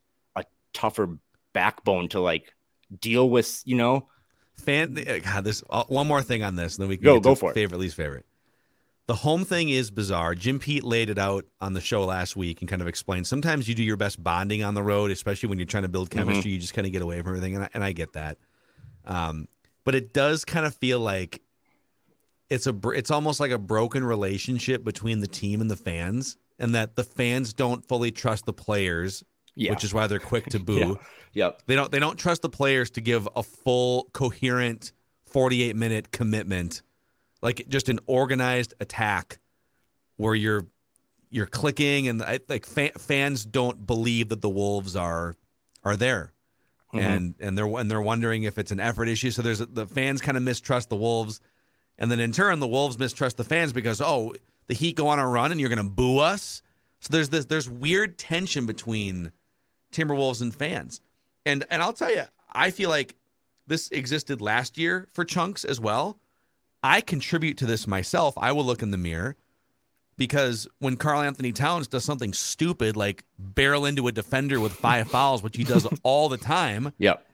tougher 0.74 1.18
backbone 1.54 2.10
to 2.10 2.20
like 2.20 2.54
deal 3.00 3.30
with. 3.30 3.62
You 3.66 3.76
know, 3.76 4.08
fan. 4.58 4.94
God, 5.24 5.44
this 5.44 5.64
uh, 5.70 5.84
one 5.88 6.08
more 6.08 6.22
thing 6.22 6.44
on 6.44 6.56
this, 6.56 6.76
and 6.76 6.84
then 6.84 6.90
we 6.90 6.98
can 6.98 7.06
go 7.06 7.20
go 7.20 7.36
for 7.36 7.54
favorite 7.54 7.78
it. 7.78 7.82
least 7.82 7.96
favorite. 7.96 8.26
The 9.08 9.16
home 9.16 9.44
thing 9.44 9.70
is 9.70 9.90
bizarre. 9.90 10.36
Jim 10.36 10.60
Pete 10.60 10.84
laid 10.84 11.10
it 11.10 11.18
out 11.18 11.44
on 11.60 11.74
the 11.74 11.82
show 11.82 12.06
last 12.06 12.36
week 12.36 12.62
and 12.62 12.70
kind 12.70 12.80
of 12.80 12.88
explained. 12.88 13.26
Sometimes 13.26 13.68
you 13.68 13.74
do 13.74 13.82
your 13.82 13.98
best 13.98 14.24
bonding 14.24 14.64
on 14.64 14.76
the 14.76 14.84
road, 14.84 15.10
especially 15.10 15.50
when 15.50 15.58
you're 15.58 15.66
trying 15.66 15.82
to 15.82 15.90
build 15.90 16.12
mm-hmm. 16.12 16.20
chemistry. 16.20 16.52
Mm-hmm. 16.52 16.54
You 16.54 16.60
just 16.60 16.76
kind 16.76 16.86
of 16.86 16.94
get 16.94 17.02
away 17.02 17.20
from 17.22 17.30
everything, 17.30 17.56
and 17.56 17.64
I, 17.64 17.70
and 17.74 17.84
I 17.84 17.92
get 17.92 18.14
that. 18.14 18.38
Um, 19.06 19.48
but 19.84 19.96
it 19.96 20.14
does 20.14 20.46
kind 20.46 20.68
of 20.68 20.76
feel 20.76 21.00
like 21.00 21.42
it's 22.50 22.68
a 22.68 22.76
it's 22.90 23.10
almost 23.10 23.40
like 23.40 23.50
a 23.50 23.58
broken 23.58 24.04
relationship 24.04 24.84
between 24.84 25.22
the 25.22 25.28
team 25.28 25.62
and 25.62 25.72
the 25.72 25.76
fans, 25.76 26.38
and 26.60 26.76
that 26.76 26.96
the 26.96 27.04
fans 27.04 27.54
don't 27.54 27.88
fully 27.88 28.12
trust 28.12 28.46
the 28.46 28.54
players, 28.54 29.24
yeah. 29.60 29.72
which 29.72 29.84
is 29.84 29.94
why 29.94 30.08
they're 30.08 30.20
quick 30.20 30.46
to 30.48 30.60
boo. 30.60 30.78
yeah. 30.78 30.94
Yep. 31.34 31.62
They 31.68 31.76
don't 31.76 31.92
they 31.92 32.00
don't 32.00 32.18
trust 32.18 32.42
the 32.42 32.50
players 32.50 32.90
to 32.92 33.02
give 33.02 33.28
a 33.36 33.44
full 33.44 34.10
coherent 34.14 34.92
48 35.26 35.76
minute 35.76 36.12
commitment, 36.12 36.82
like 37.42 37.68
just 37.70 37.88
an 37.90 38.00
organized 38.08 38.74
attack 38.80 39.40
where 40.18 40.34
you're 40.34 40.66
you're 41.30 41.46
clicking 41.46 42.08
and 42.08 42.20
like 42.48 42.66
fa- 42.66 42.98
fans 42.98 43.46
don't 43.46 43.86
believe 43.86 44.30
that 44.30 44.42
the 44.42 44.50
wolves 44.50 44.96
are 44.96 45.36
are 45.84 45.96
there 45.96 46.34
mm-hmm. 46.94 47.06
and 47.06 47.36
and 47.40 47.58
they're 47.58 47.68
and 47.68 47.90
they're 47.90 48.02
wondering 48.02 48.44
if 48.44 48.58
it's 48.58 48.72
an 48.72 48.80
effort 48.80 49.08
issue. 49.08 49.32
So 49.32 49.42
there's 49.42 49.60
the 49.60 49.88
fans 49.88 50.22
kind 50.22 50.38
of 50.38 50.44
mistrust 50.44 50.90
the 50.90 50.96
Wolves, 50.96 51.40
and 51.98 52.12
then 52.12 52.20
in 52.20 52.32
turn 52.32 52.60
the 52.60 52.68
Wolves 52.68 52.98
mistrust 52.98 53.38
the 53.38 53.44
fans 53.44 53.74
because 53.74 54.02
oh 54.02 54.34
the 54.68 54.74
Heat 54.74 54.96
go 54.96 55.08
on 55.08 55.20
a 55.20 55.28
run 55.28 55.52
and 55.52 55.60
you're 55.60 55.70
going 55.70 55.84
to 55.84 55.90
boo 55.90 56.20
us. 56.20 56.62
So 57.02 57.10
there's 57.12 57.30
this 57.30 57.46
there's 57.46 57.70
weird 57.70 58.18
tension 58.18 58.66
between 58.66 59.32
Timberwolves 59.92 60.42
and 60.42 60.54
fans, 60.54 61.02
and 61.46 61.66
and 61.70 61.82
I'll 61.82 61.94
tell 61.94 62.12
you 62.12 62.24
I 62.52 62.72
feel 62.72 62.90
like 62.90 63.16
this 63.68 63.90
existed 63.92 64.42
last 64.42 64.78
year 64.78 65.08
for 65.14 65.24
chunks 65.24 65.64
as 65.64 65.80
well. 65.80 66.20
I 66.82 67.02
contribute 67.02 67.58
to 67.58 67.66
this 67.66 67.88
myself. 67.88 68.34
I 68.38 68.52
will 68.52 68.66
look 68.66 68.82
in 68.82 68.92
the 68.92 68.98
mirror 68.98 69.36
because 70.18 70.68
when 70.80 70.98
Karl-Anthony 70.98 71.52
Towns 71.52 71.88
does 71.88 72.04
something 72.04 72.34
stupid 72.34 72.96
like 72.96 73.24
barrel 73.38 73.86
into 73.86 74.08
a 74.08 74.12
defender 74.12 74.60
with 74.60 74.74
five 74.74 75.10
fouls, 75.12 75.42
which 75.42 75.58
he 75.58 75.64
does 75.64 75.88
all 76.04 76.30
the 76.30 76.38
time, 76.38 76.94
yep. 76.98 77.26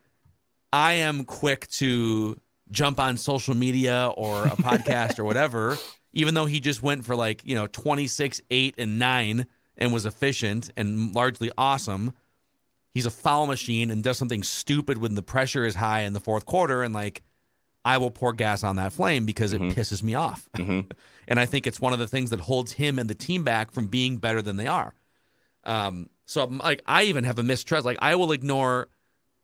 I 0.72 0.94
am 0.94 1.26
quick 1.26 1.68
to 1.72 2.40
jump 2.72 3.00
on 3.00 3.18
social 3.18 3.56
media 3.56 4.12
or 4.16 4.46
a 4.46 4.52
podcast 4.52 5.20
or 5.20 5.24
whatever, 5.24 5.78
even 6.14 6.34
though 6.34 6.46
he 6.46 6.60
just 6.60 6.84
went 6.84 7.06
for 7.06 7.16
like, 7.16 7.42
you 7.44 7.56
know, 7.56 7.68
26, 7.68 8.42
8, 8.50 8.76
and 8.78 9.00
9 9.00 9.46
and 9.78 9.94
was 9.94 10.06
efficient 10.06 10.72
and 10.78 11.14
largely 11.14 11.52
awesome. 11.58 12.14
He's 12.96 13.06
a 13.06 13.12
foul 13.12 13.46
machine 13.46 13.92
and 13.92 14.02
does 14.02 14.18
something 14.18 14.42
stupid 14.42 14.98
when 14.98 15.16
the 15.16 15.22
pressure 15.22 15.66
is 15.66 15.76
high 15.76 16.04
in 16.04 16.14
the 16.14 16.22
fourth 16.22 16.46
quarter. 16.46 16.82
And 16.82 16.94
like, 16.94 17.24
I 17.84 17.98
will 17.98 18.10
pour 18.10 18.32
gas 18.32 18.64
on 18.64 18.78
that 18.78 18.94
flame 18.94 19.26
because 19.26 19.52
it 19.52 19.62
mm-hmm. 19.62 19.78
pisses 19.78 20.02
me 20.02 20.16
off. 20.16 20.50
Mm-hmm. 20.56 20.90
and 21.28 21.38
I 21.38 21.46
think 21.46 21.68
it's 21.68 21.82
one 21.82 21.92
of 21.92 22.00
the 22.00 22.08
things 22.08 22.30
that 22.30 22.40
holds 22.40 22.72
him 22.72 22.98
and 22.98 23.10
the 23.10 23.14
team 23.14 23.44
back 23.44 23.72
from 23.72 23.88
being 23.88 24.18
better 24.18 24.42
than 24.42 24.56
they 24.56 24.68
are. 24.68 24.96
Um, 25.66 26.10
so 26.26 26.46
like 26.46 26.82
I 26.88 27.04
even 27.04 27.26
have 27.26 27.38
a 27.38 27.44
mistrust. 27.44 27.86
Like 27.86 27.98
I 28.02 28.16
will 28.16 28.32
ignore 28.32 28.88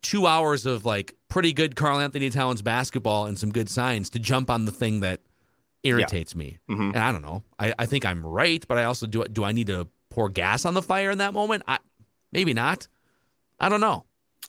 two 0.02 0.28
hours 0.28 0.66
of 0.66 0.86
like 0.86 1.14
pretty 1.28 1.52
good 1.52 1.76
Karl-Anthony 1.76 2.30
Towns 2.30 2.62
basketball 2.62 3.26
and 3.26 3.38
some 3.38 3.52
good 3.52 3.70
signs 3.70 4.10
to 4.12 4.20
jump 4.20 4.50
on 4.50 4.64
the 4.64 4.72
thing 4.72 5.02
that 5.02 5.20
irritates 5.84 6.34
yeah. 6.34 6.40
me. 6.40 6.58
Mm-hmm. 6.70 6.82
And 6.82 6.98
I 6.98 7.12
don't 7.12 7.22
know. 7.22 7.44
I, 7.60 7.74
I 7.78 7.86
think 7.86 8.06
I'm 8.06 8.26
right, 8.26 8.66
but 8.66 8.78
I 8.78 8.86
also 8.86 9.08
do 9.08 9.26
do 9.26 9.44
I 9.44 9.52
need 9.52 9.68
to 9.68 9.90
pour 10.10 10.30
gas 10.30 10.64
on 10.64 10.74
the 10.74 10.82
fire 10.82 11.12
in 11.12 11.18
that 11.18 11.34
moment? 11.34 11.64
I 11.68 11.80
maybe 12.32 12.54
not. 12.54 12.88
I 13.62 13.70
don't 13.70 13.80
know. 13.80 14.06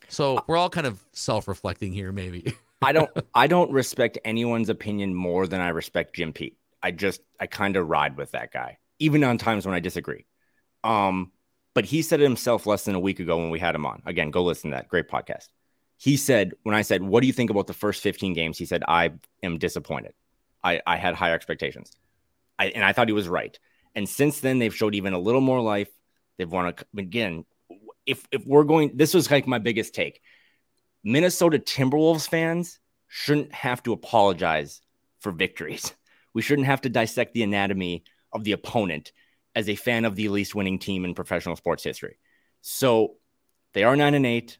So 0.09 0.43
we're 0.47 0.57
all 0.57 0.69
kind 0.69 0.87
of 0.87 1.01
self-reflecting 1.13 1.93
here, 1.93 2.11
maybe. 2.11 2.53
I 2.81 2.91
don't 2.91 3.09
I 3.33 3.47
don't 3.47 3.71
respect 3.71 4.17
anyone's 4.25 4.69
opinion 4.69 5.13
more 5.13 5.47
than 5.47 5.61
I 5.61 5.69
respect 5.69 6.15
Jim 6.15 6.33
Pete. 6.33 6.57
I 6.81 6.91
just 6.91 7.21
I 7.39 7.47
kind 7.47 7.77
of 7.77 7.87
ride 7.87 8.17
with 8.17 8.31
that 8.31 8.51
guy, 8.51 8.79
even 8.99 9.23
on 9.23 9.37
times 9.37 9.65
when 9.65 9.75
I 9.75 9.79
disagree. 9.79 10.25
Um, 10.83 11.31
but 11.73 11.85
he 11.85 12.01
said 12.01 12.19
it 12.19 12.23
himself 12.23 12.65
less 12.65 12.85
than 12.85 12.95
a 12.95 12.99
week 12.99 13.19
ago 13.19 13.37
when 13.37 13.49
we 13.49 13.59
had 13.59 13.75
him 13.75 13.85
on. 13.85 14.01
Again, 14.05 14.31
go 14.31 14.43
listen 14.43 14.71
to 14.71 14.77
that 14.77 14.89
great 14.89 15.07
podcast. 15.07 15.47
He 15.97 16.17
said, 16.17 16.53
when 16.63 16.75
I 16.75 16.81
said, 16.81 17.01
What 17.01 17.21
do 17.21 17.27
you 17.27 17.33
think 17.33 17.49
about 17.49 17.67
the 17.67 17.73
first 17.73 18.01
15 18.01 18.33
games? 18.33 18.57
He 18.57 18.65
said, 18.65 18.83
I 18.87 19.11
am 19.41 19.57
disappointed. 19.57 20.13
I, 20.63 20.81
I 20.85 20.97
had 20.97 21.15
higher 21.15 21.33
expectations. 21.33 21.91
I, 22.59 22.65
and 22.67 22.83
I 22.83 22.93
thought 22.93 23.07
he 23.07 23.13
was 23.13 23.27
right. 23.27 23.57
And 23.95 24.07
since 24.07 24.39
then, 24.39 24.59
they've 24.59 24.75
showed 24.75 24.95
even 24.95 25.13
a 25.13 25.19
little 25.19 25.41
more 25.41 25.61
life. 25.61 25.89
They've 26.37 26.51
won 26.51 26.67
a, 26.67 26.99
again. 26.99 27.45
If 28.05 28.27
if 28.31 28.45
we're 28.45 28.63
going, 28.63 28.91
this 28.95 29.13
was 29.13 29.29
like 29.29 29.47
my 29.47 29.59
biggest 29.59 29.93
take. 29.93 30.21
Minnesota 31.03 31.59
Timberwolves 31.59 32.27
fans 32.27 32.79
shouldn't 33.07 33.53
have 33.53 33.83
to 33.83 33.93
apologize 33.93 34.81
for 35.19 35.31
victories. 35.31 35.93
We 36.33 36.41
shouldn't 36.41 36.67
have 36.67 36.81
to 36.81 36.89
dissect 36.89 37.33
the 37.33 37.43
anatomy 37.43 38.03
of 38.31 38.43
the 38.43 38.53
opponent 38.53 39.11
as 39.55 39.69
a 39.69 39.75
fan 39.75 40.05
of 40.05 40.15
the 40.15 40.29
least 40.29 40.55
winning 40.55 40.79
team 40.79 41.05
in 41.05 41.13
professional 41.13 41.55
sports 41.55 41.83
history. 41.83 42.17
So 42.61 43.17
they 43.73 43.83
are 43.83 43.95
nine 43.95 44.15
and 44.15 44.25
eight. 44.25 44.57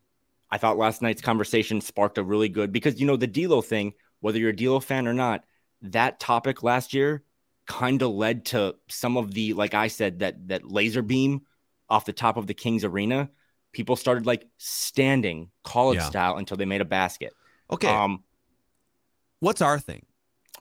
I 0.51 0.57
thought 0.57 0.77
last 0.77 1.01
night's 1.01 1.21
conversation 1.21 1.81
sparked 1.81 2.19
a 2.19 2.23
really 2.23 2.49
good 2.49 2.71
because 2.71 2.99
you 2.99 3.07
know 3.07 3.17
the 3.17 3.27
D'Lo 3.27 3.61
thing, 3.61 3.93
whether 4.19 4.37
you're 4.37 4.51
a 4.51 4.55
D'Lo 4.55 4.79
fan 4.79 5.07
or 5.07 5.13
not, 5.13 5.43
that 5.81 6.19
topic 6.19 6.61
last 6.61 6.93
year 6.93 7.23
kind 7.65 8.01
of 8.01 8.11
led 8.11 8.45
to 8.45 8.75
some 8.89 9.17
of 9.17 9.33
the 9.33 9.53
like 9.53 9.73
I 9.73 9.87
said 9.87 10.19
that 10.19 10.47
that 10.49 10.69
laser 10.69 11.01
beam 11.01 11.41
off 11.89 12.05
the 12.05 12.13
top 12.13 12.37
of 12.37 12.47
the 12.47 12.53
Kings 12.53 12.83
arena 12.83 13.29
people 13.73 13.95
started 13.95 14.25
like 14.25 14.47
standing 14.57 15.49
college 15.63 15.97
yeah. 15.97 16.05
style 16.05 16.37
until 16.37 16.55
they 16.55 16.65
made 16.65 16.79
a 16.79 16.85
basket. 16.85 17.33
Okay. 17.69 17.89
Um, 17.89 18.23
what's 19.39 19.61
our 19.61 19.79
thing? 19.79 20.05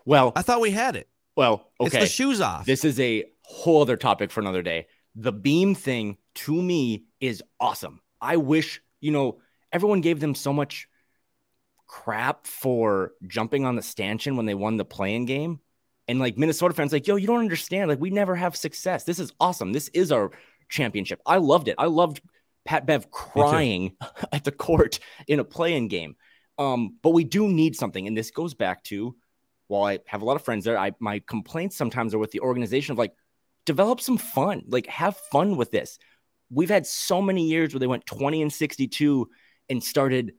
Well, 0.04 0.32
I 0.34 0.42
thought 0.42 0.60
we 0.60 0.72
had 0.72 0.96
it. 0.96 1.08
Well, 1.36 1.70
okay. 1.78 1.98
It's 1.98 2.10
the 2.10 2.12
shoes 2.12 2.40
off. 2.40 2.66
This 2.66 2.84
is 2.84 2.98
a 2.98 3.24
whole 3.42 3.82
other 3.82 3.96
topic 3.96 4.30
for 4.30 4.40
another 4.40 4.62
day. 4.62 4.86
The 5.14 5.32
beam 5.32 5.74
thing 5.74 6.16
to 6.34 6.60
me 6.60 7.04
is 7.20 7.42
awesome. 7.60 8.00
I 8.20 8.38
wish, 8.38 8.80
you 9.00 9.12
know, 9.12 9.38
everyone 9.70 10.00
gave 10.00 10.18
them 10.18 10.34
so 10.34 10.52
much 10.52 10.88
crap 11.86 12.46
for 12.46 13.12
jumping 13.26 13.66
on 13.66 13.76
the 13.76 13.82
stanchion 13.82 14.36
when 14.36 14.46
they 14.46 14.54
won 14.54 14.78
the 14.78 14.84
play-in 14.84 15.26
game. 15.26 15.60
And 16.08 16.18
like 16.18 16.36
Minnesota 16.36 16.74
fans, 16.74 16.92
like, 16.92 17.06
yo, 17.06 17.16
you 17.16 17.26
don't 17.26 17.40
understand. 17.40 17.88
Like, 17.88 18.00
we 18.00 18.10
never 18.10 18.34
have 18.34 18.56
success. 18.56 19.04
This 19.04 19.18
is 19.18 19.32
awesome. 19.38 19.72
This 19.72 19.88
is 19.88 20.10
our 20.10 20.32
championship. 20.72 21.20
I 21.24 21.36
loved 21.36 21.68
it. 21.68 21.76
I 21.78 21.86
loved 21.86 22.20
Pat 22.64 22.86
Bev 22.86 23.10
crying 23.10 23.96
at 24.32 24.44
the 24.44 24.52
court 24.52 24.98
in 25.28 25.38
a 25.38 25.44
play-in 25.44 25.88
game. 25.88 26.16
Um, 26.58 26.96
but 27.02 27.10
we 27.10 27.24
do 27.24 27.48
need 27.48 27.76
something. 27.76 28.06
And 28.06 28.16
this 28.16 28.30
goes 28.30 28.54
back 28.54 28.82
to 28.84 29.14
while 29.68 29.84
I 29.84 30.00
have 30.06 30.22
a 30.22 30.24
lot 30.24 30.36
of 30.36 30.44
friends 30.44 30.64
there, 30.64 30.78
I 30.78 30.92
my 30.98 31.22
complaints 31.26 31.76
sometimes 31.76 32.14
are 32.14 32.18
with 32.18 32.30
the 32.30 32.40
organization 32.40 32.92
of 32.92 32.98
like, 32.98 33.14
develop 33.64 34.00
some 34.00 34.18
fun, 34.18 34.64
like 34.66 34.86
have 34.86 35.16
fun 35.16 35.56
with 35.56 35.70
this. 35.70 35.98
We've 36.50 36.68
had 36.68 36.86
so 36.86 37.22
many 37.22 37.46
years 37.46 37.72
where 37.72 37.80
they 37.80 37.86
went 37.86 38.04
20 38.06 38.42
and 38.42 38.52
62 38.52 39.28
and 39.70 39.82
started 39.82 40.34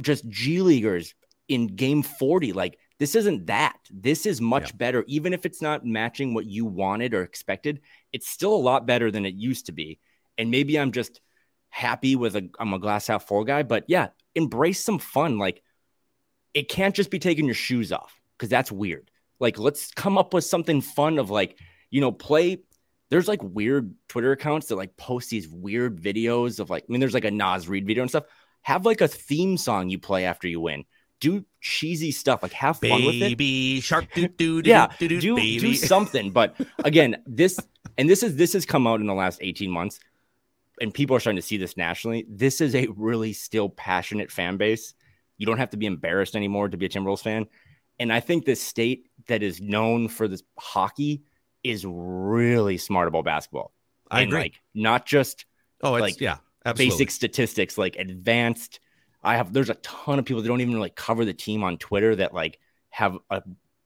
just 0.00 0.28
G 0.28 0.60
Leaguers 0.60 1.14
in 1.48 1.68
game 1.68 2.02
40. 2.02 2.52
Like, 2.52 2.78
this 2.98 3.14
isn't 3.14 3.46
that. 3.46 3.78
This 3.90 4.26
is 4.26 4.40
much 4.40 4.70
yeah. 4.70 4.76
better. 4.76 5.04
Even 5.06 5.32
if 5.32 5.46
it's 5.46 5.62
not 5.62 5.86
matching 5.86 6.34
what 6.34 6.46
you 6.46 6.64
wanted 6.64 7.14
or 7.14 7.22
expected, 7.22 7.80
it's 8.12 8.28
still 8.28 8.54
a 8.54 8.56
lot 8.56 8.86
better 8.86 9.10
than 9.10 9.24
it 9.24 9.34
used 9.34 9.66
to 9.66 9.72
be. 9.72 9.98
And 10.36 10.50
maybe 10.50 10.78
I'm 10.78 10.92
just 10.92 11.20
happy 11.70 12.16
with 12.16 12.34
a 12.36 12.48
I'm 12.58 12.74
a 12.74 12.78
glass 12.78 13.06
half 13.06 13.26
full 13.26 13.44
guy, 13.44 13.62
but 13.62 13.84
yeah, 13.88 14.08
embrace 14.34 14.82
some 14.82 14.98
fun. 14.98 15.38
Like 15.38 15.62
it 16.54 16.68
can't 16.68 16.94
just 16.94 17.10
be 17.10 17.18
taking 17.18 17.44
your 17.44 17.54
shoes 17.54 17.92
off 17.92 18.18
because 18.36 18.48
that's 18.48 18.72
weird. 18.72 19.10
Like 19.38 19.58
let's 19.58 19.92
come 19.92 20.18
up 20.18 20.34
with 20.34 20.44
something 20.44 20.80
fun 20.80 21.18
of 21.18 21.30
like, 21.30 21.58
you 21.90 22.00
know, 22.00 22.12
play 22.12 22.58
there's 23.10 23.28
like 23.28 23.42
weird 23.42 23.94
Twitter 24.08 24.32
accounts 24.32 24.66
that 24.66 24.76
like 24.76 24.96
post 24.96 25.30
these 25.30 25.48
weird 25.48 26.00
videos 26.00 26.60
of 26.60 26.68
like, 26.68 26.84
I 26.88 26.92
mean, 26.92 27.00
there's 27.00 27.14
like 27.14 27.24
a 27.24 27.30
Naz 27.30 27.68
Reid 27.68 27.86
video 27.86 28.02
and 28.02 28.10
stuff. 28.10 28.24
Have 28.62 28.84
like 28.84 29.00
a 29.00 29.08
theme 29.08 29.56
song 29.56 29.88
you 29.88 29.98
play 29.98 30.24
after 30.24 30.46
you 30.48 30.60
win. 30.60 30.84
Do 31.20 31.44
cheesy 31.60 32.12
stuff, 32.12 32.42
like 32.42 32.52
have 32.52 32.78
fun 32.78 32.90
baby 32.90 33.06
with 33.06 33.16
it. 33.16 33.20
Baby 33.20 33.80
shark, 33.80 34.06
do 34.14 34.28
do 34.28 34.62
yeah, 34.64 34.88
do, 34.98 35.08
do, 35.08 35.20
do, 35.20 35.36
do 35.36 35.74
something. 35.74 36.30
But 36.30 36.54
again, 36.84 37.22
this 37.26 37.58
and 37.96 38.08
this 38.08 38.22
is 38.22 38.36
this 38.36 38.52
has 38.52 38.64
come 38.64 38.86
out 38.86 39.00
in 39.00 39.06
the 39.06 39.14
last 39.14 39.38
18 39.42 39.70
months 39.70 39.98
and 40.80 40.92
people 40.92 41.16
are 41.16 41.20
starting 41.20 41.40
to 41.40 41.46
see 41.46 41.56
this 41.56 41.76
nationally. 41.76 42.26
This 42.28 42.60
is 42.60 42.74
a 42.74 42.86
really 42.96 43.32
still 43.32 43.68
passionate 43.68 44.30
fan 44.30 44.56
base. 44.56 44.94
You 45.36 45.46
don't 45.46 45.58
have 45.58 45.70
to 45.70 45.76
be 45.76 45.86
embarrassed 45.86 46.36
anymore 46.36 46.68
to 46.68 46.76
be 46.76 46.86
a 46.86 46.88
Timberwolves 46.88 47.22
fan. 47.22 47.46
And 47.98 48.12
I 48.12 48.20
think 48.20 48.44
this 48.44 48.62
state 48.62 49.08
that 49.26 49.42
is 49.42 49.60
known 49.60 50.08
for 50.08 50.28
this 50.28 50.42
hockey 50.58 51.22
is 51.64 51.84
really 51.86 52.78
smart 52.78 53.08
about 53.08 53.24
basketball. 53.24 53.72
I 54.10 54.22
and 54.22 54.30
agree. 54.30 54.40
Like 54.42 54.54
not 54.74 55.06
just 55.06 55.46
oh, 55.82 55.92
like 55.92 56.20
yeah, 56.20 56.38
Absolutely. 56.64 56.92
basic 56.92 57.10
statistics, 57.10 57.76
like 57.76 57.96
advanced. 57.96 58.80
I 59.22 59.36
have 59.36 59.52
there's 59.52 59.70
a 59.70 59.74
ton 59.74 60.18
of 60.18 60.24
people 60.24 60.42
that 60.42 60.48
don't 60.48 60.60
even 60.60 60.78
like 60.78 60.94
cover 60.94 61.24
the 61.24 61.34
team 61.34 61.64
on 61.64 61.78
Twitter 61.78 62.14
that 62.16 62.34
like 62.34 62.58
have 62.90 63.18
a 63.30 63.42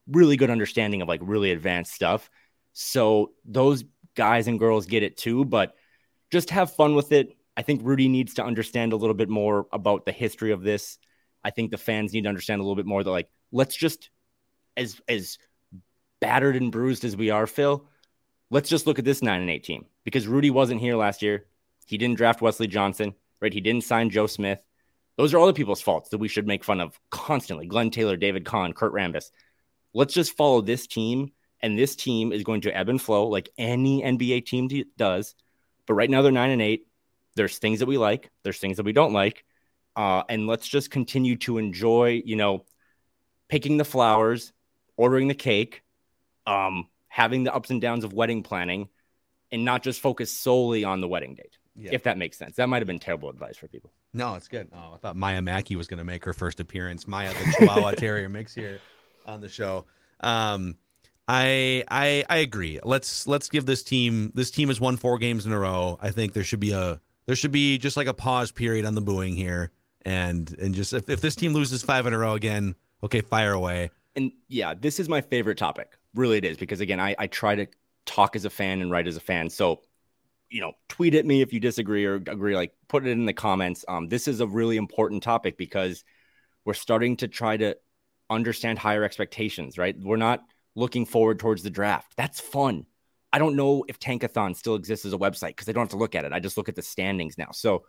really 0.06 0.36
good 0.36 0.50
understanding 0.50 1.02
of 1.02 1.08
like 1.08 1.20
really 1.22 1.50
advanced 1.50 1.92
stuff. 1.92 2.30
So 2.72 3.32
those 3.44 3.84
guys 4.14 4.46
and 4.48 4.58
girls 4.58 4.86
get 4.86 5.02
it 5.02 5.16
too, 5.16 5.44
but 5.44 5.74
just 6.30 6.50
have 6.50 6.74
fun 6.74 6.94
with 6.94 7.12
it. 7.12 7.36
I 7.56 7.62
think 7.62 7.82
Rudy 7.84 8.08
needs 8.08 8.34
to 8.34 8.44
understand 8.44 8.92
a 8.92 8.96
little 8.96 9.14
bit 9.14 9.28
more 9.28 9.66
about 9.72 10.06
the 10.06 10.12
history 10.12 10.52
of 10.52 10.62
this. 10.62 10.98
I 11.44 11.50
think 11.50 11.70
the 11.70 11.78
fans 11.78 12.12
need 12.12 12.22
to 12.22 12.28
understand 12.28 12.60
a 12.60 12.64
little 12.64 12.76
bit 12.76 12.86
more 12.86 13.02
that 13.02 13.10
like 13.10 13.28
let's 13.50 13.76
just 13.76 14.10
as 14.76 15.00
as 15.08 15.38
battered 16.20 16.56
and 16.56 16.70
bruised 16.70 17.04
as 17.04 17.16
we 17.16 17.30
are, 17.30 17.46
Phil, 17.46 17.86
let's 18.50 18.68
just 18.68 18.86
look 18.86 18.98
at 18.98 19.04
this 19.04 19.22
9 19.22 19.40
and 19.40 19.50
8 19.50 19.64
team 19.64 19.86
because 20.04 20.28
Rudy 20.28 20.50
wasn't 20.50 20.80
here 20.80 20.96
last 20.96 21.20
year. 21.20 21.46
He 21.86 21.98
didn't 21.98 22.16
draft 22.16 22.40
Wesley 22.40 22.68
Johnson, 22.68 23.14
right? 23.40 23.52
He 23.52 23.60
didn't 23.60 23.84
sign 23.84 24.08
Joe 24.08 24.26
Smith. 24.26 24.60
Those 25.16 25.34
are 25.34 25.40
other 25.40 25.52
people's 25.52 25.82
faults 25.82 26.10
that 26.10 26.18
we 26.18 26.28
should 26.28 26.46
make 26.46 26.64
fun 26.64 26.80
of 26.80 26.98
constantly. 27.10 27.66
Glenn 27.66 27.90
Taylor, 27.90 28.16
David 28.16 28.44
Kahn, 28.44 28.72
Kurt 28.72 28.92
Rambis. 28.92 29.30
Let's 29.94 30.14
just 30.14 30.36
follow 30.36 30.62
this 30.62 30.86
team, 30.86 31.32
and 31.60 31.78
this 31.78 31.94
team 31.96 32.32
is 32.32 32.44
going 32.44 32.62
to 32.62 32.76
ebb 32.76 32.88
and 32.88 33.00
flow 33.00 33.28
like 33.28 33.50
any 33.58 34.02
NBA 34.02 34.46
team 34.46 34.68
does. 34.96 35.34
But 35.86 35.94
right 35.94 36.08
now 36.08 36.22
they're 36.22 36.32
nine 36.32 36.50
and 36.50 36.62
eight. 36.62 36.86
There's 37.34 37.58
things 37.58 37.80
that 37.80 37.86
we 37.86 37.98
like. 37.98 38.30
There's 38.42 38.58
things 38.58 38.78
that 38.78 38.86
we 38.86 38.92
don't 38.92 39.12
like. 39.12 39.44
Uh, 39.94 40.22
and 40.28 40.46
let's 40.46 40.66
just 40.66 40.90
continue 40.90 41.36
to 41.36 41.58
enjoy, 41.58 42.22
you 42.24 42.36
know, 42.36 42.64
picking 43.48 43.76
the 43.76 43.84
flowers, 43.84 44.52
ordering 44.96 45.28
the 45.28 45.34
cake, 45.34 45.82
um, 46.46 46.88
having 47.08 47.44
the 47.44 47.54
ups 47.54 47.70
and 47.70 47.80
downs 47.80 48.04
of 48.04 48.14
wedding 48.14 48.42
planning, 48.42 48.88
and 49.50 49.64
not 49.64 49.82
just 49.82 50.00
focus 50.00 50.32
solely 50.32 50.84
on 50.84 51.02
the 51.02 51.08
wedding 51.08 51.34
date. 51.34 51.58
Yeah. 51.74 51.90
If 51.92 52.02
that 52.02 52.18
makes 52.18 52.36
sense. 52.36 52.56
That 52.56 52.68
might 52.68 52.78
have 52.78 52.86
been 52.86 52.98
terrible 52.98 53.30
advice 53.30 53.56
for 53.56 53.66
people. 53.66 53.92
No, 54.12 54.34
it's 54.34 54.48
good. 54.48 54.68
Oh, 54.74 54.92
I 54.94 54.96
thought 54.98 55.16
Maya 55.16 55.40
Mackey 55.40 55.74
was 55.74 55.86
going 55.86 55.98
to 55.98 56.04
make 56.04 56.24
her 56.24 56.34
first 56.34 56.60
appearance. 56.60 57.08
Maya, 57.08 57.32
the 57.32 57.52
Chihuahua 57.52 57.90
Terrier 57.96 58.28
mix 58.28 58.54
here 58.54 58.80
on 59.24 59.40
the 59.40 59.48
show. 59.48 59.86
Um, 60.20 60.76
I 61.28 61.84
I 61.88 62.24
I 62.28 62.36
agree. 62.38 62.78
Let's 62.82 63.26
let's 63.26 63.48
give 63.48 63.64
this 63.64 63.82
team. 63.82 64.32
This 64.34 64.50
team 64.50 64.68
has 64.68 64.80
won 64.80 64.96
four 64.96 65.18
games 65.18 65.46
in 65.46 65.52
a 65.52 65.58
row. 65.58 65.98
I 66.00 66.10
think 66.10 66.34
there 66.34 66.44
should 66.44 66.60
be 66.60 66.72
a 66.72 67.00
there 67.26 67.36
should 67.36 67.52
be 67.52 67.78
just 67.78 67.96
like 67.96 68.06
a 68.06 68.14
pause 68.14 68.50
period 68.50 68.84
on 68.84 68.94
the 68.94 69.00
booing 69.00 69.34
here, 69.36 69.70
and 70.04 70.54
and 70.58 70.74
just 70.74 70.92
if, 70.92 71.08
if 71.08 71.20
this 71.20 71.34
team 71.34 71.52
loses 71.54 71.82
five 71.82 72.06
in 72.06 72.12
a 72.12 72.18
row 72.18 72.34
again, 72.34 72.74
okay, 73.02 73.20
fire 73.20 73.52
away. 73.52 73.90
And 74.14 74.32
yeah, 74.48 74.74
this 74.74 75.00
is 75.00 75.08
my 75.08 75.20
favorite 75.20 75.56
topic. 75.56 75.96
Really, 76.14 76.38
it 76.38 76.44
is 76.44 76.58
because 76.58 76.80
again, 76.80 77.00
I 77.00 77.14
I 77.18 77.28
try 77.28 77.54
to 77.54 77.66
talk 78.04 78.34
as 78.36 78.44
a 78.44 78.50
fan 78.50 78.80
and 78.82 78.90
write 78.90 79.06
as 79.06 79.16
a 79.16 79.20
fan. 79.20 79.48
So 79.48 79.80
you 80.52 80.60
know, 80.60 80.72
tweet 80.88 81.14
at 81.14 81.26
me 81.26 81.40
if 81.40 81.52
you 81.52 81.60
disagree 81.60 82.04
or 82.04 82.16
agree. 82.16 82.54
Like, 82.54 82.72
put 82.88 83.06
it 83.06 83.10
in 83.10 83.26
the 83.26 83.32
comments. 83.32 83.84
Um, 83.88 84.08
this 84.08 84.28
is 84.28 84.40
a 84.40 84.46
really 84.46 84.76
important 84.76 85.22
topic 85.22 85.56
because 85.56 86.04
we're 86.64 86.74
starting 86.74 87.16
to 87.18 87.28
try 87.28 87.56
to 87.56 87.76
understand 88.28 88.78
higher 88.78 89.02
expectations. 89.02 89.78
Right? 89.78 89.96
We're 89.98 90.16
not 90.16 90.42
looking 90.74 91.06
forward 91.06 91.38
towards 91.38 91.62
the 91.62 91.70
draft. 91.70 92.12
That's 92.16 92.40
fun. 92.40 92.86
I 93.32 93.38
don't 93.38 93.56
know 93.56 93.84
if 93.88 93.98
Tankathon 93.98 94.54
still 94.54 94.74
exists 94.74 95.06
as 95.06 95.14
a 95.14 95.18
website 95.18 95.48
because 95.48 95.68
I 95.68 95.72
don't 95.72 95.82
have 95.82 95.90
to 95.90 95.96
look 95.96 96.14
at 96.14 96.26
it. 96.26 96.32
I 96.32 96.38
just 96.38 96.58
look 96.58 96.68
at 96.68 96.76
the 96.76 96.82
standings 96.82 97.38
now. 97.38 97.48
So 97.52 97.84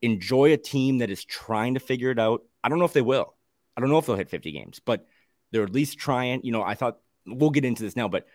enjoy 0.00 0.52
a 0.52 0.56
team 0.56 0.98
that 0.98 1.10
is 1.10 1.24
trying 1.24 1.74
to 1.74 1.80
figure 1.80 2.10
it 2.10 2.20
out. 2.20 2.42
I 2.62 2.68
don't 2.68 2.78
know 2.78 2.84
if 2.84 2.92
they 2.92 3.02
will. 3.02 3.34
I 3.76 3.80
don't 3.80 3.90
know 3.90 3.98
if 3.98 4.06
they'll 4.06 4.16
hit 4.16 4.30
50 4.30 4.52
games, 4.52 4.80
but 4.84 5.06
they're 5.50 5.64
at 5.64 5.72
least 5.72 5.98
trying. 5.98 6.42
You 6.44 6.52
know, 6.52 6.62
I 6.62 6.74
thought 6.74 6.98
we'll 7.26 7.50
get 7.50 7.64
into 7.64 7.82
this 7.82 7.96
now, 7.96 8.06
but 8.06 8.26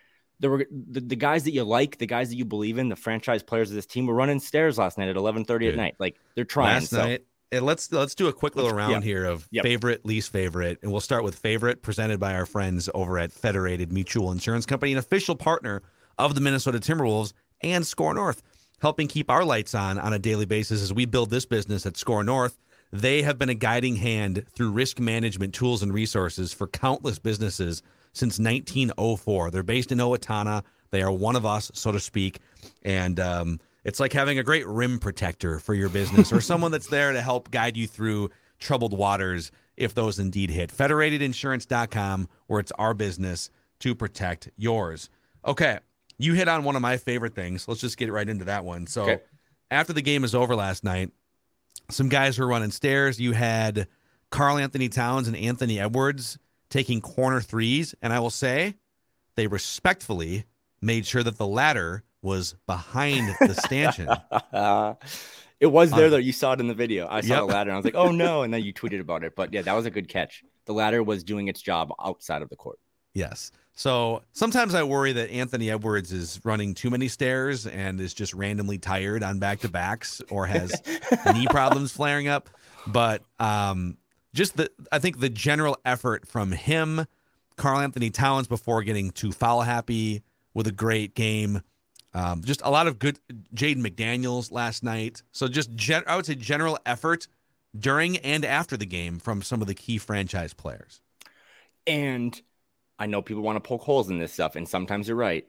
there 0.42 0.50
were 0.50 0.66
the, 0.70 1.00
the 1.00 1.16
guys 1.16 1.44
that 1.44 1.52
you 1.52 1.64
like, 1.64 2.00
the 2.00 2.08
guys 2.08 2.30
that 2.30 2.36
you 2.36 2.46
believe 2.46 2.78
in, 2.78 2.90
the 2.90 2.96
franchise 2.96 3.44
players 3.44 3.70
of 3.70 3.76
this 3.76 3.86
team 3.86 4.08
were 4.08 4.16
running 4.16 4.40
stairs 4.40 4.78
last 4.78 4.98
night 4.98 5.08
at 5.08 5.16
11:30 5.16 5.70
at 5.70 5.76
night. 5.76 5.96
Like 6.00 6.18
they're 6.36 6.44
trying. 6.44 6.82
Last 6.82 6.90
so. 6.90 6.98
night, 6.98 7.24
and 7.52 7.66
let's 7.66 7.92
let's 7.92 8.16
do 8.16 8.28
a 8.28 8.34
quick 8.34 8.56
little 8.56 8.72
round 8.72 8.92
yep. 8.92 9.04
here 9.04 9.26
of 9.26 9.48
yep. 9.52 9.64
favorite, 9.64 10.06
least 10.06 10.32
favorite, 10.32 10.80
and 10.82 10.92
we'll 10.92 11.00
start 11.00 11.24
with 11.24 11.36
favorite, 11.36 11.84
presented 11.84 12.20
by 12.20 12.34
our 12.34 12.46
friends 12.46 12.90
over 12.94 13.20
at 13.20 13.32
Federated 13.32 13.94
Mutual 13.94 14.32
Insurance 14.32 14.66
Company, 14.66 14.92
an 14.92 14.98
official 14.98 15.36
partner 15.36 15.84
of 16.18 16.34
the 16.34 16.42
Minnesota 16.42 16.80
Timberwolves 16.80 17.34
and 17.62 17.86
Score 17.86 18.14
North, 18.14 18.42
helping 18.82 19.08
keep 19.08 19.30
our 19.30 19.46
lights 19.46 19.76
on 19.76 20.00
on 20.00 20.12
a 20.12 20.20
daily 20.20 20.46
basis 20.46 20.82
as 20.82 20.92
we 20.92 21.06
build 21.06 21.30
this 21.30 21.46
business 21.46 21.86
at 21.86 21.98
Score 21.98 22.24
North. 22.24 22.58
They 22.92 23.22
have 23.22 23.38
been 23.38 23.48
a 23.48 23.54
guiding 23.54 23.98
hand 23.98 24.44
through 24.54 24.72
risk 24.72 25.00
management 25.00 25.54
tools 25.54 25.82
and 25.84 25.94
resources 25.94 26.52
for 26.52 26.68
countless 26.68 27.20
businesses 27.20 27.84
since 28.14 28.40
1904. 28.40 29.52
They're 29.52 29.64
based 29.64 29.92
in 29.92 29.98
Owatonna. 30.00 30.64
They 30.92 31.02
are 31.02 31.12
one 31.12 31.36
of 31.36 31.46
us, 31.46 31.72
so 31.74 31.92
to 31.92 32.00
speak. 32.00 32.40
And 32.84 33.20
um, 33.20 33.60
it's 33.84 34.00
like 34.00 34.14
having 34.14 34.40
a 34.40 34.44
great 34.44 34.68
rim 34.68 35.00
protector 35.00 35.60
for 35.60 35.74
your 35.74 35.90
business 35.90 36.32
or 36.32 36.42
someone 36.42 36.72
that's 36.72 36.88
there 36.88 37.14
to 37.14 37.22
help 37.22 37.52
guide 37.52 37.78
you 37.78 37.88
through 37.88 38.30
troubled 38.60 38.98
waters 38.98 39.52
if 39.78 39.94
those 39.94 40.20
indeed 40.20 40.50
hit. 40.50 40.72
Federatedinsurance.com, 40.72 42.28
where 42.48 42.60
it's 42.60 42.72
our 42.74 42.94
business 42.94 43.50
to 43.80 43.96
protect 43.96 44.50
yours. 44.58 45.10
Okay. 45.46 45.80
You 46.18 46.34
hit 46.34 46.48
on 46.48 46.64
one 46.64 46.76
of 46.76 46.82
my 46.82 46.98
favorite 46.98 47.34
things. 47.34 47.68
Let's 47.68 47.82
just 47.82 47.98
get 47.98 48.12
right 48.12 48.28
into 48.28 48.46
that 48.46 48.64
one. 48.64 48.86
So, 48.86 49.04
okay. 49.04 49.22
after 49.72 49.92
the 49.92 50.04
game 50.04 50.24
is 50.24 50.36
over 50.36 50.56
last 50.56 50.84
night, 50.84 51.10
some 51.90 52.10
guys 52.10 52.38
were 52.38 52.46
running 52.46 52.70
stairs. 52.70 53.20
You 53.20 53.32
had 53.32 53.88
Karl-Anthony 54.30 54.90
Towns 54.90 55.28
and 55.28 55.36
Anthony 55.36 55.80
Edwards 55.80 56.38
taking 56.72 57.02
corner 57.02 57.42
threes. 57.42 57.94
And 58.02 58.12
I 58.12 58.20
will 58.20 58.32
say 58.32 58.76
they 59.36 59.46
respectfully 59.46 60.46
made 60.82 61.06
sure 61.06 61.22
that 61.22 61.38
the 61.38 61.46
ladder 61.46 62.04
was 62.24 62.56
behind 62.66 63.36
the 63.40 63.54
stanchion. 63.54 64.08
it 65.60 65.68
was 65.68 65.92
there, 65.92 66.10
though. 66.10 66.18
You 66.18 66.32
saw 66.32 66.54
it 66.54 66.60
in 66.60 66.68
the 66.68 66.74
video. 66.74 67.08
I 67.08 67.22
saw 67.22 67.28
yep. 67.28 67.40
the 67.42 67.46
ladder 67.46 67.70
and 67.70 67.76
I 67.76 67.78
was 67.78 67.86
like, 67.86 67.96
oh 67.96 68.12
no. 68.12 68.42
And 68.42 68.52
then 68.52 68.64
you 68.64 68.74
tweeted 68.74 69.00
about 69.00 69.24
it. 69.24 69.36
But 69.36 69.54
yeah, 69.54 69.62
that 69.62 69.74
was 69.74 69.86
a 69.86 69.92
good 69.92 70.08
catch. 70.08 70.44
The 70.66 70.74
ladder 70.74 71.04
was 71.04 71.24
doing 71.24 71.48
its 71.48 71.62
job 71.62 71.92
outside 72.04 72.42
of 72.42 72.50
the 72.50 72.56
court. 72.56 72.80
Yes. 73.14 73.52
So 73.74 74.24
sometimes 74.34 74.76
I 74.76 74.84
worry 74.84 75.14
that 75.14 75.32
Anthony 75.32 75.70
Edwards 75.70 76.12
is 76.12 76.40
running 76.44 76.74
too 76.74 76.90
many 76.90 77.08
stairs 77.08 77.66
and 77.66 78.00
is 78.00 78.14
just 78.14 78.34
randomly 78.34 78.78
tired 78.78 79.24
on 79.24 79.40
back 79.40 79.60
to 79.62 79.70
backs 79.70 80.22
or 80.30 80.46
has 80.46 80.74
knee 81.34 81.48
problems 81.48 81.92
flaring 81.92 82.28
up. 82.28 82.50
But 82.88 83.24
um, 83.40 83.98
just 84.34 84.58
the 84.58 84.72
I 84.92 85.00
think 85.00 85.20
the 85.20 85.30
general 85.30 85.78
effort 85.86 86.28
from 86.28 86.52
him, 86.52 87.06
Karl-Anthony 87.58 88.10
Towns 88.10 88.48
before 88.48 88.84
getting 88.84 89.12
too 89.12 89.32
foul 89.32 89.62
happy 89.62 90.24
with 90.54 90.68
a 90.68 90.72
great 90.72 91.16
game. 91.16 91.62
Um, 92.14 92.44
just 92.44 92.62
a 92.64 92.72
lot 92.72 92.88
of 92.88 93.00
good 93.00 93.20
Jaden 93.56 93.86
McDaniels 93.86 94.52
last 94.52 94.84
night. 94.84 95.24
So 95.32 95.48
just 95.48 95.74
gen, 95.76 96.04
I 96.08 96.16
would 96.16 96.26
say 96.26 96.36
general 96.36 96.78
effort 96.86 97.28
during 97.78 98.18
and 98.18 98.44
after 98.44 98.76
the 98.76 98.86
game 98.86 99.20
from 99.20 99.42
some 99.42 99.62
of 99.62 99.68
the 99.68 99.74
key 99.74 99.98
franchise 99.98 100.54
players. 100.54 101.02
And 101.88 102.40
I 103.00 103.06
know 103.06 103.22
people 103.22 103.44
want 103.44 103.56
to 103.56 103.68
poke 103.68 103.82
holes 103.82 104.10
in 104.10 104.20
this 104.20 104.34
stuff, 104.34 104.56
and 104.56 104.68
sometimes 104.68 105.08
you're 105.08 105.18
right. 105.18 105.48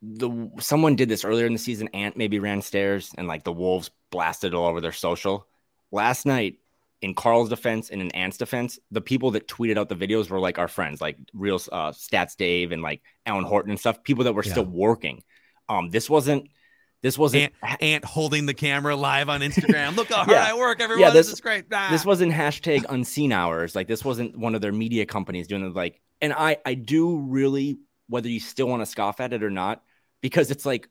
The 0.00 0.50
someone 0.58 0.96
did 0.96 1.08
this 1.08 1.24
earlier 1.24 1.46
in 1.46 1.52
the 1.52 1.58
season. 1.58 1.88
Ant 1.94 2.16
maybe 2.16 2.40
ran 2.40 2.62
stairs, 2.62 3.12
and 3.16 3.28
like 3.28 3.44
the 3.44 3.52
Wolves 3.52 3.90
blasted 4.10 4.54
all 4.54 4.66
over 4.66 4.80
their 4.80 4.92
social. 4.92 5.46
Last 5.92 6.26
night, 6.26 6.58
in 7.02 7.14
Karl's 7.14 7.48
defense 7.48 7.90
and 7.90 8.00
in 8.00 8.10
Ant's 8.12 8.38
defense, 8.38 8.78
the 8.92 9.00
people 9.00 9.32
that 9.32 9.48
tweeted 9.48 9.76
out 9.76 9.88
the 9.88 9.96
videos 9.96 10.30
were 10.30 10.38
like 10.38 10.58
our 10.58 10.68
friends, 10.68 11.00
like 11.00 11.18
real 11.34 11.56
uh, 11.72 11.90
stats 11.90 12.36
Dave 12.36 12.70
and 12.70 12.80
like 12.80 13.02
Alan 13.26 13.44
Horton 13.44 13.72
and 13.72 13.78
stuff. 13.78 14.02
People 14.04 14.24
that 14.24 14.32
were 14.32 14.44
yeah. 14.44 14.52
still 14.52 14.64
working. 14.64 15.22
Um, 15.68 15.90
this 15.90 16.08
wasn't. 16.08 16.48
This 17.02 17.18
wasn't 17.18 17.52
Ant, 17.80 18.04
holding 18.04 18.46
the 18.46 18.54
camera 18.54 18.94
live 18.94 19.28
on 19.28 19.40
Instagram. 19.40 19.96
Look 19.96 20.10
how 20.10 20.16
hard 20.24 20.30
yeah. 20.30 20.46
I 20.46 20.54
work, 20.56 20.80
everyone. 20.80 21.00
Yeah, 21.00 21.10
this, 21.10 21.26
this 21.26 21.34
is 21.34 21.40
great. 21.40 21.64
Ah. 21.72 21.88
This 21.90 22.06
wasn't 22.06 22.32
hashtag 22.32 22.84
unseen 22.88 23.32
hours. 23.32 23.74
Like 23.74 23.88
this 23.88 24.04
wasn't 24.04 24.38
one 24.38 24.54
of 24.54 24.60
their 24.60 24.70
media 24.70 25.04
companies 25.04 25.48
doing 25.48 25.66
it. 25.66 25.74
Like, 25.74 26.00
and 26.20 26.32
I, 26.32 26.58
I 26.64 26.74
do 26.74 27.16
really, 27.18 27.80
whether 28.08 28.28
you 28.28 28.38
still 28.38 28.68
want 28.68 28.82
to 28.82 28.86
scoff 28.86 29.18
at 29.18 29.32
it 29.32 29.42
or 29.42 29.50
not, 29.50 29.82
because 30.20 30.52
it's 30.52 30.64
like 30.64 30.88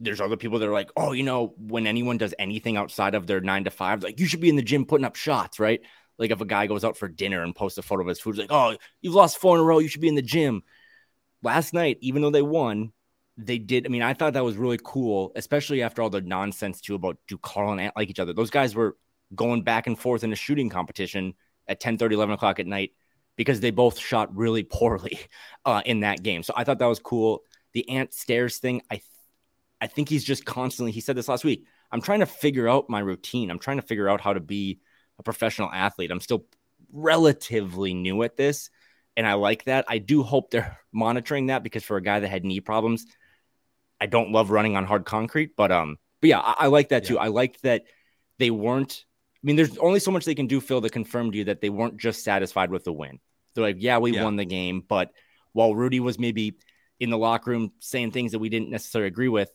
there's 0.00 0.20
other 0.20 0.36
people 0.36 0.58
that 0.58 0.68
are 0.68 0.72
like, 0.72 0.90
oh, 0.96 1.12
you 1.12 1.22
know, 1.22 1.54
when 1.58 1.86
anyone 1.86 2.18
does 2.18 2.34
anything 2.38 2.76
outside 2.76 3.14
of 3.14 3.26
their 3.26 3.40
nine 3.40 3.64
to 3.64 3.70
five, 3.70 4.02
like 4.02 4.20
you 4.20 4.26
should 4.26 4.40
be 4.40 4.48
in 4.48 4.56
the 4.56 4.62
gym 4.62 4.84
putting 4.84 5.04
up 5.04 5.16
shots, 5.16 5.58
right? 5.58 5.80
Like 6.18 6.30
if 6.30 6.40
a 6.40 6.46
guy 6.46 6.66
goes 6.66 6.84
out 6.84 6.96
for 6.96 7.08
dinner 7.08 7.42
and 7.42 7.54
posts 7.54 7.78
a 7.78 7.82
photo 7.82 8.02
of 8.02 8.08
his 8.08 8.20
food, 8.20 8.38
like, 8.38 8.50
oh, 8.50 8.76
you've 9.00 9.14
lost 9.14 9.38
four 9.38 9.56
in 9.56 9.60
a 9.60 9.64
row, 9.64 9.78
you 9.78 9.88
should 9.88 10.00
be 10.00 10.08
in 10.08 10.14
the 10.14 10.22
gym. 10.22 10.62
Last 11.42 11.72
night, 11.72 11.98
even 12.00 12.22
though 12.22 12.30
they 12.30 12.42
won, 12.42 12.92
they 13.36 13.58
did. 13.58 13.86
I 13.86 13.88
mean, 13.88 14.02
I 14.02 14.14
thought 14.14 14.32
that 14.32 14.44
was 14.44 14.56
really 14.56 14.80
cool, 14.82 15.32
especially 15.36 15.82
after 15.82 16.02
all 16.02 16.10
the 16.10 16.20
nonsense 16.20 16.80
too 16.80 16.96
about 16.96 17.18
do 17.28 17.38
Karl 17.38 17.70
and 17.70 17.80
Ant 17.80 17.96
like 17.96 18.10
each 18.10 18.18
other. 18.18 18.32
Those 18.32 18.50
guys 18.50 18.74
were 18.74 18.96
going 19.34 19.62
back 19.62 19.86
and 19.86 19.98
forth 19.98 20.24
in 20.24 20.32
a 20.32 20.36
shooting 20.36 20.68
competition 20.68 21.34
at 21.68 21.80
10 21.80 21.98
30, 21.98 22.16
11 22.16 22.34
o'clock 22.34 22.58
at 22.58 22.66
night 22.66 22.92
because 23.36 23.60
they 23.60 23.70
both 23.70 23.98
shot 23.98 24.34
really 24.36 24.62
poorly 24.70 25.20
uh, 25.64 25.82
in 25.86 26.00
that 26.00 26.22
game. 26.22 26.42
So 26.42 26.52
I 26.56 26.64
thought 26.64 26.80
that 26.80 26.86
was 26.86 26.98
cool. 26.98 27.42
The 27.72 27.88
Ant 27.90 28.12
Stairs 28.12 28.58
thing, 28.58 28.82
I 28.90 29.00
I 29.80 29.86
think 29.86 30.08
he's 30.08 30.24
just 30.24 30.44
constantly, 30.44 30.92
he 30.92 31.00
said 31.00 31.16
this 31.16 31.28
last 31.28 31.44
week. 31.44 31.66
I'm 31.90 32.00
trying 32.00 32.20
to 32.20 32.26
figure 32.26 32.68
out 32.68 32.90
my 32.90 32.98
routine. 32.98 33.50
I'm 33.50 33.58
trying 33.58 33.76
to 33.76 33.86
figure 33.86 34.08
out 34.08 34.20
how 34.20 34.32
to 34.32 34.40
be 34.40 34.80
a 35.18 35.22
professional 35.22 35.70
athlete. 35.70 36.10
I'm 36.10 36.20
still 36.20 36.46
relatively 36.92 37.94
new 37.94 38.22
at 38.22 38.36
this. 38.36 38.70
And 39.16 39.26
I 39.26 39.34
like 39.34 39.64
that. 39.64 39.84
I 39.88 39.98
do 39.98 40.22
hope 40.22 40.50
they're 40.50 40.78
monitoring 40.92 41.46
that 41.46 41.62
because 41.62 41.84
for 41.84 41.96
a 41.96 42.02
guy 42.02 42.20
that 42.20 42.28
had 42.28 42.44
knee 42.44 42.60
problems, 42.60 43.06
I 44.00 44.06
don't 44.06 44.32
love 44.32 44.50
running 44.50 44.76
on 44.76 44.84
hard 44.84 45.04
concrete, 45.04 45.56
but 45.56 45.72
um, 45.72 45.98
but 46.20 46.30
yeah, 46.30 46.38
I, 46.38 46.54
I 46.58 46.66
like 46.66 46.90
that 46.90 47.04
too. 47.04 47.18
I 47.18 47.28
liked 47.28 47.62
that 47.62 47.84
they 48.38 48.50
weren't. 48.50 49.04
I 49.42 49.42
mean, 49.42 49.56
there's 49.56 49.76
only 49.78 50.00
so 50.00 50.10
much 50.10 50.24
they 50.24 50.34
can 50.34 50.46
do, 50.46 50.60
Phil, 50.60 50.80
to 50.80 50.88
confirm 50.88 51.32
to 51.32 51.38
you 51.38 51.44
that 51.44 51.60
they 51.60 51.70
weren't 51.70 51.96
just 51.96 52.24
satisfied 52.24 52.70
with 52.70 52.84
the 52.84 52.92
win. 52.92 53.18
They're 53.54 53.64
like, 53.64 53.76
yeah, 53.78 53.98
we 53.98 54.12
yeah. 54.12 54.24
won 54.24 54.36
the 54.36 54.44
game, 54.44 54.84
but 54.86 55.10
while 55.52 55.74
Rudy 55.74 56.00
was 56.00 56.18
maybe 56.18 56.58
in 57.00 57.10
the 57.10 57.18
locker 57.18 57.50
room 57.50 57.72
saying 57.80 58.10
things 58.10 58.32
that 58.32 58.38
we 58.38 58.48
didn't 58.48 58.70
necessarily 58.70 59.08
agree 59.08 59.28
with, 59.28 59.50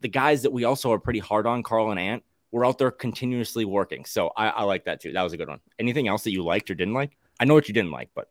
the 0.00 0.08
guys 0.08 0.42
that 0.42 0.52
we 0.52 0.64
also 0.64 0.92
are 0.92 0.98
pretty 0.98 1.18
hard 1.18 1.46
on, 1.46 1.62
Karl 1.62 1.90
and 1.90 2.00
Ant, 2.00 2.22
were 2.52 2.64
out 2.64 2.78
there 2.78 2.90
continuously 2.90 3.64
working. 3.64 4.04
So 4.04 4.30
I, 4.36 4.48
I 4.48 4.62
like 4.64 4.84
that 4.84 5.00
too. 5.00 5.12
That 5.12 5.22
was 5.22 5.32
a 5.32 5.36
good 5.36 5.48
one. 5.48 5.60
Anything 5.78 6.08
else 6.08 6.24
that 6.24 6.32
you 6.32 6.42
liked 6.42 6.70
or 6.70 6.74
didn't 6.74 6.94
like? 6.94 7.16
I 7.38 7.44
know 7.44 7.54
what 7.54 7.68
you 7.68 7.74
didn't 7.74 7.90
like, 7.90 8.10
but 8.14 8.28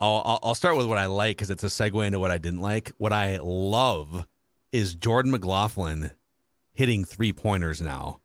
I'll 0.00 0.40
I'll 0.42 0.54
start 0.54 0.76
with 0.76 0.86
what 0.86 0.98
I 0.98 1.06
like 1.06 1.36
because 1.36 1.50
it's 1.50 1.64
a 1.64 1.66
segue 1.66 2.06
into 2.06 2.18
what 2.18 2.30
I 2.30 2.38
didn't 2.38 2.60
like. 2.60 2.92
What 2.96 3.12
I 3.12 3.38
love 3.42 4.26
is 4.72 4.94
Jordan 4.94 5.30
McLaughlin 5.30 6.12
hitting 6.72 7.04
three 7.04 7.32
pointers 7.32 7.82
now. 7.82 8.20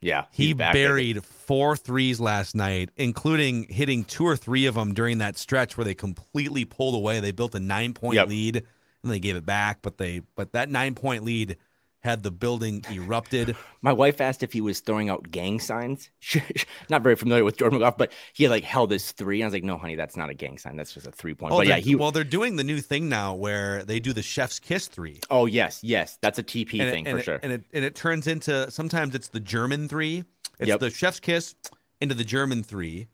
Yeah, 0.00 0.24
he 0.32 0.52
buried 0.52 1.24
four 1.24 1.76
threes 1.76 2.18
last 2.18 2.56
night, 2.56 2.90
including 2.96 3.68
hitting 3.68 4.02
two 4.02 4.26
or 4.26 4.36
three 4.36 4.66
of 4.66 4.74
them 4.74 4.94
during 4.94 5.18
that 5.18 5.38
stretch 5.38 5.76
where 5.76 5.84
they 5.84 5.94
completely 5.94 6.64
pulled 6.64 6.96
away. 6.96 7.20
They 7.20 7.30
built 7.30 7.54
a 7.54 7.60
nine 7.60 7.94
point 7.94 8.16
yep. 8.16 8.26
lead 8.26 8.56
and 9.04 9.12
they 9.12 9.20
gave 9.20 9.36
it 9.36 9.46
back, 9.46 9.78
but 9.80 9.98
they 9.98 10.22
but 10.34 10.52
that 10.54 10.70
nine 10.70 10.96
point 10.96 11.24
lead 11.24 11.56
had 12.02 12.22
the 12.24 12.30
building 12.30 12.84
erupted. 12.90 13.56
My 13.82 13.92
wife 13.92 14.20
asked 14.20 14.42
if 14.42 14.52
he 14.52 14.60
was 14.60 14.80
throwing 14.80 15.08
out 15.08 15.30
gang 15.30 15.60
signs. 15.60 16.10
not 16.90 17.02
very 17.02 17.14
familiar 17.14 17.44
with 17.44 17.56
Jordan 17.56 17.78
McGough, 17.78 17.96
but 17.96 18.12
he 18.32 18.44
had 18.44 18.50
like 18.50 18.64
held 18.64 18.90
his 18.90 19.12
three. 19.12 19.40
And 19.40 19.44
I 19.44 19.46
was 19.46 19.54
like, 19.54 19.64
no, 19.64 19.78
honey, 19.78 19.94
that's 19.94 20.16
not 20.16 20.28
a 20.28 20.34
gang 20.34 20.58
sign. 20.58 20.76
That's 20.76 20.92
just 20.92 21.06
a 21.06 21.12
three 21.12 21.34
point. 21.34 21.52
Oh, 21.52 21.58
but 21.58 21.66
yeah, 21.66 21.76
he. 21.76 21.94
Well, 21.94 22.10
they're 22.10 22.24
doing 22.24 22.56
the 22.56 22.64
new 22.64 22.80
thing 22.80 23.08
now 23.08 23.34
where 23.34 23.84
they 23.84 24.00
do 24.00 24.12
the 24.12 24.22
chef's 24.22 24.58
kiss 24.58 24.88
three. 24.88 25.20
Oh 25.30 25.46
yes, 25.46 25.80
yes, 25.82 26.18
that's 26.20 26.38
a 26.38 26.42
TP 26.42 26.80
and 26.80 26.90
thing 26.90 27.06
it, 27.06 27.10
for 27.10 27.18
it, 27.18 27.24
sure. 27.24 27.40
And 27.42 27.52
it 27.52 27.64
and 27.72 27.84
it 27.84 27.94
turns 27.94 28.26
into 28.26 28.70
sometimes 28.70 29.14
it's 29.14 29.28
the 29.28 29.40
German 29.40 29.88
three. 29.88 30.24
It's 30.58 30.68
yep. 30.68 30.80
the 30.80 30.90
chef's 30.90 31.20
kiss 31.20 31.54
into 32.00 32.14
the 32.14 32.24
German 32.24 32.62
three, 32.62 33.06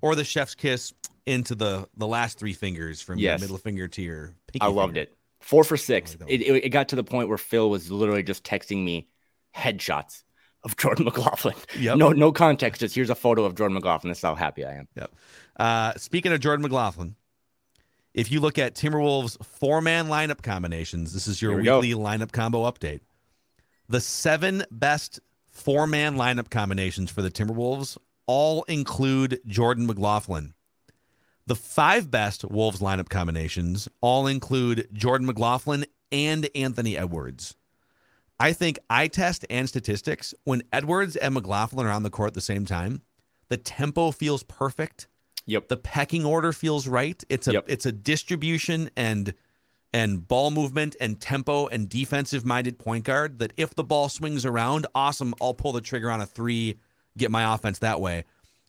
or 0.00 0.14
the 0.14 0.24
chef's 0.24 0.54
kiss 0.54 0.92
into 1.26 1.54
the 1.54 1.88
the 1.96 2.06
last 2.06 2.38
three 2.38 2.52
fingers 2.52 3.00
from 3.00 3.18
yes. 3.18 3.40
your 3.40 3.44
middle 3.46 3.58
finger 3.58 3.86
to 3.88 4.02
your 4.02 4.34
pinky. 4.48 4.64
I 4.64 4.68
loved 4.68 4.94
finger. 4.94 5.10
it. 5.10 5.15
Four 5.46 5.62
for 5.62 5.76
six. 5.76 6.16
It, 6.26 6.42
it, 6.42 6.64
it, 6.64 6.68
got 6.70 6.88
to 6.88 6.96
the 6.96 7.04
point 7.04 7.28
where 7.28 7.38
Phil 7.38 7.70
was 7.70 7.88
literally 7.88 8.24
just 8.24 8.42
texting 8.42 8.82
me 8.82 9.06
headshots 9.54 10.24
of 10.64 10.76
Jordan 10.76 11.04
McLaughlin. 11.06 11.54
Yep. 11.78 11.98
No, 11.98 12.10
no 12.10 12.32
context. 12.32 12.80
Just 12.80 12.96
here's 12.96 13.10
a 13.10 13.14
photo 13.14 13.44
of 13.44 13.54
Jordan 13.54 13.74
McLaughlin. 13.74 14.10
That's 14.10 14.22
how 14.22 14.34
happy 14.34 14.64
I 14.64 14.72
am. 14.72 14.88
Yep. 14.96 15.14
Uh, 15.56 15.92
speaking 15.98 16.32
of 16.32 16.40
Jordan 16.40 16.64
McLaughlin, 16.64 17.14
if 18.12 18.32
you 18.32 18.40
look 18.40 18.58
at 18.58 18.74
Timberwolves 18.74 19.40
four 19.44 19.80
man 19.80 20.08
lineup 20.08 20.42
combinations, 20.42 21.12
this 21.12 21.28
is 21.28 21.40
your 21.40 21.52
we 21.52 21.62
weekly 21.62 21.90
go. 21.90 21.98
lineup 21.98 22.32
combo 22.32 22.68
update. 22.68 23.02
The 23.88 24.00
seven 24.00 24.64
best 24.72 25.20
four 25.46 25.86
man 25.86 26.16
lineup 26.16 26.50
combinations 26.50 27.08
for 27.08 27.22
the 27.22 27.30
Timberwolves 27.30 27.96
all 28.26 28.64
include 28.64 29.40
Jordan 29.46 29.86
McLaughlin. 29.86 30.54
The 31.46 31.54
five 31.54 32.10
best 32.10 32.44
Wolves 32.44 32.80
lineup 32.80 33.08
combinations 33.08 33.88
all 34.00 34.26
include 34.26 34.88
Jordan 34.92 35.26
McLaughlin 35.26 35.86
and 36.10 36.48
Anthony 36.56 36.96
Edwards. 36.96 37.54
I 38.40 38.52
think 38.52 38.78
eye 38.90 39.08
test 39.08 39.46
and 39.48 39.68
statistics, 39.68 40.34
when 40.44 40.62
Edwards 40.72 41.16
and 41.16 41.34
McLaughlin 41.34 41.86
are 41.86 41.92
on 41.92 42.02
the 42.02 42.10
court 42.10 42.28
at 42.28 42.34
the 42.34 42.40
same 42.40 42.64
time, 42.64 43.02
the 43.48 43.56
tempo 43.56 44.10
feels 44.10 44.42
perfect. 44.42 45.06
Yep. 45.46 45.68
The 45.68 45.76
pecking 45.76 46.24
order 46.24 46.52
feels 46.52 46.88
right. 46.88 47.22
It's 47.28 47.46
a 47.46 47.52
yep. 47.52 47.64
it's 47.68 47.86
a 47.86 47.92
distribution 47.92 48.90
and 48.96 49.32
and 49.92 50.26
ball 50.26 50.50
movement 50.50 50.96
and 51.00 51.20
tempo 51.20 51.68
and 51.68 51.88
defensive 51.88 52.44
minded 52.44 52.78
point 52.78 53.04
guard 53.04 53.38
that 53.38 53.52
if 53.56 53.74
the 53.74 53.84
ball 53.84 54.08
swings 54.08 54.44
around, 54.44 54.86
awesome, 54.94 55.32
I'll 55.40 55.54
pull 55.54 55.72
the 55.72 55.80
trigger 55.80 56.10
on 56.10 56.20
a 56.20 56.26
three, 56.26 56.78
get 57.16 57.30
my 57.30 57.54
offense 57.54 57.78
that 57.78 58.00
way. 58.00 58.24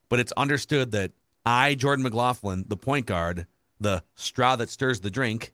But 0.09 0.19
it's 0.19 0.31
understood 0.33 0.91
that 0.91 1.11
I, 1.47 1.75
Jordan 1.75 2.03
McLaughlin, 2.03 2.65
the 2.67 2.75
point 2.75 3.05
guard, 3.05 3.47
the 3.79 4.03
straw 4.15 4.57
that 4.57 4.69
stirs 4.69 4.99
the 4.99 5.09
drink, 5.09 5.53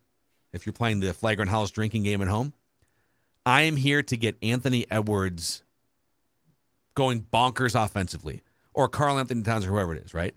if 0.51 0.65
you're 0.65 0.73
playing 0.73 1.01
the 1.01 1.13
Flagrant 1.13 1.51
Howls 1.51 1.69
drinking 1.69 2.01
game 2.01 2.21
at 2.23 2.27
home, 2.27 2.53
I 3.45 3.61
am 3.63 3.75
here 3.75 4.01
to 4.01 4.17
get 4.17 4.35
Anthony 4.41 4.87
Edwards 4.89 5.61
going 6.95 7.27
bonkers 7.31 7.79
offensively, 7.79 8.41
or 8.73 8.87
Karl-Anthony 8.87 9.43
Towns, 9.43 9.65
or 9.65 9.69
whoever 9.69 9.93
it 9.93 10.03
is, 10.03 10.15
right? 10.15 10.33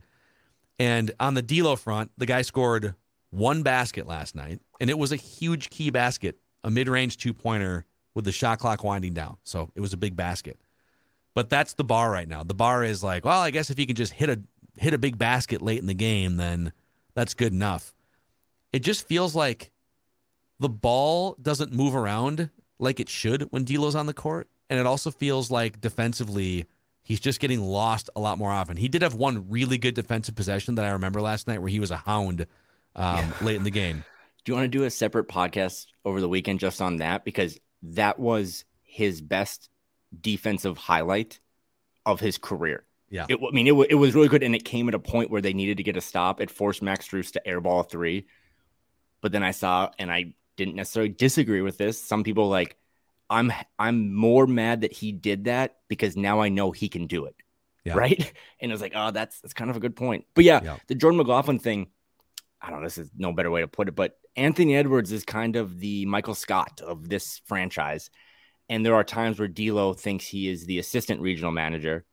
And 0.78 1.12
on 1.18 1.32
the 1.32 1.42
D'Lo 1.42 1.74
front, 1.76 2.11
the 2.18 2.26
guy 2.26 2.42
scored 2.42 2.94
one 3.30 3.62
basket 3.62 4.07
last 4.07 4.34
night, 4.34 4.61
and 4.78 4.90
it 4.90 4.98
was 4.98 5.11
a 5.11 5.16
huge 5.16 5.70
key 5.70 5.88
basket, 5.88 6.36
a 6.64 6.70
mid-range 6.70 7.16
two-pointer 7.16 7.86
with 8.14 8.26
the 8.26 8.32
shot 8.32 8.59
clock 8.59 8.84
winding 8.84 9.14
down. 9.14 9.38
So 9.44 9.70
it 9.74 9.80
was 9.80 9.94
a 9.94 9.98
big 9.98 10.16
basket. 10.16 10.59
But 11.34 11.50
that's 11.50 11.74
the 11.74 11.84
bar 11.84 12.11
right 12.11 12.28
now. 12.28 12.42
The 12.42 12.54
bar 12.54 12.82
is 12.82 13.02
like, 13.02 13.26
well, 13.26 13.40
I 13.40 13.50
guess 13.50 13.68
if 13.68 13.78
you 13.78 13.86
can 13.86 13.94
just 13.94 14.14
hit 14.14 14.30
a 14.30 14.40
hit 14.77 14.95
a 14.95 14.99
big 14.99 15.18
basket 15.18 15.62
late 15.62 15.81
in 15.81 15.87
the 15.87 15.95
game, 15.95 16.37
then 16.37 16.72
that's 17.14 17.35
good 17.35 17.53
enough. 17.53 17.95
It 18.72 18.81
just 18.81 19.07
feels 19.07 19.35
like 19.35 19.70
the 20.59 20.68
ball 20.68 21.37
doesn't 21.41 21.72
move 21.72 21.95
around 21.95 22.51
like 22.79 23.01
it 23.01 23.09
should 23.09 23.43
when 23.51 23.64
D'Lo's 23.64 23.95
on 23.95 24.07
the 24.07 24.14
court, 24.14 24.49
and 24.68 24.79
it 24.79 24.87
also 24.87 25.11
feels 25.11 25.51
like 25.51 25.81
defensively 25.81 26.66
he's 27.03 27.20
just 27.20 27.41
getting 27.41 27.62
lost 27.62 28.11
a 28.16 28.20
lot 28.20 28.39
more 28.39 28.51
often. 28.51 28.77
He 28.77 28.89
did 28.89 29.03
have 29.03 29.14
one 29.14 29.49
really 29.49 29.79
good 29.79 29.95
defensive 29.95 30.35
possession 30.35 30.74
that 30.74 30.85
I 30.85 30.91
remember 30.91 31.20
last 31.20 31.47
night 31.47 31.61
where 31.61 31.70
he 31.70 31.81
was 31.81 31.91
a 31.91 31.97
hound 31.97 32.47
um, 32.97 33.16
yeah. 33.16 33.33
late 33.43 33.57
in 33.57 33.62
the 33.62 33.70
game. 33.70 34.05
Do 34.45 34.53
you 34.53 34.57
want 34.57 34.70
to 34.70 34.79
do 34.79 34.85
a 34.85 34.91
separate 34.91 35.29
podcast 35.29 35.87
over 36.05 36.20
the 36.20 36.29
weekend 36.29 36.61
just 36.61 36.81
on 36.81 36.99
that 36.99 37.24
because 37.24 37.59
that 37.83 38.18
was 38.18 38.64
his 38.85 39.20
best 39.20 39.68
defensive 40.20 40.79
highlight 40.79 41.41
of 42.05 42.20
his 42.20 42.39
career. 42.39 42.85
Yeah. 43.09 43.26
It, 43.28 43.38
I 43.40 43.50
mean, 43.52 43.66
it, 43.66 43.90
it 43.90 43.94
was 43.94 44.14
really 44.14 44.28
good. 44.28 44.42
And 44.42 44.54
it 44.54 44.64
came 44.64 44.88
at 44.88 44.94
a 44.94 44.98
point 44.98 45.30
where 45.30 45.40
they 45.40 45.52
needed 45.52 45.76
to 45.76 45.82
get 45.82 45.96
a 45.96 46.00
stop. 46.00 46.40
It 46.40 46.50
forced 46.50 46.82
Max 46.82 47.09
Strus 47.09 47.32
to 47.32 47.42
airball 47.46 47.80
a 47.80 47.88
three. 47.88 48.26
But 49.20 49.32
then 49.32 49.42
I 49.42 49.52
saw, 49.52 49.90
and 49.98 50.11
I 50.11 50.34
didn't 50.57 50.74
necessarily 50.74 51.11
disagree 51.11 51.61
with 51.61 51.78
this. 51.78 52.00
Some 52.00 52.24
people 52.24 52.48
like, 52.48 52.76
I'm 53.28 53.52
I'm 53.78 54.14
more 54.14 54.46
mad 54.46 54.82
that 54.82 54.92
he 54.92 55.12
did 55.12 55.44
that 55.44 55.78
because 55.88 56.16
now 56.16 56.40
I 56.40 56.48
know 56.48 56.70
he 56.70 56.88
can 56.88 57.07
do 57.07 57.26
it. 57.26 57.34
Yeah. 57.84 57.94
Right. 57.94 58.32
And 58.61 58.72
I 58.72 58.74
was 58.74 58.80
like, 58.80 58.92
oh, 58.94 59.11
that's 59.11 59.40
that's 59.40 59.52
kind 59.52 59.70
of 59.70 59.76
a 59.76 59.80
good 59.80 59.96
point. 59.96 60.24
But 60.34 60.44
yeah, 60.44 60.61
yeah, 60.64 60.76
the 60.86 60.94
Jordan 60.94 61.18
McLaughlin 61.18 61.59
thing, 61.59 61.88
I 62.61 62.70
don't 62.70 62.80
know, 62.80 62.86
this 62.86 62.96
is 62.98 63.11
no 63.14 63.32
better 63.32 63.50
way 63.50 63.61
to 63.61 63.68
put 63.68 63.88
it, 63.88 63.94
but 63.94 64.18
Anthony 64.34 64.74
Edwards 64.76 65.12
is 65.12 65.24
kind 65.24 65.57
of 65.57 65.78
the 65.78 66.07
Michael 66.07 66.34
Scott 66.34 66.80
of 66.80 67.09
this 67.09 67.42
franchise. 67.44 68.11
And 68.68 68.84
there 68.84 68.94
are 68.94 69.04
times 69.04 69.38
where 69.38 69.46
D'Lo 69.46 69.92
thinks 69.92 70.26
he 70.26 70.48
is 70.48 70.64
the 70.64 70.78
assistant 70.78 71.20
regional 71.20 71.52
manager 71.52 72.04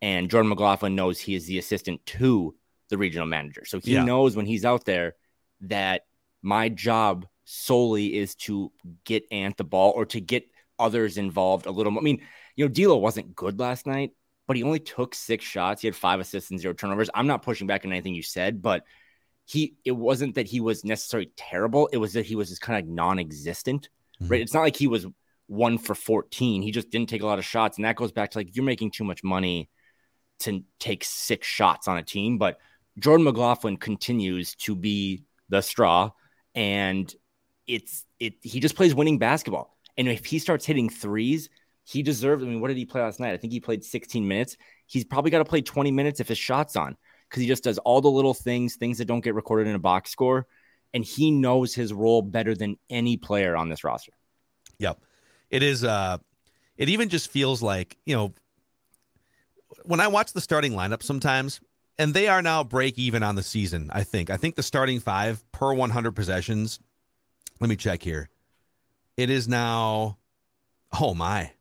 and 0.00 0.30
Jordan 0.30 0.48
McLaughlin 0.48 0.94
knows 0.94 1.18
he 1.18 1.34
is 1.34 1.46
the 1.46 1.58
assistant 1.58 2.04
to 2.06 2.54
the 2.88 2.98
regional 2.98 3.26
manager. 3.26 3.64
So 3.64 3.80
he 3.80 3.94
yeah. 3.94 4.04
knows 4.04 4.36
when 4.36 4.46
he's 4.46 4.64
out 4.64 4.84
there 4.84 5.16
that 5.62 6.06
my 6.42 6.68
job 6.68 7.26
solely 7.44 8.16
is 8.16 8.34
to 8.34 8.72
get 9.04 9.24
Ant 9.30 9.56
the 9.56 9.64
ball 9.64 9.92
or 9.94 10.06
to 10.06 10.20
get 10.20 10.44
others 10.78 11.18
involved 11.18 11.66
a 11.66 11.70
little 11.70 11.92
more. 11.92 12.02
I 12.02 12.04
mean, 12.04 12.22
you 12.56 12.64
know, 12.64 12.72
D'Lo 12.72 12.96
wasn't 12.96 13.34
good 13.34 13.58
last 13.58 13.86
night, 13.86 14.12
but 14.46 14.56
he 14.56 14.62
only 14.62 14.78
took 14.78 15.14
six 15.14 15.44
shots. 15.44 15.82
He 15.82 15.88
had 15.88 15.96
five 15.96 16.20
assists 16.20 16.50
and 16.50 16.60
zero 16.60 16.74
turnovers. 16.74 17.10
I'm 17.14 17.26
not 17.26 17.42
pushing 17.42 17.66
back 17.66 17.84
on 17.84 17.92
anything 17.92 18.14
you 18.14 18.22
said, 18.22 18.62
but 18.62 18.84
he 19.44 19.76
it 19.84 19.92
wasn't 19.92 20.34
that 20.34 20.46
he 20.46 20.60
was 20.60 20.84
necessarily 20.84 21.30
terrible. 21.36 21.88
It 21.92 21.96
was 21.96 22.12
that 22.12 22.26
he 22.26 22.36
was 22.36 22.50
just 22.50 22.60
kind 22.60 22.82
of 22.82 22.88
non-existent. 22.92 23.88
Mm-hmm. 24.20 24.30
Right. 24.30 24.40
It's 24.40 24.54
not 24.54 24.60
like 24.60 24.76
he 24.76 24.86
was 24.86 25.06
one 25.46 25.78
for 25.78 25.94
14. 25.94 26.62
He 26.62 26.70
just 26.70 26.90
didn't 26.90 27.08
take 27.08 27.22
a 27.22 27.26
lot 27.26 27.38
of 27.38 27.44
shots. 27.44 27.78
And 27.78 27.84
that 27.84 27.96
goes 27.96 28.12
back 28.12 28.30
to 28.32 28.38
like, 28.38 28.54
you're 28.54 28.64
making 28.64 28.90
too 28.90 29.04
much 29.04 29.24
money 29.24 29.70
to 30.40 30.62
take 30.78 31.04
six 31.04 31.46
shots 31.46 31.88
on 31.88 31.98
a 31.98 32.02
team, 32.02 32.38
but 32.38 32.58
Jordan 32.98 33.24
McLaughlin 33.24 33.76
continues 33.76 34.54
to 34.56 34.74
be 34.74 35.24
the 35.48 35.60
straw, 35.60 36.10
and 36.54 37.12
it's 37.66 38.04
it. 38.18 38.34
He 38.42 38.60
just 38.60 38.76
plays 38.76 38.94
winning 38.94 39.18
basketball, 39.18 39.76
and 39.96 40.08
if 40.08 40.24
he 40.24 40.38
starts 40.38 40.66
hitting 40.66 40.88
threes, 40.88 41.48
he 41.84 42.02
deserves. 42.02 42.42
I 42.42 42.46
mean, 42.46 42.60
what 42.60 42.68
did 42.68 42.76
he 42.76 42.84
play 42.84 43.00
last 43.00 43.20
night? 43.20 43.34
I 43.34 43.36
think 43.36 43.52
he 43.52 43.60
played 43.60 43.84
16 43.84 44.26
minutes. 44.26 44.56
He's 44.86 45.04
probably 45.04 45.30
got 45.30 45.38
to 45.38 45.44
play 45.44 45.62
20 45.62 45.90
minutes 45.90 46.20
if 46.20 46.28
his 46.28 46.38
shot's 46.38 46.76
on 46.76 46.96
because 47.28 47.42
he 47.42 47.48
just 47.48 47.64
does 47.64 47.78
all 47.78 48.00
the 48.00 48.10
little 48.10 48.34
things, 48.34 48.76
things 48.76 48.98
that 48.98 49.04
don't 49.04 49.22
get 49.22 49.34
recorded 49.34 49.68
in 49.68 49.74
a 49.74 49.78
box 49.78 50.10
score, 50.10 50.46
and 50.94 51.04
he 51.04 51.30
knows 51.30 51.74
his 51.74 51.92
role 51.92 52.22
better 52.22 52.54
than 52.54 52.76
any 52.90 53.16
player 53.16 53.56
on 53.56 53.68
this 53.68 53.84
roster. 53.84 54.12
Yep, 54.78 55.00
it 55.50 55.62
is. 55.62 55.84
Uh, 55.84 56.18
it 56.76 56.88
even 56.88 57.08
just 57.08 57.30
feels 57.30 57.62
like 57.62 57.96
you 58.06 58.16
know 58.16 58.34
when 59.88 60.00
I 60.00 60.06
watch 60.06 60.34
the 60.34 60.42
starting 60.42 60.72
lineup 60.72 61.02
sometimes, 61.02 61.60
and 61.98 62.12
they 62.12 62.28
are 62.28 62.42
now 62.42 62.62
break 62.62 62.98
even 62.98 63.22
on 63.22 63.36
the 63.36 63.42
season, 63.42 63.90
I 63.92 64.04
think. 64.04 64.28
I 64.28 64.36
think 64.36 64.54
the 64.54 64.62
starting 64.62 65.00
five 65.00 65.42
per 65.50 65.72
100 65.72 66.12
possessions. 66.12 66.78
Let 67.58 67.70
me 67.70 67.76
check 67.76 68.02
here. 68.02 68.28
It 69.16 69.30
is 69.30 69.48
now, 69.48 70.18
oh 71.00 71.14
my, 71.14 71.52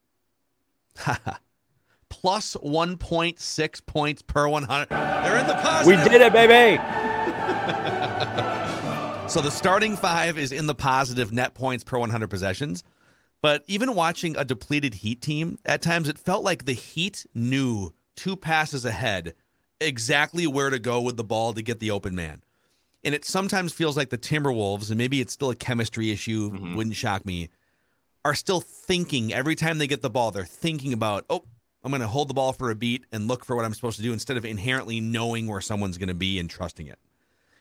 plus 2.10 2.58
1.6 2.58 3.86
points 3.86 4.22
per 4.22 4.48
100. 4.48 4.90
They're 4.90 5.40
in 5.40 5.48
the 5.48 5.56
positive. 5.56 6.04
We 6.04 6.10
did 6.10 6.22
it, 6.22 6.34
baby. 6.34 6.78
so 9.30 9.42
the 9.42 9.52
starting 9.52 9.96
five 9.96 10.38
is 10.38 10.52
in 10.52 10.68
the 10.68 10.76
positive 10.76 11.32
net 11.32 11.54
points 11.54 11.86
per 11.86 11.98
100 11.98 12.30
possessions. 12.30 12.84
But 13.42 13.64
even 13.68 13.96
watching 13.96 14.36
a 14.36 14.44
depleted 14.44 14.96
Heat 14.96 15.22
team, 15.22 15.60
at 15.66 15.82
times 15.82 16.10
it 16.10 16.20
felt 16.20 16.44
like 16.44 16.66
the 16.66 16.74
Heat 16.74 17.26
knew 17.34 17.94
two 18.18 18.36
passes 18.36 18.84
ahead 18.84 19.34
exactly 19.80 20.46
where 20.48 20.70
to 20.70 20.80
go 20.80 21.00
with 21.02 21.16
the 21.16 21.24
ball 21.24 21.54
to 21.54 21.62
get 21.62 21.80
the 21.80 21.92
open 21.92 22.16
man. 22.16 22.44
And 23.04 23.16
it 23.16 23.24
sometimes 23.24 23.72
feels 23.72 23.96
like 23.96 24.10
the 24.10 24.18
Timberwolves, 24.18 24.90
and 24.90 24.98
maybe 24.98 25.22
it's 25.22 25.32
still 25.32 25.52
a 25.52 25.56
chemistry 25.56 26.12
issue, 26.12 26.52
mm-hmm. 26.52 26.76
wouldn't 26.76 26.96
shock 26.96 27.26
me, 27.26 27.50
are 28.26 28.36
still 28.36 28.60
thinking 28.60 29.34
every 29.34 29.56
time 29.56 29.78
they 29.78 29.88
get 29.88 30.02
the 30.02 30.10
ball, 30.10 30.32
they're 30.32 30.44
thinking 30.44 30.92
about, 30.92 31.24
oh, 31.30 31.46
I'm 31.84 31.92
going 31.92 32.02
to 32.02 32.08
hold 32.08 32.28
the 32.28 32.34
ball 32.34 32.52
for 32.52 32.70
a 32.70 32.76
beat 32.76 33.06
and 33.14 33.30
look 33.30 33.46
for 33.46 33.56
what 33.56 33.64
I'm 33.64 33.74
supposed 33.74 33.96
to 33.96 34.04
do 34.04 34.12
instead 34.12 34.36
of 34.36 34.44
inherently 34.44 35.00
knowing 35.00 35.48
where 35.48 35.62
someone's 35.62 35.98
going 35.98 36.10
to 36.10 36.14
be 36.14 36.38
and 36.38 36.50
trusting 36.50 36.88
it. 36.88 37.00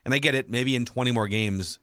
And 0.04 0.12
I 0.12 0.18
get 0.18 0.34
it. 0.34 0.50
Maybe 0.50 0.74
in 0.74 0.84
20 0.84 1.12
more 1.12 1.28
games, 1.28 1.78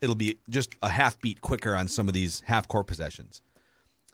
it'll 0.00 0.16
be 0.16 0.38
just 0.48 0.74
a 0.82 0.88
half 0.88 1.20
beat 1.20 1.40
quicker 1.40 1.76
on 1.76 1.86
some 1.86 2.08
of 2.08 2.14
these 2.14 2.42
half 2.46 2.66
court 2.66 2.88
possessions. 2.88 3.42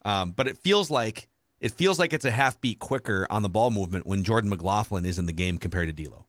Um, 0.04 0.32
but 0.32 0.46
it 0.46 0.58
feels 0.58 0.90
like 0.90 1.28
it 1.60 1.72
feels 1.72 1.98
like 1.98 2.12
it's 2.12 2.24
a 2.24 2.30
half 2.30 2.60
beat 2.60 2.78
quicker 2.78 3.26
on 3.30 3.42
the 3.42 3.48
ball 3.48 3.70
movement 3.70 4.06
when 4.06 4.24
Jordan 4.24 4.50
McLaughlin 4.50 5.04
is 5.04 5.18
in 5.18 5.26
the 5.26 5.32
game 5.32 5.58
compared 5.58 5.94
to 5.94 6.02
D'Lo. 6.02 6.26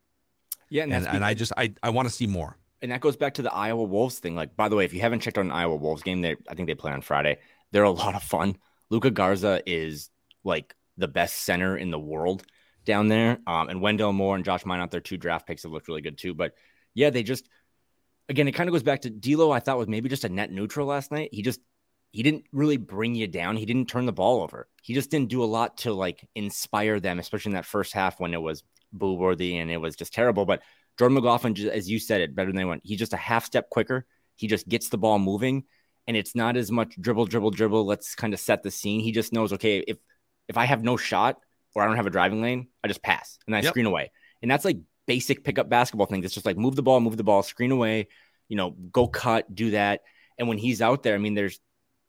Yeah, 0.69 0.83
and, 0.83 0.93
and, 0.93 1.07
and 1.07 1.25
I 1.25 1.33
just 1.33 1.51
I, 1.57 1.73
I 1.81 1.89
want 1.89 2.07
to 2.07 2.13
see 2.13 2.27
more. 2.27 2.57
And 2.81 2.91
that 2.91 3.01
goes 3.01 3.15
back 3.15 3.35
to 3.35 3.41
the 3.41 3.53
Iowa 3.53 3.83
Wolves 3.83 4.19
thing. 4.19 4.35
Like, 4.35 4.55
by 4.55 4.67
the 4.67 4.75
way, 4.75 4.85
if 4.85 4.93
you 4.93 5.01
haven't 5.01 5.19
checked 5.19 5.37
out 5.37 5.45
an 5.45 5.51
Iowa 5.51 5.75
Wolves 5.75 6.01
game, 6.01 6.21
they 6.21 6.35
I 6.49 6.55
think 6.55 6.67
they 6.67 6.75
play 6.75 6.91
on 6.91 7.01
Friday. 7.01 7.39
They're 7.71 7.83
a 7.83 7.91
lot 7.91 8.15
of 8.15 8.23
fun. 8.23 8.57
Luka 8.89 9.11
Garza 9.11 9.61
is 9.65 10.09
like 10.43 10.75
the 10.97 11.07
best 11.07 11.37
center 11.37 11.77
in 11.77 11.91
the 11.91 11.99
world 11.99 12.43
down 12.85 13.07
there. 13.07 13.39
Um, 13.47 13.69
and 13.69 13.81
Wendell 13.81 14.13
Moore 14.13 14.35
and 14.35 14.43
Josh 14.43 14.63
Minott, 14.63 14.91
their 14.91 14.99
two 14.99 15.17
draft 15.17 15.47
picks 15.47 15.63
have 15.63 15.71
looked 15.71 15.87
really 15.87 16.01
good 16.01 16.17
too. 16.17 16.33
But 16.33 16.53
yeah, 16.93 17.09
they 17.09 17.23
just 17.23 17.47
again, 18.27 18.47
it 18.47 18.53
kind 18.53 18.67
of 18.67 18.73
goes 18.73 18.83
back 18.83 19.01
to 19.01 19.09
D'Lo. 19.09 19.51
I 19.51 19.59
thought 19.59 19.77
was 19.77 19.87
maybe 19.87 20.09
just 20.09 20.23
a 20.23 20.29
net 20.29 20.51
neutral 20.51 20.87
last 20.87 21.11
night. 21.11 21.29
He 21.31 21.41
just 21.41 21.59
he 22.11 22.23
didn't 22.23 22.45
really 22.51 22.77
bring 22.77 23.15
you 23.15 23.27
down. 23.27 23.55
He 23.55 23.65
didn't 23.65 23.87
turn 23.87 24.05
the 24.05 24.11
ball 24.11 24.41
over. 24.41 24.67
He 24.81 24.93
just 24.93 25.09
didn't 25.09 25.29
do 25.29 25.43
a 25.43 25.45
lot 25.45 25.77
to 25.79 25.93
like 25.93 26.27
inspire 26.35 26.99
them, 26.99 27.19
especially 27.19 27.51
in 27.51 27.55
that 27.55 27.65
first 27.65 27.93
half 27.93 28.19
when 28.19 28.33
it 28.33 28.41
was 28.41 28.63
boo 28.91 29.13
worthy 29.13 29.57
and 29.57 29.71
it 29.71 29.77
was 29.77 29.95
just 29.95 30.13
terrible. 30.13 30.45
But 30.45 30.61
Jordan 30.99 31.15
McLaughlin, 31.15 31.57
as 31.69 31.89
you 31.89 31.99
said 31.99 32.21
it 32.21 32.35
better 32.35 32.51
than 32.51 32.59
anyone, 32.59 32.81
he's 32.83 32.99
just 32.99 33.13
a 33.13 33.17
half 33.17 33.45
step 33.45 33.69
quicker. 33.69 34.05
He 34.35 34.47
just 34.47 34.67
gets 34.67 34.89
the 34.89 34.97
ball 34.97 35.19
moving, 35.19 35.63
and 36.07 36.17
it's 36.17 36.35
not 36.35 36.57
as 36.57 36.71
much 36.71 36.99
dribble, 36.99 37.27
dribble, 37.27 37.51
dribble. 37.51 37.85
Let's 37.85 38.15
kind 38.15 38.33
of 38.33 38.39
set 38.39 38.63
the 38.63 38.71
scene. 38.71 38.99
He 38.99 39.11
just 39.11 39.33
knows, 39.33 39.53
okay, 39.53 39.79
if 39.79 39.97
if 40.49 40.57
I 40.57 40.65
have 40.65 40.83
no 40.83 40.97
shot 40.97 41.37
or 41.73 41.83
I 41.83 41.87
don't 41.87 41.95
have 41.95 42.07
a 42.07 42.11
driving 42.11 42.41
lane, 42.41 42.67
I 42.83 42.87
just 42.87 43.03
pass 43.03 43.37
and 43.47 43.55
I 43.55 43.59
yep. 43.59 43.69
screen 43.69 43.85
away. 43.85 44.11
And 44.41 44.51
that's 44.51 44.65
like 44.65 44.77
basic 45.07 45.43
pickup 45.43 45.69
basketball 45.69 46.07
thing. 46.07 46.23
It's 46.23 46.33
just 46.33 46.45
like 46.45 46.57
move 46.57 46.75
the 46.75 46.83
ball, 46.83 46.99
move 46.99 47.17
the 47.17 47.23
ball, 47.23 47.43
screen 47.43 47.71
away, 47.71 48.07
you 48.49 48.57
know, 48.57 48.71
go 48.71 49.07
cut, 49.07 49.53
do 49.53 49.71
that. 49.71 50.01
And 50.37 50.47
when 50.47 50.57
he's 50.57 50.81
out 50.81 51.03
there, 51.03 51.15
I 51.15 51.19
mean, 51.19 51.35
there's 51.35 51.59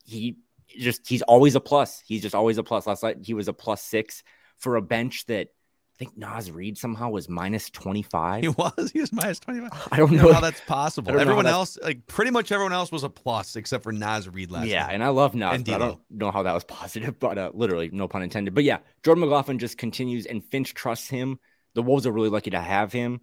he 0.03 0.37
just 0.77 1.07
he's 1.07 1.21
always 1.23 1.55
a 1.55 1.59
plus. 1.59 2.01
He's 2.05 2.21
just 2.21 2.35
always 2.35 2.57
a 2.57 2.63
plus. 2.63 2.87
Last 2.87 3.03
night 3.03 3.17
he 3.21 3.33
was 3.33 3.47
a 3.47 3.53
plus 3.53 3.81
six 3.81 4.23
for 4.59 4.75
a 4.75 4.81
bench 4.81 5.25
that 5.25 5.47
I 5.95 5.99
think 5.99 6.17
Naz 6.17 6.49
Reid 6.49 6.77
somehow 6.77 7.09
was 7.11 7.29
minus 7.29 7.69
25. 7.69 8.41
He 8.41 8.47
was. 8.47 8.91
He 8.91 8.99
was 8.99 9.13
minus 9.13 9.39
25. 9.39 9.87
I 9.91 9.97
don't 9.97 10.11
know, 10.11 10.23
know 10.23 10.33
how 10.33 10.39
that's 10.39 10.61
possible. 10.61 11.17
Everyone 11.19 11.45
else, 11.45 11.77
like 11.83 12.07
pretty 12.07 12.31
much 12.31 12.51
everyone 12.51 12.73
else 12.73 12.91
was 12.91 13.03
a 13.03 13.09
plus 13.09 13.55
except 13.55 13.83
for 13.83 13.91
Naz 13.91 14.27
Reid 14.27 14.49
last 14.49 14.67
Yeah, 14.67 14.87
night. 14.87 14.93
and 14.93 15.03
I 15.03 15.09
love 15.09 15.35
Naz, 15.35 15.61
I 15.69 15.77
don't 15.77 15.99
know 16.09 16.31
how 16.31 16.43
that 16.43 16.53
was 16.53 16.63
positive, 16.63 17.19
but 17.19 17.37
uh, 17.37 17.51
literally, 17.53 17.89
no 17.93 18.07
pun 18.07 18.23
intended. 18.23 18.55
But 18.55 18.63
yeah, 18.63 18.79
Jordan 19.03 19.21
McLaughlin 19.21 19.59
just 19.59 19.77
continues 19.77 20.25
and 20.25 20.43
Finch 20.43 20.73
trusts 20.73 21.07
him. 21.07 21.39
The 21.75 21.83
Wolves 21.83 22.07
are 22.07 22.11
really 22.11 22.29
lucky 22.29 22.51
to 22.51 22.59
have 22.61 22.91
him. 22.91 23.21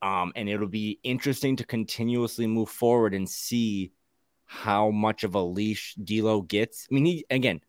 Um, 0.00 0.32
and 0.34 0.48
it'll 0.48 0.66
be 0.66 0.98
interesting 1.04 1.56
to 1.56 1.64
continuously 1.64 2.46
move 2.46 2.68
forward 2.68 3.14
and 3.14 3.28
see 3.28 3.92
how 4.52 4.90
much 4.90 5.24
of 5.24 5.34
a 5.34 5.42
leash 5.42 5.94
D'Lo 5.94 6.42
gets. 6.42 6.86
I 6.90 6.94
mean, 6.94 7.06
he 7.06 7.24
again, 7.30 7.60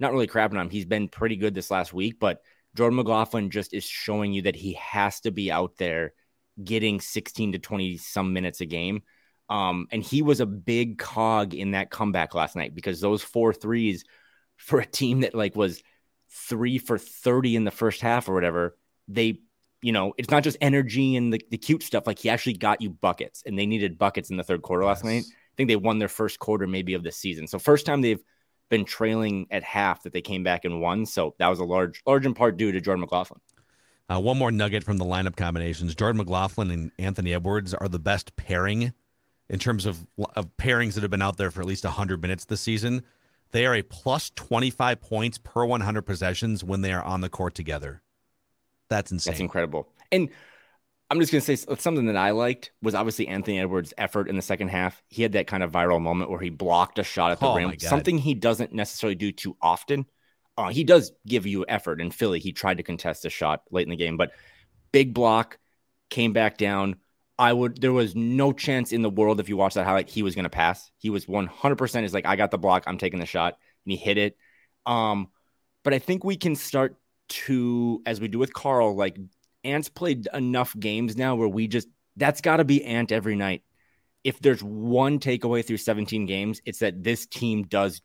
not 0.00 0.12
really 0.12 0.26
crapping 0.26 0.54
on 0.54 0.62
him. 0.62 0.70
He's 0.70 0.84
been 0.84 1.08
pretty 1.08 1.36
good 1.36 1.54
this 1.54 1.70
last 1.70 1.94
week, 1.94 2.18
but 2.18 2.42
Jordan 2.74 2.96
McLaughlin 2.96 3.48
just 3.50 3.72
is 3.72 3.84
showing 3.84 4.32
you 4.32 4.42
that 4.42 4.56
he 4.56 4.72
has 4.74 5.20
to 5.20 5.30
be 5.30 5.52
out 5.52 5.76
there 5.78 6.12
getting 6.62 7.00
16 7.00 7.52
to 7.52 7.58
20 7.58 7.96
some 7.98 8.32
minutes 8.32 8.60
a 8.60 8.66
game. 8.66 9.02
Um, 9.48 9.86
and 9.92 10.02
he 10.02 10.22
was 10.22 10.40
a 10.40 10.46
big 10.46 10.98
cog 10.98 11.54
in 11.54 11.70
that 11.70 11.90
comeback 11.90 12.34
last 12.34 12.56
night 12.56 12.74
because 12.74 13.00
those 13.00 13.22
four 13.22 13.52
threes 13.52 14.04
for 14.56 14.80
a 14.80 14.86
team 14.86 15.20
that 15.20 15.34
like 15.34 15.54
was 15.54 15.82
three 16.30 16.78
for 16.78 16.98
30 16.98 17.54
in 17.54 17.64
the 17.64 17.70
first 17.70 18.00
half 18.00 18.28
or 18.28 18.34
whatever, 18.34 18.76
they, 19.06 19.38
you 19.80 19.92
know, 19.92 20.12
it's 20.18 20.30
not 20.30 20.42
just 20.42 20.56
energy 20.60 21.14
and 21.14 21.32
the, 21.32 21.40
the 21.50 21.58
cute 21.58 21.84
stuff. 21.84 22.06
Like 22.06 22.18
he 22.18 22.28
actually 22.28 22.54
got 22.54 22.82
you 22.82 22.90
buckets 22.90 23.44
and 23.46 23.56
they 23.56 23.66
needed 23.66 23.96
buckets 23.96 24.28
in 24.30 24.36
the 24.36 24.42
third 24.42 24.62
quarter 24.62 24.84
last 24.84 25.04
night 25.04 25.24
think 25.56 25.68
they 25.68 25.76
won 25.76 25.98
their 25.98 26.08
first 26.08 26.38
quarter 26.38 26.66
maybe 26.66 26.94
of 26.94 27.02
the 27.02 27.12
season. 27.12 27.46
So 27.46 27.58
first 27.58 27.86
time 27.86 28.00
they've 28.00 28.22
been 28.68 28.84
trailing 28.84 29.46
at 29.50 29.62
half 29.62 30.02
that 30.02 30.12
they 30.12 30.20
came 30.20 30.42
back 30.42 30.64
and 30.64 30.80
won. 30.80 31.06
So 31.06 31.34
that 31.38 31.48
was 31.48 31.58
a 31.58 31.64
large, 31.64 32.02
large 32.06 32.26
in 32.26 32.34
part 32.34 32.56
due 32.56 32.72
to 32.72 32.80
Jordan 32.80 33.00
McLaughlin. 33.00 33.40
Uh, 34.08 34.20
one 34.20 34.38
more 34.38 34.52
nugget 34.52 34.84
from 34.84 34.98
the 34.98 35.04
lineup 35.04 35.36
combinations: 35.36 35.94
Jordan 35.94 36.18
McLaughlin 36.18 36.70
and 36.70 36.92
Anthony 36.98 37.34
Edwards 37.34 37.74
are 37.74 37.88
the 37.88 37.98
best 37.98 38.36
pairing 38.36 38.92
in 39.48 39.58
terms 39.58 39.86
of, 39.86 40.06
of 40.34 40.56
pairings 40.56 40.94
that 40.94 41.02
have 41.02 41.10
been 41.10 41.22
out 41.22 41.36
there 41.36 41.50
for 41.50 41.60
at 41.60 41.66
least 41.66 41.84
100 41.84 42.22
minutes 42.22 42.44
this 42.44 42.60
season. 42.60 43.02
They 43.52 43.66
are 43.66 43.74
a 43.74 43.82
plus 43.82 44.30
25 44.34 45.00
points 45.00 45.38
per 45.38 45.64
100 45.64 46.02
possessions 46.02 46.64
when 46.64 46.82
they 46.82 46.92
are 46.92 47.02
on 47.02 47.20
the 47.20 47.28
court 47.28 47.54
together. 47.54 48.02
That's 48.88 49.10
insane. 49.10 49.32
That's 49.32 49.40
incredible. 49.40 49.88
And 50.12 50.28
I'm 51.08 51.20
just 51.20 51.30
going 51.30 51.40
to 51.40 51.56
say 51.56 51.76
something 51.78 52.06
that 52.06 52.16
I 52.16 52.32
liked 52.32 52.72
was 52.82 52.94
obviously 52.94 53.28
Anthony 53.28 53.60
Edwards' 53.60 53.94
effort 53.96 54.28
in 54.28 54.34
the 54.34 54.42
second 54.42 54.68
half. 54.68 55.02
He 55.08 55.22
had 55.22 55.32
that 55.32 55.46
kind 55.46 55.62
of 55.62 55.70
viral 55.70 56.00
moment 56.00 56.30
where 56.30 56.40
he 56.40 56.50
blocked 56.50 56.98
a 56.98 57.04
shot 57.04 57.30
at 57.30 57.38
the 57.38 57.46
oh 57.46 57.54
rim, 57.54 57.78
something 57.78 58.18
he 58.18 58.34
doesn't 58.34 58.72
necessarily 58.72 59.14
do 59.14 59.30
too 59.30 59.56
often. 59.62 60.06
Uh, 60.58 60.68
he 60.68 60.82
does 60.82 61.12
give 61.26 61.46
you 61.46 61.64
effort. 61.68 62.00
In 62.00 62.10
Philly, 62.10 62.40
he 62.40 62.52
tried 62.52 62.78
to 62.78 62.82
contest 62.82 63.24
a 63.24 63.30
shot 63.30 63.62
late 63.70 63.86
in 63.86 63.90
the 63.90 63.96
game, 63.96 64.16
but 64.16 64.32
big 64.90 65.14
block, 65.14 65.58
came 66.10 66.32
back 66.32 66.56
down. 66.58 66.96
I 67.38 67.52
would. 67.52 67.80
There 67.80 67.92
was 67.92 68.16
no 68.16 68.52
chance 68.52 68.92
in 68.92 69.02
the 69.02 69.10
world 69.10 69.38
if 69.38 69.48
you 69.48 69.56
watch 69.56 69.74
that 69.74 69.84
highlight 69.84 70.08
he 70.08 70.22
was 70.22 70.34
going 70.34 70.44
to 70.44 70.50
pass. 70.50 70.90
He 70.96 71.10
was 71.10 71.28
100. 71.28 71.76
percent 71.76 72.06
Is 72.06 72.14
like 72.14 72.26
I 72.26 72.34
got 72.34 72.50
the 72.50 72.58
block. 72.58 72.84
I'm 72.86 72.98
taking 72.98 73.20
the 73.20 73.26
shot, 73.26 73.58
and 73.84 73.92
he 73.92 73.96
hit 73.96 74.16
it. 74.18 74.36
Um, 74.86 75.28
but 75.84 75.92
I 75.92 75.98
think 75.98 76.24
we 76.24 76.36
can 76.36 76.56
start 76.56 76.96
to, 77.28 78.02
as 78.06 78.20
we 78.20 78.28
do 78.28 78.38
with 78.38 78.54
Karl, 78.54 78.96
like 78.96 79.18
Ant's 79.66 79.88
played 79.88 80.28
enough 80.32 80.74
games 80.78 81.16
now 81.16 81.34
where 81.34 81.48
we 81.48 81.68
just 81.68 81.88
that's 82.16 82.40
got 82.40 82.58
to 82.58 82.64
be 82.64 82.84
Ant 82.84 83.12
every 83.12 83.36
night. 83.36 83.62
If 84.24 84.40
there's 84.40 84.62
one 84.62 85.18
takeaway 85.18 85.64
through 85.64 85.76
17 85.76 86.26
games, 86.26 86.60
it's 86.64 86.80
that 86.80 87.02
this 87.02 87.26
team 87.26 87.64
does 87.64 88.00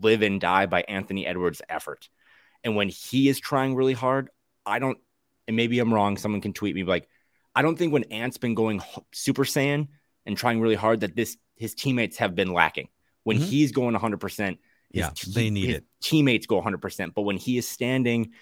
live 0.00 0.22
and 0.22 0.40
die 0.40 0.66
by 0.66 0.82
Anthony 0.82 1.26
Edwards' 1.26 1.62
effort. 1.68 2.08
And 2.62 2.76
when 2.76 2.88
he 2.88 3.28
is 3.28 3.40
trying 3.40 3.74
really 3.74 3.94
hard, 3.94 4.30
I 4.66 4.78
don't, 4.78 4.98
and 5.46 5.56
maybe 5.56 5.78
I'm 5.78 5.92
wrong, 5.92 6.16
someone 6.16 6.40
can 6.40 6.52
tweet 6.52 6.74
me 6.74 6.84
like, 6.84 7.08
I 7.54 7.62
don't 7.62 7.76
think 7.76 7.92
when 7.92 8.04
Ant's 8.04 8.36
been 8.36 8.54
going 8.54 8.82
super 9.12 9.44
saiyan 9.44 9.88
and 10.26 10.36
trying 10.36 10.60
really 10.60 10.74
hard 10.74 11.00
that 11.00 11.16
this 11.16 11.36
his 11.56 11.74
teammates 11.74 12.18
have 12.18 12.34
been 12.34 12.52
lacking. 12.52 12.88
When 13.24 13.38
mm-hmm. 13.38 13.46
he's 13.46 13.72
going 13.72 13.96
100%, 13.96 14.58
yeah, 14.92 15.10
they 15.34 15.50
need 15.50 15.70
it. 15.70 15.84
Teammates 16.00 16.46
go 16.46 16.62
100%, 16.62 17.14
but 17.14 17.22
when 17.22 17.36
he 17.36 17.58
is 17.58 17.66
standing 17.66 18.32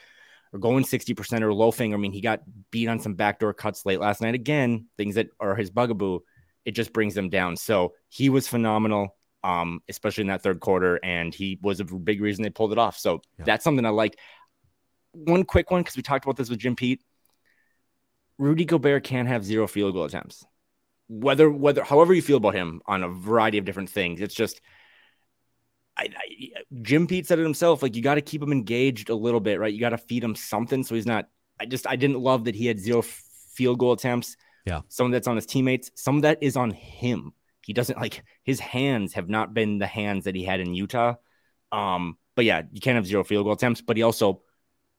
or 0.57 0.59
going 0.59 0.85
60% 0.85 1.43
or 1.43 1.53
loafing. 1.53 1.93
I 1.93 1.99
mean, 1.99 2.13
he 2.13 2.21
got 2.21 2.41
beat 2.71 2.89
on 2.89 2.99
some 2.99 3.15
backdoor 3.15 3.53
cuts 3.53 3.85
late 3.85 4.01
last 4.01 4.23
night. 4.23 4.35
Again, 4.35 4.87
things 4.97 5.17
that 5.17 5.29
are 5.39 5.55
his 5.55 5.71
bugaboo, 5.71 6.21
it 6.65 6.73
just 6.73 6.93
brings 6.93 7.15
them 7.15 7.29
down. 7.29 7.57
So 7.57 7.93
he 8.09 8.31
was 8.31 8.49
phenomenal, 8.49 9.15
um, 9.45 9.81
especially 9.89 10.23
in 10.23 10.29
that 10.29 10.43
third 10.43 10.61
quarter, 10.61 10.99
and 11.05 11.35
he 11.35 11.59
was 11.63 11.81
a 11.81 11.85
big 11.85 12.23
reason 12.23 12.43
they 12.43 12.51
pulled 12.51 12.73
it 12.73 12.79
off. 12.79 12.97
So 12.99 13.21
yeah. 13.39 13.45
that's 13.45 13.65
something 13.65 13.85
I 13.85 13.91
like. 13.91 14.19
One 15.13 15.45
quick 15.45 15.71
one, 15.71 15.83
because 15.83 15.97
we 15.97 16.03
talked 16.03 16.25
about 16.25 16.37
this 16.37 16.49
with 16.49 16.59
Jim 16.59 16.75
Pete. 16.75 17.03
Rudy 18.39 18.65
Gobert 18.65 19.05
can't 19.05 19.29
have 19.29 19.45
zero 19.45 19.67
field 19.67 19.95
goal 19.95 20.05
attempts. 20.05 20.45
Whether, 21.09 21.51
whether, 21.51 21.85
however 21.85 22.15
you 22.15 22.23
feel 22.23 22.39
about 22.39 22.55
him 22.55 22.81
on 22.87 23.03
a 23.03 23.09
variety 23.09 23.59
of 23.59 23.65
different 23.65 23.91
things, 23.91 24.21
it's 24.21 24.35
just 24.35 24.61
I, 25.99 26.09
I, 26.17 26.49
Jim 26.83 27.07
Pete 27.07 27.27
said 27.27 27.39
it 27.39 27.43
himself. 27.43 27.83
Like 27.83 27.97
you 27.97 28.03
got 28.03 28.17
to 28.17 28.21
keep 28.21 28.43
him 28.43 28.53
engaged 28.53 29.09
a 29.09 29.15
little 29.15 29.41
bit, 29.41 29.59
right? 29.59 29.73
You 29.73 29.81
got 29.81 29.91
to 29.91 29.99
feed 29.99 30.23
him 30.23 30.35
something 30.35 30.85
so 30.85 30.95
he's 30.95 31.07
not. 31.07 31.29
I 31.59 31.65
just 31.67 31.87
I 31.87 31.97
didn't 31.97 32.21
love 32.21 32.45
that 32.45 32.55
he 32.55 32.67
had 32.67 32.79
zero 32.79 33.03
field 33.03 33.79
goal 33.79 33.93
attempts. 33.93 34.37
Yeah, 34.67 34.81
some 34.89 35.07
of 35.07 35.13
that's 35.13 35.29
on 35.29 35.37
his 35.37 35.47
teammates. 35.47 35.91
Some 35.95 36.17
of 36.17 36.23
that 36.23 36.39
is 36.43 36.57
on 36.57 36.71
him. 36.71 37.33
He 37.65 37.73
doesn't 37.73 37.99
like 37.99 38.23
his 38.45 38.61
hands 38.61 39.15
have 39.15 39.29
not 39.29 39.55
been 39.55 39.79
the 39.79 39.87
hands 39.87 40.25
that 40.25 40.35
he 40.35 40.45
had 40.45 40.61
in 40.61 40.75
Utah. 40.75 41.15
Um, 41.73 42.17
but 42.37 42.45
yeah, 42.45 42.63
you 42.71 42.81
can't 42.81 42.95
have 42.95 43.07
zero 43.07 43.25
field 43.25 43.45
goal 43.45 43.55
attempts. 43.55 43.81
But 43.81 43.97
he 43.97 44.03
also, 44.03 44.43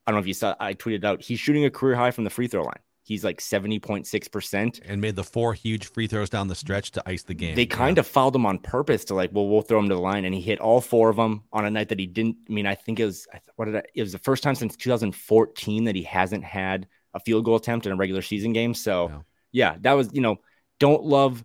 I 0.06 0.10
don't 0.10 0.16
know 0.16 0.20
if 0.20 0.26
you 0.26 0.34
saw, 0.34 0.54
I 0.60 0.74
tweeted 0.74 1.04
out 1.04 1.22
he's 1.22 1.40
shooting 1.40 1.64
a 1.64 1.70
career 1.70 1.94
high 1.94 2.10
from 2.10 2.24
the 2.24 2.30
free 2.30 2.48
throw 2.48 2.62
line. 2.62 2.80
He's 3.08 3.24
like 3.24 3.40
70.6%. 3.40 4.80
And 4.84 5.00
made 5.00 5.16
the 5.16 5.24
four 5.24 5.54
huge 5.54 5.86
free 5.86 6.06
throws 6.06 6.28
down 6.28 6.46
the 6.46 6.54
stretch 6.54 6.90
to 6.90 7.02
ice 7.08 7.22
the 7.22 7.32
game. 7.32 7.56
They 7.56 7.64
kind 7.64 7.96
yeah. 7.96 8.00
of 8.00 8.06
fouled 8.06 8.36
him 8.36 8.44
on 8.44 8.58
purpose 8.58 9.06
to 9.06 9.14
like, 9.14 9.30
well, 9.32 9.48
we'll 9.48 9.62
throw 9.62 9.78
him 9.78 9.88
to 9.88 9.94
the 9.94 10.00
line. 10.00 10.26
And 10.26 10.34
he 10.34 10.42
hit 10.42 10.60
all 10.60 10.82
four 10.82 11.08
of 11.08 11.16
them 11.16 11.44
on 11.50 11.64
a 11.64 11.70
night 11.70 11.88
that 11.88 11.98
he 11.98 12.06
didn't. 12.06 12.36
I 12.46 12.52
mean, 12.52 12.66
I 12.66 12.74
think 12.74 13.00
it 13.00 13.06
was, 13.06 13.26
what 13.56 13.64
did 13.64 13.76
I, 13.76 13.82
it 13.94 14.02
was 14.02 14.12
the 14.12 14.18
first 14.18 14.42
time 14.42 14.54
since 14.54 14.76
2014 14.76 15.84
that 15.84 15.96
he 15.96 16.02
hasn't 16.02 16.44
had 16.44 16.86
a 17.14 17.20
field 17.20 17.46
goal 17.46 17.56
attempt 17.56 17.86
in 17.86 17.92
a 17.92 17.96
regular 17.96 18.20
season 18.20 18.52
game. 18.52 18.74
So, 18.74 19.08
yeah, 19.08 19.70
yeah 19.70 19.76
that 19.80 19.94
was, 19.94 20.10
you 20.12 20.20
know, 20.20 20.36
don't 20.78 21.02
love 21.02 21.42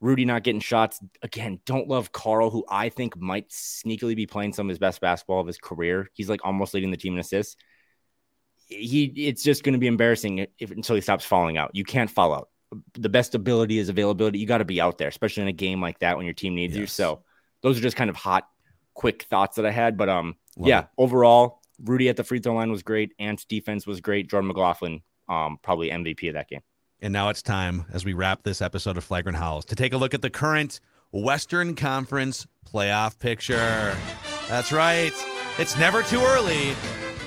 Rudy 0.00 0.24
not 0.24 0.44
getting 0.44 0.60
shots. 0.60 1.00
Again, 1.22 1.58
don't 1.66 1.88
love 1.88 2.12
Karl, 2.12 2.48
who 2.50 2.64
I 2.68 2.90
think 2.90 3.16
might 3.16 3.50
sneakily 3.50 4.14
be 4.14 4.26
playing 4.26 4.52
some 4.52 4.66
of 4.66 4.68
his 4.68 4.78
best 4.78 5.00
basketball 5.00 5.40
of 5.40 5.48
his 5.48 5.58
career. 5.58 6.08
He's 6.12 6.28
like 6.28 6.44
almost 6.44 6.74
leading 6.74 6.92
the 6.92 6.96
team 6.96 7.14
in 7.14 7.18
assists. 7.18 7.56
He 8.72 9.04
it's 9.16 9.42
just 9.42 9.64
going 9.64 9.74
to 9.74 9.78
be 9.78 9.86
embarrassing 9.86 10.46
if 10.58 10.70
until 10.70 10.94
he 10.94 11.00
stops 11.00 11.24
falling 11.24 11.56
out. 11.56 11.70
You 11.74 11.84
can't 11.84 12.10
fall 12.10 12.34
out. 12.34 12.48
The 12.94 13.08
best 13.08 13.34
ability 13.34 13.78
is 13.78 13.88
availability. 13.88 14.38
You 14.38 14.46
got 14.46 14.58
to 14.58 14.64
be 14.64 14.80
out 14.80 14.98
there, 14.98 15.08
especially 15.08 15.42
in 15.42 15.48
a 15.48 15.52
game 15.52 15.80
like 15.80 15.98
that 15.98 16.16
when 16.16 16.24
your 16.24 16.34
team 16.34 16.54
needs 16.54 16.76
you. 16.76 16.86
So 16.86 17.22
those 17.62 17.78
are 17.78 17.82
just 17.82 17.96
kind 17.96 18.08
of 18.08 18.16
hot, 18.16 18.48
quick 18.94 19.24
thoughts 19.24 19.56
that 19.56 19.66
I 19.66 19.70
had. 19.70 19.96
But 19.96 20.08
um, 20.08 20.36
Love 20.56 20.68
yeah, 20.68 20.80
it. 20.80 20.86
overall, 20.96 21.60
Rudy 21.82 22.08
at 22.08 22.16
the 22.16 22.24
free 22.24 22.38
throw 22.38 22.54
line 22.54 22.70
was 22.70 22.82
great. 22.82 23.12
Ant's 23.18 23.44
defense 23.44 23.86
was 23.86 24.00
great. 24.00 24.30
Jordan 24.30 24.48
McLaughlin, 24.48 25.02
um, 25.28 25.58
probably 25.62 25.90
MVP 25.90 26.28
of 26.28 26.34
that 26.34 26.48
game. 26.48 26.60
And 27.00 27.12
now 27.12 27.28
it's 27.28 27.42
time, 27.42 27.84
as 27.92 28.04
we 28.04 28.12
wrap 28.12 28.44
this 28.44 28.62
episode 28.62 28.96
of 28.96 29.04
Flagrant 29.04 29.36
Howls, 29.36 29.64
to 29.66 29.74
take 29.74 29.92
a 29.92 29.96
look 29.96 30.14
at 30.14 30.22
the 30.22 30.30
current 30.30 30.80
Western 31.10 31.74
Conference 31.74 32.46
playoff 32.72 33.18
picture. 33.18 33.96
That's 34.48 34.72
right. 34.72 35.12
It's 35.58 35.76
never 35.76 36.02
too 36.02 36.20
early 36.20 36.74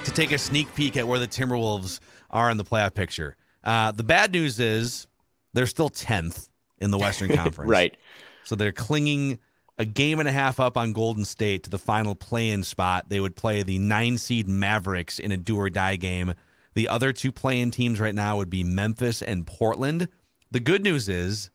to 0.05 0.11
take 0.11 0.31
a 0.31 0.37
sneak 0.37 0.73
peek 0.75 0.97
at 0.97 1.07
where 1.07 1.19
the 1.19 1.27
Timberwolves 1.27 1.99
are 2.29 2.49
in 2.49 2.57
the 2.57 2.63
playoff 2.63 2.93
picture. 2.93 3.35
Uh, 3.63 3.91
the 3.91 4.03
bad 4.03 4.31
news 4.31 4.59
is 4.59 5.07
they're 5.53 5.65
still 5.65 5.89
10th 5.89 6.49
in 6.79 6.91
the 6.91 6.97
Western 6.97 7.35
Conference. 7.35 7.69
Right. 7.69 7.97
So 8.43 8.55
they're 8.55 8.71
clinging 8.71 9.39
a 9.77 9.85
game 9.85 10.19
and 10.19 10.29
a 10.29 10.31
half 10.31 10.59
up 10.59 10.77
on 10.77 10.93
Golden 10.93 11.25
State 11.25 11.63
to 11.63 11.69
the 11.69 11.79
final 11.79 12.15
play 12.15 12.51
in 12.51 12.63
spot. 12.63 13.05
They 13.09 13.19
would 13.19 13.35
play 13.35 13.63
the 13.63 13.79
nine 13.79 14.17
seed 14.17 14.47
Mavericks 14.47 15.19
in 15.19 15.31
a 15.31 15.37
do 15.37 15.57
or 15.57 15.69
die 15.69 15.95
game. 15.95 16.33
The 16.75 16.87
other 16.87 17.11
two 17.11 17.31
play 17.31 17.59
in 17.59 17.71
teams 17.71 17.99
right 17.99 18.15
now 18.15 18.37
would 18.37 18.49
be 18.49 18.63
Memphis 18.63 19.21
and 19.21 19.47
Portland. 19.47 20.07
The 20.51 20.59
good 20.59 20.83
news 20.83 21.09
is 21.09 21.49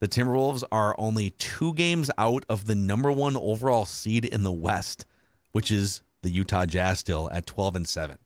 the 0.00 0.08
Timberwolves 0.08 0.62
are 0.70 0.94
only 0.98 1.30
two 1.30 1.74
games 1.74 2.10
out 2.16 2.44
of 2.48 2.66
the 2.66 2.74
number 2.74 3.10
one 3.10 3.36
overall 3.36 3.84
seed 3.84 4.24
in 4.24 4.44
the 4.44 4.52
West, 4.52 5.04
which 5.52 5.70
is 5.70 6.02
the 6.28 6.34
Utah 6.34 6.66
Jazz 6.66 6.98
still 6.98 7.30
at 7.32 7.46
12 7.46 7.76
and 7.76 7.88
7. 7.88 8.18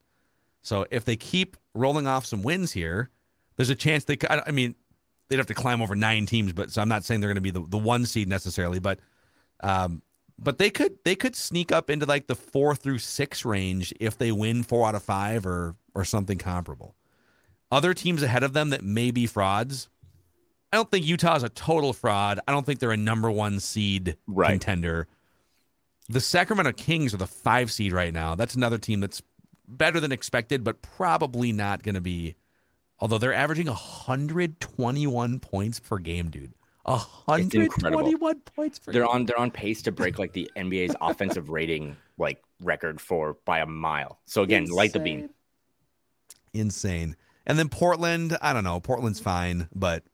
So 0.63 0.87
if 0.91 1.05
they 1.05 1.17
keep 1.17 1.57
rolling 1.75 2.07
off 2.07 2.27
some 2.27 2.43
wins 2.43 2.73
here, 2.73 3.11
there's 3.57 3.71
a 3.71 3.75
chance 3.75 4.05
they 4.05 4.17
could. 4.17 4.31
I 4.31 4.51
mean, 4.51 4.75
they'd 5.29 5.39
have 5.39 5.47
to 5.47 5.55
climb 5.55 5.81
over 5.81 5.95
nine 5.95 6.27
teams, 6.27 6.53
but 6.53 6.71
so 6.71 6.83
I'm 6.83 6.89
not 6.89 7.05
saying 7.05 7.21
they're 7.21 7.29
going 7.29 7.37
to 7.37 7.41
be 7.41 7.51
the, 7.51 7.65
the 7.69 7.79
one 7.79 8.07
seed 8.07 8.29
necessarily, 8.29 8.79
but 8.81 8.99
um, 9.61 10.03
but 10.39 10.59
they 10.59 10.71
could 10.71 10.99
they 11.05 11.15
could 11.15 11.37
sneak 11.37 11.71
up 11.71 11.91
into 11.91 12.07
like 12.07 12.27
the 12.27 12.35
four 12.35 12.75
through 12.75 12.99
six 12.99 13.45
range 13.45 13.93
if 14.01 14.19
they 14.19 14.33
win 14.33 14.63
four 14.63 14.89
out 14.89 14.95
of 14.95 15.03
five 15.03 15.47
or 15.47 15.77
or 15.95 16.05
something 16.05 16.39
comparable. 16.39 16.95
Other 17.71 17.95
teams 17.95 18.23
ahead 18.23 18.43
of 18.43 18.53
them 18.53 18.71
that 18.71 18.83
may 18.83 19.11
be 19.11 19.27
frauds. 19.27 19.89
I 20.73 20.77
don't 20.77 20.91
think 20.91 21.07
Utah's 21.07 21.43
a 21.43 21.49
total 21.51 21.93
fraud. 21.93 22.41
I 22.49 22.53
don't 22.53 22.65
think 22.65 22.81
they're 22.81 22.93
a 22.93 22.97
number 22.97 23.31
one 23.31 23.61
seed 23.61 24.17
Right. 24.27 24.51
contender. 24.51 25.07
The 26.09 26.21
Sacramento 26.21 26.73
Kings 26.73 27.15
are 27.15 27.19
the 27.19 27.27
five 27.27 27.71
seed 27.71 27.93
right 27.93 28.13
now. 28.13 28.35
That's 28.35 28.55
another 28.55 28.79
team 28.79 29.01
that's 29.01 29.23
better 29.69 30.01
than 30.01 30.13
expected, 30.13 30.65
but 30.65 30.83
probably 30.83 31.53
not 31.53 31.83
going 31.83 31.95
to 31.95 32.01
be. 32.01 32.35
Although 32.99 33.19
they're 33.19 33.35
averaging 33.35 33.67
121 33.67 35.41
points 35.41 35.81
per 35.81 35.99
game, 35.99 36.31
dude. 36.31 36.53
incredible. 37.55 38.03
121 38.05 38.41
points 38.41 38.79
per 38.79 38.93
They're 38.93 39.03
game. 39.03 39.11
on 39.11 39.27
they're 39.27 39.39
on 39.39 39.51
pace 39.51 39.83
to 39.83 39.93
break 39.93 40.19
like 40.19 40.33
the 40.33 40.51
NBA's 40.57 40.95
offensive 41.01 41.49
rating 41.49 41.97
like 42.19 42.43
record 42.61 43.01
for 43.01 43.37
by 43.45 43.61
a 43.61 43.67
mile. 43.67 44.21
So 44.25 44.43
again, 44.43 44.67
light 44.67 44.93
the 44.93 45.01
beam. 45.01 45.31
Insane. 46.53 47.17
And 47.47 47.59
then 47.59 47.69
Portland, 47.69 48.37
I 48.41 48.53
don't 48.53 48.65
know. 48.65 48.79
Portland's 48.79 49.21
fine, 49.21 49.69
but 49.75 50.05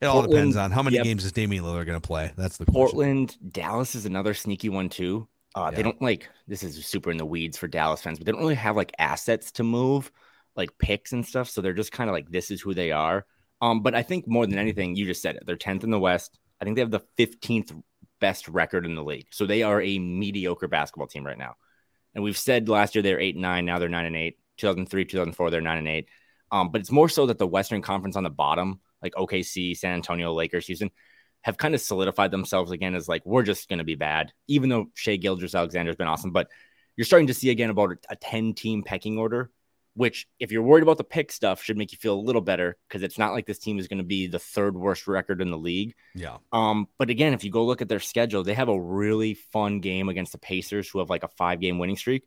it 0.00 0.06
all 0.06 0.14
Portland, 0.20 0.32
depends 0.32 0.56
on 0.56 0.70
how 0.70 0.82
many 0.82 0.96
yep. 0.96 1.04
games 1.04 1.24
is 1.24 1.32
Damian 1.32 1.64
Lillard 1.64 1.86
going 1.86 2.00
to 2.00 2.06
play. 2.06 2.32
That's 2.36 2.56
the 2.56 2.64
question. 2.64 2.80
Portland, 2.80 3.36
Dallas 3.52 3.94
is 3.94 4.06
another 4.06 4.34
sneaky 4.34 4.68
one 4.68 4.88
too. 4.88 5.28
Uh, 5.54 5.70
Yeah. 5.70 5.76
They 5.76 5.82
don't 5.82 6.00
like 6.00 6.28
this 6.46 6.62
is 6.62 6.84
super 6.86 7.10
in 7.10 7.16
the 7.16 7.26
weeds 7.26 7.56
for 7.56 7.68
Dallas 7.68 8.02
fans, 8.02 8.18
but 8.18 8.26
they 8.26 8.32
don't 8.32 8.40
really 8.40 8.54
have 8.54 8.76
like 8.76 8.92
assets 8.98 9.50
to 9.52 9.64
move, 9.64 10.10
like 10.56 10.76
picks 10.78 11.12
and 11.12 11.26
stuff. 11.26 11.48
So 11.48 11.60
they're 11.60 11.72
just 11.72 11.92
kind 11.92 12.08
of 12.08 12.14
like 12.14 12.30
this 12.30 12.50
is 12.50 12.60
who 12.60 12.74
they 12.74 12.92
are. 12.92 13.26
Um, 13.60 13.82
but 13.82 13.94
I 13.94 14.02
think 14.02 14.28
more 14.28 14.46
than 14.46 14.58
anything, 14.58 14.94
you 14.94 15.04
just 15.06 15.22
said 15.22 15.36
it. 15.36 15.42
They're 15.46 15.56
tenth 15.56 15.84
in 15.84 15.90
the 15.90 15.98
West. 15.98 16.38
I 16.60 16.64
think 16.64 16.76
they 16.76 16.82
have 16.82 16.90
the 16.90 17.04
fifteenth 17.16 17.72
best 18.20 18.48
record 18.48 18.84
in 18.84 18.94
the 18.94 19.02
league. 19.02 19.26
So 19.30 19.46
they 19.46 19.62
are 19.62 19.80
a 19.80 19.98
mediocre 19.98 20.68
basketball 20.68 21.06
team 21.06 21.24
right 21.24 21.38
now. 21.38 21.56
And 22.14 22.24
we've 22.24 22.38
said 22.38 22.68
last 22.68 22.94
year 22.94 23.02
they're 23.02 23.20
eight 23.20 23.36
and 23.36 23.42
nine. 23.42 23.64
Now 23.64 23.78
they're 23.78 23.88
nine 23.88 24.06
and 24.06 24.16
eight. 24.16 24.38
2003, 24.58 25.04
2004, 25.04 25.50
they're 25.50 25.60
nine 25.60 25.78
and 25.78 25.88
eight. 25.88 26.08
Um, 26.50 26.70
but 26.70 26.80
it's 26.80 26.90
more 26.90 27.08
so 27.08 27.26
that 27.26 27.38
the 27.38 27.46
Western 27.46 27.80
Conference 27.82 28.16
on 28.16 28.24
the 28.24 28.30
bottom, 28.30 28.80
like 29.02 29.14
OKC, 29.14 29.76
San 29.76 29.94
Antonio, 29.94 30.32
Lakers, 30.32 30.66
Houston, 30.66 30.90
have 31.42 31.56
kind 31.56 31.74
of 31.74 31.80
solidified 31.80 32.30
themselves 32.30 32.70
again 32.70 32.94
as 32.94 33.08
like 33.08 33.24
we're 33.24 33.42
just 33.42 33.68
going 33.68 33.78
to 33.78 33.84
be 33.84 33.94
bad. 33.94 34.32
Even 34.48 34.68
though 34.68 34.86
Shai 34.94 35.16
Gilgeous-Alexander 35.16 35.90
has 35.90 35.96
been 35.96 36.08
awesome, 36.08 36.32
but 36.32 36.48
you're 36.96 37.04
starting 37.04 37.28
to 37.28 37.34
see 37.34 37.50
again 37.50 37.70
about 37.70 37.96
a 38.10 38.16
10 38.16 38.54
team 38.54 38.82
pecking 38.82 39.18
order, 39.18 39.50
which 39.94 40.26
if 40.40 40.50
you're 40.50 40.62
worried 40.62 40.82
about 40.82 40.98
the 40.98 41.04
pick 41.04 41.30
stuff, 41.30 41.62
should 41.62 41.76
make 41.76 41.92
you 41.92 41.98
feel 41.98 42.14
a 42.14 42.20
little 42.20 42.40
better 42.40 42.76
because 42.88 43.02
it's 43.02 43.18
not 43.18 43.32
like 43.32 43.46
this 43.46 43.58
team 43.58 43.78
is 43.78 43.88
going 43.88 43.98
to 43.98 44.04
be 44.04 44.26
the 44.26 44.38
third 44.38 44.76
worst 44.76 45.06
record 45.06 45.40
in 45.40 45.50
the 45.50 45.58
league. 45.58 45.94
Yeah. 46.14 46.38
Um, 46.52 46.88
but 46.98 47.10
again, 47.10 47.34
if 47.34 47.44
you 47.44 47.50
go 47.50 47.64
look 47.64 47.82
at 47.82 47.88
their 47.88 48.00
schedule, 48.00 48.42
they 48.42 48.54
have 48.54 48.68
a 48.68 48.80
really 48.80 49.34
fun 49.34 49.80
game 49.80 50.08
against 50.08 50.32
the 50.32 50.38
Pacers, 50.38 50.88
who 50.88 50.98
have 50.98 51.10
like 51.10 51.24
a 51.24 51.28
five 51.28 51.60
game 51.60 51.78
winning 51.78 51.96
streak. 51.96 52.26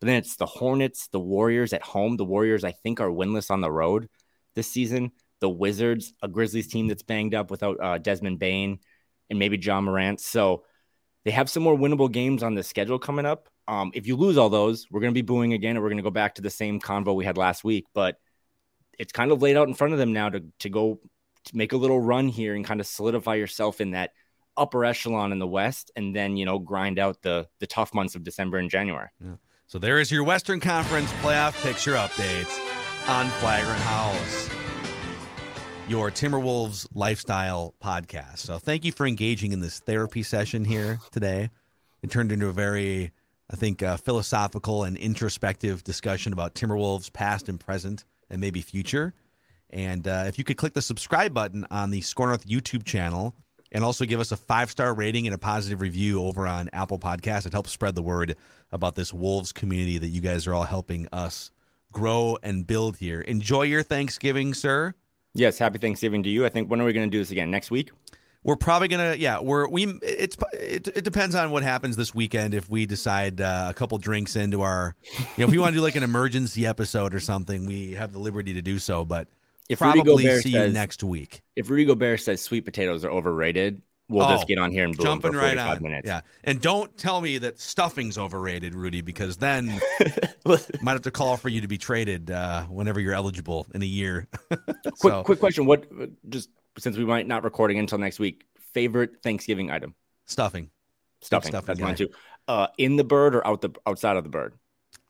But 0.00 0.06
then 0.06 0.16
it's 0.16 0.36
the 0.36 0.46
Hornets, 0.46 1.08
the 1.08 1.20
Warriors 1.20 1.72
at 1.72 1.82
home. 1.82 2.16
The 2.16 2.24
Warriors, 2.24 2.64
I 2.64 2.72
think, 2.72 3.00
are 3.00 3.08
winless 3.08 3.50
on 3.50 3.60
the 3.60 3.70
road 3.70 4.08
this 4.54 4.66
season. 4.66 5.12
The 5.42 5.50
Wizards, 5.50 6.14
a 6.22 6.28
Grizzlies 6.28 6.68
team 6.68 6.86
that's 6.86 7.02
banged 7.02 7.34
up 7.34 7.50
without 7.50 7.76
uh, 7.82 7.98
Desmond 7.98 8.38
Bane 8.38 8.78
and 9.28 9.38
maybe 9.38 9.58
Ja 9.58 9.80
Morant. 9.80 10.20
So 10.20 10.62
they 11.24 11.32
have 11.32 11.50
some 11.50 11.64
more 11.64 11.76
winnable 11.76 12.10
games 12.10 12.44
on 12.44 12.54
the 12.54 12.62
schedule 12.62 13.00
coming 13.00 13.26
up. 13.26 13.48
Um, 13.66 13.90
if 13.92 14.06
you 14.06 14.16
lose 14.16 14.38
all 14.38 14.50
those, 14.50 14.86
we're 14.90 15.00
going 15.00 15.12
to 15.12 15.18
be 15.18 15.22
booing 15.22 15.52
again, 15.52 15.76
and 15.76 15.82
we're 15.82 15.88
going 15.88 15.98
to 15.98 16.02
go 16.04 16.10
back 16.10 16.36
to 16.36 16.42
the 16.42 16.50
same 16.50 16.80
convo 16.80 17.14
we 17.14 17.24
had 17.24 17.36
last 17.36 17.64
week. 17.64 17.86
But 17.92 18.18
it's 18.98 19.12
kind 19.12 19.32
of 19.32 19.42
laid 19.42 19.56
out 19.56 19.66
in 19.68 19.74
front 19.74 19.92
of 19.92 19.98
them 19.98 20.12
now 20.12 20.28
to 20.28 20.44
to 20.60 20.68
go 20.68 21.00
to 21.44 21.56
make 21.56 21.72
a 21.72 21.76
little 21.76 22.00
run 22.00 22.28
here 22.28 22.54
and 22.54 22.64
kind 22.64 22.80
of 22.80 22.86
solidify 22.86 23.34
yourself 23.34 23.80
in 23.80 23.90
that 23.92 24.12
upper 24.56 24.84
echelon 24.84 25.32
in 25.32 25.40
the 25.40 25.46
West, 25.46 25.90
and 25.96 26.14
then 26.14 26.36
you 26.36 26.44
know 26.44 26.58
grind 26.60 26.98
out 26.98 27.20
the 27.22 27.48
the 27.58 27.66
tough 27.66 27.92
months 27.92 28.14
of 28.14 28.22
December 28.24 28.58
and 28.58 28.70
January. 28.70 29.08
So 29.66 29.78
there 29.78 29.98
is 29.98 30.10
your 30.12 30.22
Western 30.22 30.60
Conference 30.60 31.10
playoff 31.14 31.60
picture 31.62 31.94
updates 31.94 32.58
on 33.08 33.28
Flagrant 33.40 33.80
Howls, 33.80 34.48
your 35.92 36.10
Timberwolves 36.10 36.86
lifestyle 36.94 37.74
podcast. 37.84 38.38
So 38.38 38.56
thank 38.56 38.82
you 38.82 38.92
for 38.92 39.06
engaging 39.06 39.52
in 39.52 39.60
this 39.60 39.78
therapy 39.80 40.22
session 40.22 40.64
here 40.64 40.98
today. 41.10 41.50
It 42.02 42.10
turned 42.10 42.32
into 42.32 42.48
a 42.48 42.52
very, 42.52 43.12
I 43.50 43.56
think, 43.56 43.82
uh, 43.82 43.98
philosophical 43.98 44.84
and 44.84 44.96
introspective 44.96 45.84
discussion 45.84 46.32
about 46.32 46.54
Timberwolves 46.54 47.12
past 47.12 47.50
and 47.50 47.60
present 47.60 48.06
and 48.30 48.40
maybe 48.40 48.62
future. 48.62 49.12
And 49.68 50.08
uh, 50.08 50.24
if 50.28 50.38
you 50.38 50.44
could 50.44 50.56
click 50.56 50.72
the 50.72 50.80
subscribe 50.80 51.34
button 51.34 51.66
on 51.70 51.90
the 51.90 52.00
Score 52.00 52.28
North 52.28 52.46
YouTube 52.46 52.86
channel 52.86 53.34
and 53.70 53.84
also 53.84 54.06
give 54.06 54.18
us 54.18 54.32
a 54.32 54.36
five 54.38 54.70
star 54.70 54.94
rating 54.94 55.26
and 55.26 55.34
a 55.34 55.38
positive 55.38 55.82
review 55.82 56.22
over 56.22 56.46
on 56.46 56.70
Apple 56.72 56.98
Podcasts, 56.98 57.44
it 57.44 57.52
helps 57.52 57.70
spread 57.70 57.96
the 57.96 58.02
word 58.02 58.34
about 58.70 58.94
this 58.94 59.12
Wolves 59.12 59.52
community 59.52 59.98
that 59.98 60.08
you 60.08 60.22
guys 60.22 60.46
are 60.46 60.54
all 60.54 60.64
helping 60.64 61.06
us 61.12 61.50
grow 61.92 62.38
and 62.42 62.66
build 62.66 62.96
here. 62.96 63.20
Enjoy 63.20 63.64
your 63.64 63.82
Thanksgiving, 63.82 64.54
sir. 64.54 64.94
Yes, 65.34 65.58
happy 65.58 65.78
Thanksgiving 65.78 66.22
to 66.24 66.28
you. 66.28 66.44
I 66.44 66.48
think 66.48 66.70
when 66.70 66.80
are 66.80 66.84
we 66.84 66.92
going 66.92 67.08
to 67.08 67.10
do 67.10 67.18
this 67.18 67.30
again? 67.30 67.50
Next 67.50 67.70
week? 67.70 67.90
We're 68.44 68.56
probably 68.56 68.88
gonna, 68.88 69.14
yeah. 69.16 69.40
We're 69.40 69.68
we. 69.68 69.84
It's 70.02 70.36
it, 70.52 70.88
it 70.88 71.04
depends 71.04 71.36
on 71.36 71.52
what 71.52 71.62
happens 71.62 71.94
this 71.94 72.12
weekend. 72.12 72.54
If 72.54 72.68
we 72.68 72.86
decide 72.86 73.40
uh, 73.40 73.68
a 73.70 73.74
couple 73.74 73.96
drinks 73.98 74.34
into 74.34 74.62
our, 74.62 74.96
you 75.16 75.24
know, 75.38 75.44
if 75.44 75.50
we 75.52 75.58
want 75.58 75.74
to 75.74 75.78
do 75.78 75.82
like 75.82 75.94
an 75.94 76.02
emergency 76.02 76.66
episode 76.66 77.14
or 77.14 77.20
something, 77.20 77.66
we 77.66 77.92
have 77.92 78.12
the 78.12 78.18
liberty 78.18 78.52
to 78.54 78.62
do 78.62 78.80
so. 78.80 79.04
But 79.04 79.28
If 79.68 79.78
probably 79.78 80.40
see 80.40 80.50
you 80.50 80.68
next 80.70 81.04
week. 81.04 81.42
If 81.54 81.70
Rudy 81.70 81.84
Gobert 81.84 82.20
says 82.20 82.42
sweet 82.42 82.64
potatoes 82.64 83.04
are 83.04 83.10
overrated, 83.10 83.80
we'll 84.12 84.24
Oh, 84.26 84.30
just 84.30 84.46
get 84.46 84.58
on 84.58 84.70
here 84.70 84.84
and 84.84 84.96
boo 84.96 85.02
him 85.02 85.20
for 85.20 85.28
Jumping 85.28 85.32
right 85.40 85.56
45 85.56 85.76
on. 85.78 85.82
minutes. 85.82 86.06
Yeah, 86.06 86.20
and 86.44 86.60
don't 86.60 86.96
tell 86.96 87.20
me 87.20 87.38
that 87.38 87.58
stuffing's 87.58 88.18
overrated, 88.18 88.74
Rudy, 88.74 89.00
because 89.00 89.36
then 89.38 89.80
might 90.82 90.92
have 90.92 91.02
to 91.02 91.10
call 91.10 91.36
for 91.36 91.48
you 91.48 91.60
to 91.62 91.68
be 91.68 91.78
traded 91.78 92.30
uh, 92.30 92.62
whenever 92.64 93.00
you're 93.00 93.14
eligible 93.14 93.66
in 93.74 93.82
a 93.82 93.86
year. 93.86 94.28
quick, 94.48 94.94
So, 94.96 95.22
quick 95.24 95.40
question. 95.40 95.66
What 95.66 95.86
just 96.28 96.50
since 96.78 96.96
we 96.96 97.04
might 97.04 97.26
not 97.26 97.44
recording 97.44 97.78
until 97.78 97.98
next 97.98 98.18
week, 98.18 98.44
favorite 98.74 99.22
Thanksgiving 99.22 99.70
item? 99.70 99.94
stuffing 100.26 100.70
Stuffing. 101.20 101.50
stuffing 101.50 101.66
That's 101.66 101.80
mine 101.80 101.94
too. 101.96 102.08
Uh, 102.48 102.66
in 102.78 102.96
the 102.96 103.04
bird 103.04 103.34
or 103.34 103.46
out 103.46 103.60
the 103.60 103.70
outside 103.86 104.16
of 104.16 104.24
the 104.24 104.30
bird? 104.30 104.54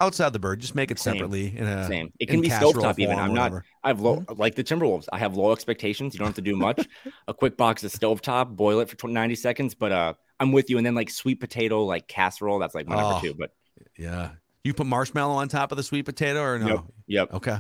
Outside 0.01 0.33
the 0.33 0.39
bird, 0.39 0.61
just 0.61 0.75
make 0.75 0.91
it 0.91 0.99
Same. 0.99 1.15
separately 1.15 1.57
in 1.57 1.67
a 1.67 1.87
Same. 1.87 2.13
It 2.19 2.27
can 2.29 2.41
be 2.41 2.49
stovetop 2.49 2.99
even. 2.99 3.19
I'm 3.19 3.35
not. 3.35 3.53
I 3.85 3.89
have 3.89 4.01
low 4.01 4.17
Mm-hmm. 4.21 4.41
like 4.41 4.55
the 4.55 4.65
Timberwolves. 4.65 5.07
I 5.13 5.19
have 5.19 5.37
low 5.37 5.53
expectations. 5.53 6.15
You 6.15 6.19
don't 6.19 6.29
have 6.29 6.35
to 6.37 6.41
do 6.43 6.57
much. 6.57 6.87
a 7.29 7.35
quick 7.35 7.57
box 7.57 7.85
of 7.85 7.93
stovetop, 7.93 8.57
boil 8.57 8.81
it 8.81 8.89
for 8.89 8.97
20, 8.97 9.13
90 9.15 9.35
seconds. 9.37 9.75
But 9.75 9.93
uh, 9.93 10.15
I'm 10.41 10.53
with 10.53 10.71
you. 10.71 10.77
And 10.79 10.87
then 10.87 10.95
like 10.95 11.11
sweet 11.11 11.41
potato, 11.41 11.85
like 11.85 12.09
casserole. 12.09 12.59
That's 12.59 12.75
like 12.75 12.87
my 12.89 12.97
number 12.97 13.17
Oh. 13.19 13.21
two. 13.21 13.35
But 13.35 13.53
Yeah, 13.99 14.31
you 14.65 14.75
put 14.75 14.87
marshmallow 14.87 15.35
on 15.35 15.49
top 15.49 15.73
of 15.73 15.77
the 15.77 15.83
sweet 15.83 16.05
potato 16.05 16.41
or 16.43 16.59
no? 16.59 16.67
Yep. 16.69 16.85
yep. 17.07 17.35
Okay. 17.35 17.59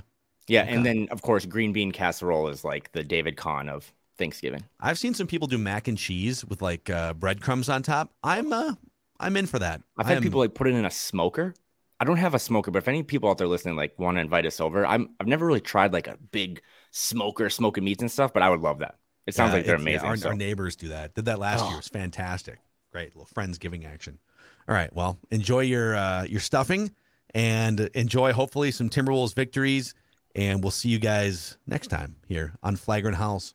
Yeah, 0.48 0.62
Okay. 0.62 0.72
and 0.74 0.84
then 0.84 1.08
of 1.12 1.22
course 1.22 1.46
green 1.46 1.72
bean 1.72 1.92
casserole 1.92 2.48
is 2.48 2.64
like 2.64 2.90
the 2.92 3.04
David 3.04 3.36
Kahn 3.36 3.68
of 3.68 3.92
Thanksgiving. 4.18 4.64
I've 4.80 4.98
seen 4.98 5.14
some 5.14 5.26
people 5.28 5.46
do 5.46 5.56
mac 5.56 5.86
and 5.86 5.96
cheese 5.96 6.44
with 6.44 6.60
like 6.60 6.90
uh, 6.90 7.14
breadcrumbs 7.14 7.68
on 7.68 7.82
top. 7.84 8.12
I'm 8.24 8.52
uh, 8.52 8.74
I'm 9.20 9.36
in 9.36 9.46
for 9.46 9.60
that. 9.60 9.80
I've 9.96 10.06
had 10.06 10.14
I'm- 10.14 10.22
people 10.22 10.40
like 10.40 10.54
put 10.54 10.66
it 10.66 10.74
in 10.74 10.84
a 10.84 10.90
smoker. 10.90 11.54
I 12.02 12.04
don't 12.04 12.16
have 12.16 12.34
a 12.34 12.38
smoker, 12.40 12.72
but 12.72 12.78
if 12.78 12.88
any 12.88 13.04
people 13.04 13.30
out 13.30 13.38
there 13.38 13.46
listening 13.46 13.76
like 13.76 13.96
want 13.96 14.16
to 14.16 14.20
invite 14.20 14.44
us 14.44 14.60
over, 14.60 14.84
I'm 14.84 15.10
I've 15.20 15.28
never 15.28 15.46
really 15.46 15.60
tried 15.60 15.92
like 15.92 16.08
a 16.08 16.16
big 16.32 16.60
smoker 16.90 17.48
smoking 17.48 17.84
meats 17.84 18.02
and 18.02 18.10
stuff, 18.10 18.32
but 18.34 18.42
I 18.42 18.50
would 18.50 18.60
love 18.60 18.80
that. 18.80 18.96
It 19.28 19.36
sounds 19.36 19.50
Yeah, 19.50 19.58
like 19.58 19.66
they're 19.66 19.74
it's- 19.76 19.86
yeah, 19.86 19.92
amazing. 19.92 20.08
our, 20.08 20.16
so- 20.16 20.28
our 20.30 20.34
neighbors 20.34 20.74
do 20.74 20.88
that. 20.88 21.14
Did 21.14 21.26
that 21.26 21.38
last 21.38 21.64
year. 21.64 21.74
Oh. 21.74 21.78
It's 21.78 21.86
fantastic. 21.88 22.58
Great 22.90 23.14
little 23.14 23.26
friends 23.32 23.58
giving 23.58 23.84
action. 23.86 24.18
All 24.68 24.74
right. 24.74 24.92
Well, 24.92 25.18
enjoy 25.30 25.60
your 25.60 25.94
uh, 25.94 26.24
your 26.24 26.40
stuffing 26.40 26.90
and 27.34 27.78
enjoy 27.94 28.32
hopefully 28.32 28.72
some 28.72 28.90
Timberwolves 28.90 29.34
victories. 29.34 29.94
And 30.34 30.60
we'll 30.62 30.70
see 30.72 30.88
you 30.88 30.98
guys 30.98 31.56
next 31.68 31.86
time 31.86 32.16
here 32.26 32.54
on 32.64 32.74
Flagrant 32.76 33.16
Howls. 33.16 33.54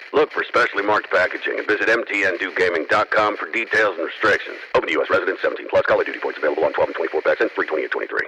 Look 0.13 0.31
for 0.31 0.43
specially 0.43 0.83
marked 0.83 1.09
packaging 1.09 1.57
and 1.57 1.67
visit 1.67 1.87
mtndewgaming.com 1.87 3.37
for 3.37 3.49
details 3.51 3.97
and 3.97 4.05
restrictions. 4.05 4.57
Open 4.75 4.87
to 4.87 4.93
U.S. 4.93 5.09
residents 5.09 5.41
17 5.41 5.67
plus. 5.69 5.85
Call 5.85 5.99
of 5.99 6.05
Duty 6.05 6.19
points 6.19 6.37
available 6.37 6.65
on 6.65 6.73
12 6.73 6.89
and 6.89 6.95
24 6.95 7.21
packs 7.21 7.41
and 7.41 7.51
free 7.51 7.67
20 7.67 7.83
and 7.83 7.91
23. 7.91 8.19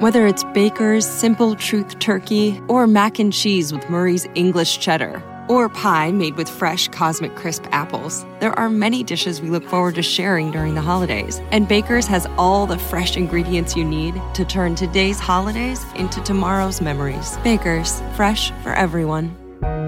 Whether 0.00 0.26
it's 0.26 0.42
Baker's 0.52 1.06
Simple 1.06 1.54
Truth 1.54 1.98
Turkey 2.00 2.60
or 2.68 2.86
mac 2.86 3.18
and 3.18 3.32
cheese 3.32 3.72
with 3.72 3.88
Murray's 3.88 4.26
English 4.34 4.80
Cheddar 4.80 5.22
or 5.48 5.68
pie 5.68 6.10
made 6.10 6.36
with 6.36 6.48
fresh 6.48 6.88
Cosmic 6.88 7.36
Crisp 7.36 7.64
apples, 7.70 8.24
there 8.40 8.58
are 8.58 8.70
many 8.70 9.04
dishes 9.04 9.40
we 9.40 9.50
look 9.50 9.64
forward 9.68 9.94
to 9.96 10.02
sharing 10.02 10.50
during 10.50 10.74
the 10.74 10.80
holidays. 10.80 11.40
And 11.50 11.68
Baker's 11.68 12.06
has 12.06 12.26
all 12.38 12.66
the 12.66 12.78
fresh 12.78 13.16
ingredients 13.16 13.76
you 13.76 13.84
need 13.84 14.20
to 14.34 14.44
turn 14.44 14.74
today's 14.74 15.20
holidays 15.20 15.84
into 15.94 16.20
tomorrow's 16.22 16.80
memories. 16.80 17.36
Baker's, 17.44 18.00
fresh 18.16 18.50
for 18.62 18.72
everyone. 18.72 19.41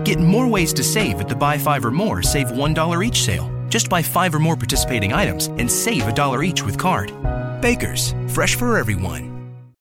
Get 0.04 0.20
more 0.20 0.46
ways 0.46 0.72
to 0.74 0.84
save 0.84 1.20
at 1.20 1.28
the 1.28 1.34
Buy 1.34 1.58
Five 1.58 1.84
or 1.84 1.90
More 1.90 2.22
Save 2.22 2.48
$1 2.48 3.06
each 3.06 3.22
sale. 3.22 3.50
Just 3.68 3.88
buy 3.88 4.02
five 4.02 4.32
or 4.32 4.38
more 4.38 4.56
participating 4.56 5.12
items 5.12 5.46
and 5.46 5.68
save 5.68 6.06
a 6.06 6.12
dollar 6.12 6.44
each 6.44 6.62
with 6.62 6.78
card. 6.78 7.10
Baker's, 7.60 8.14
fresh 8.28 8.54
for 8.54 8.78
everyone. 8.78 9.33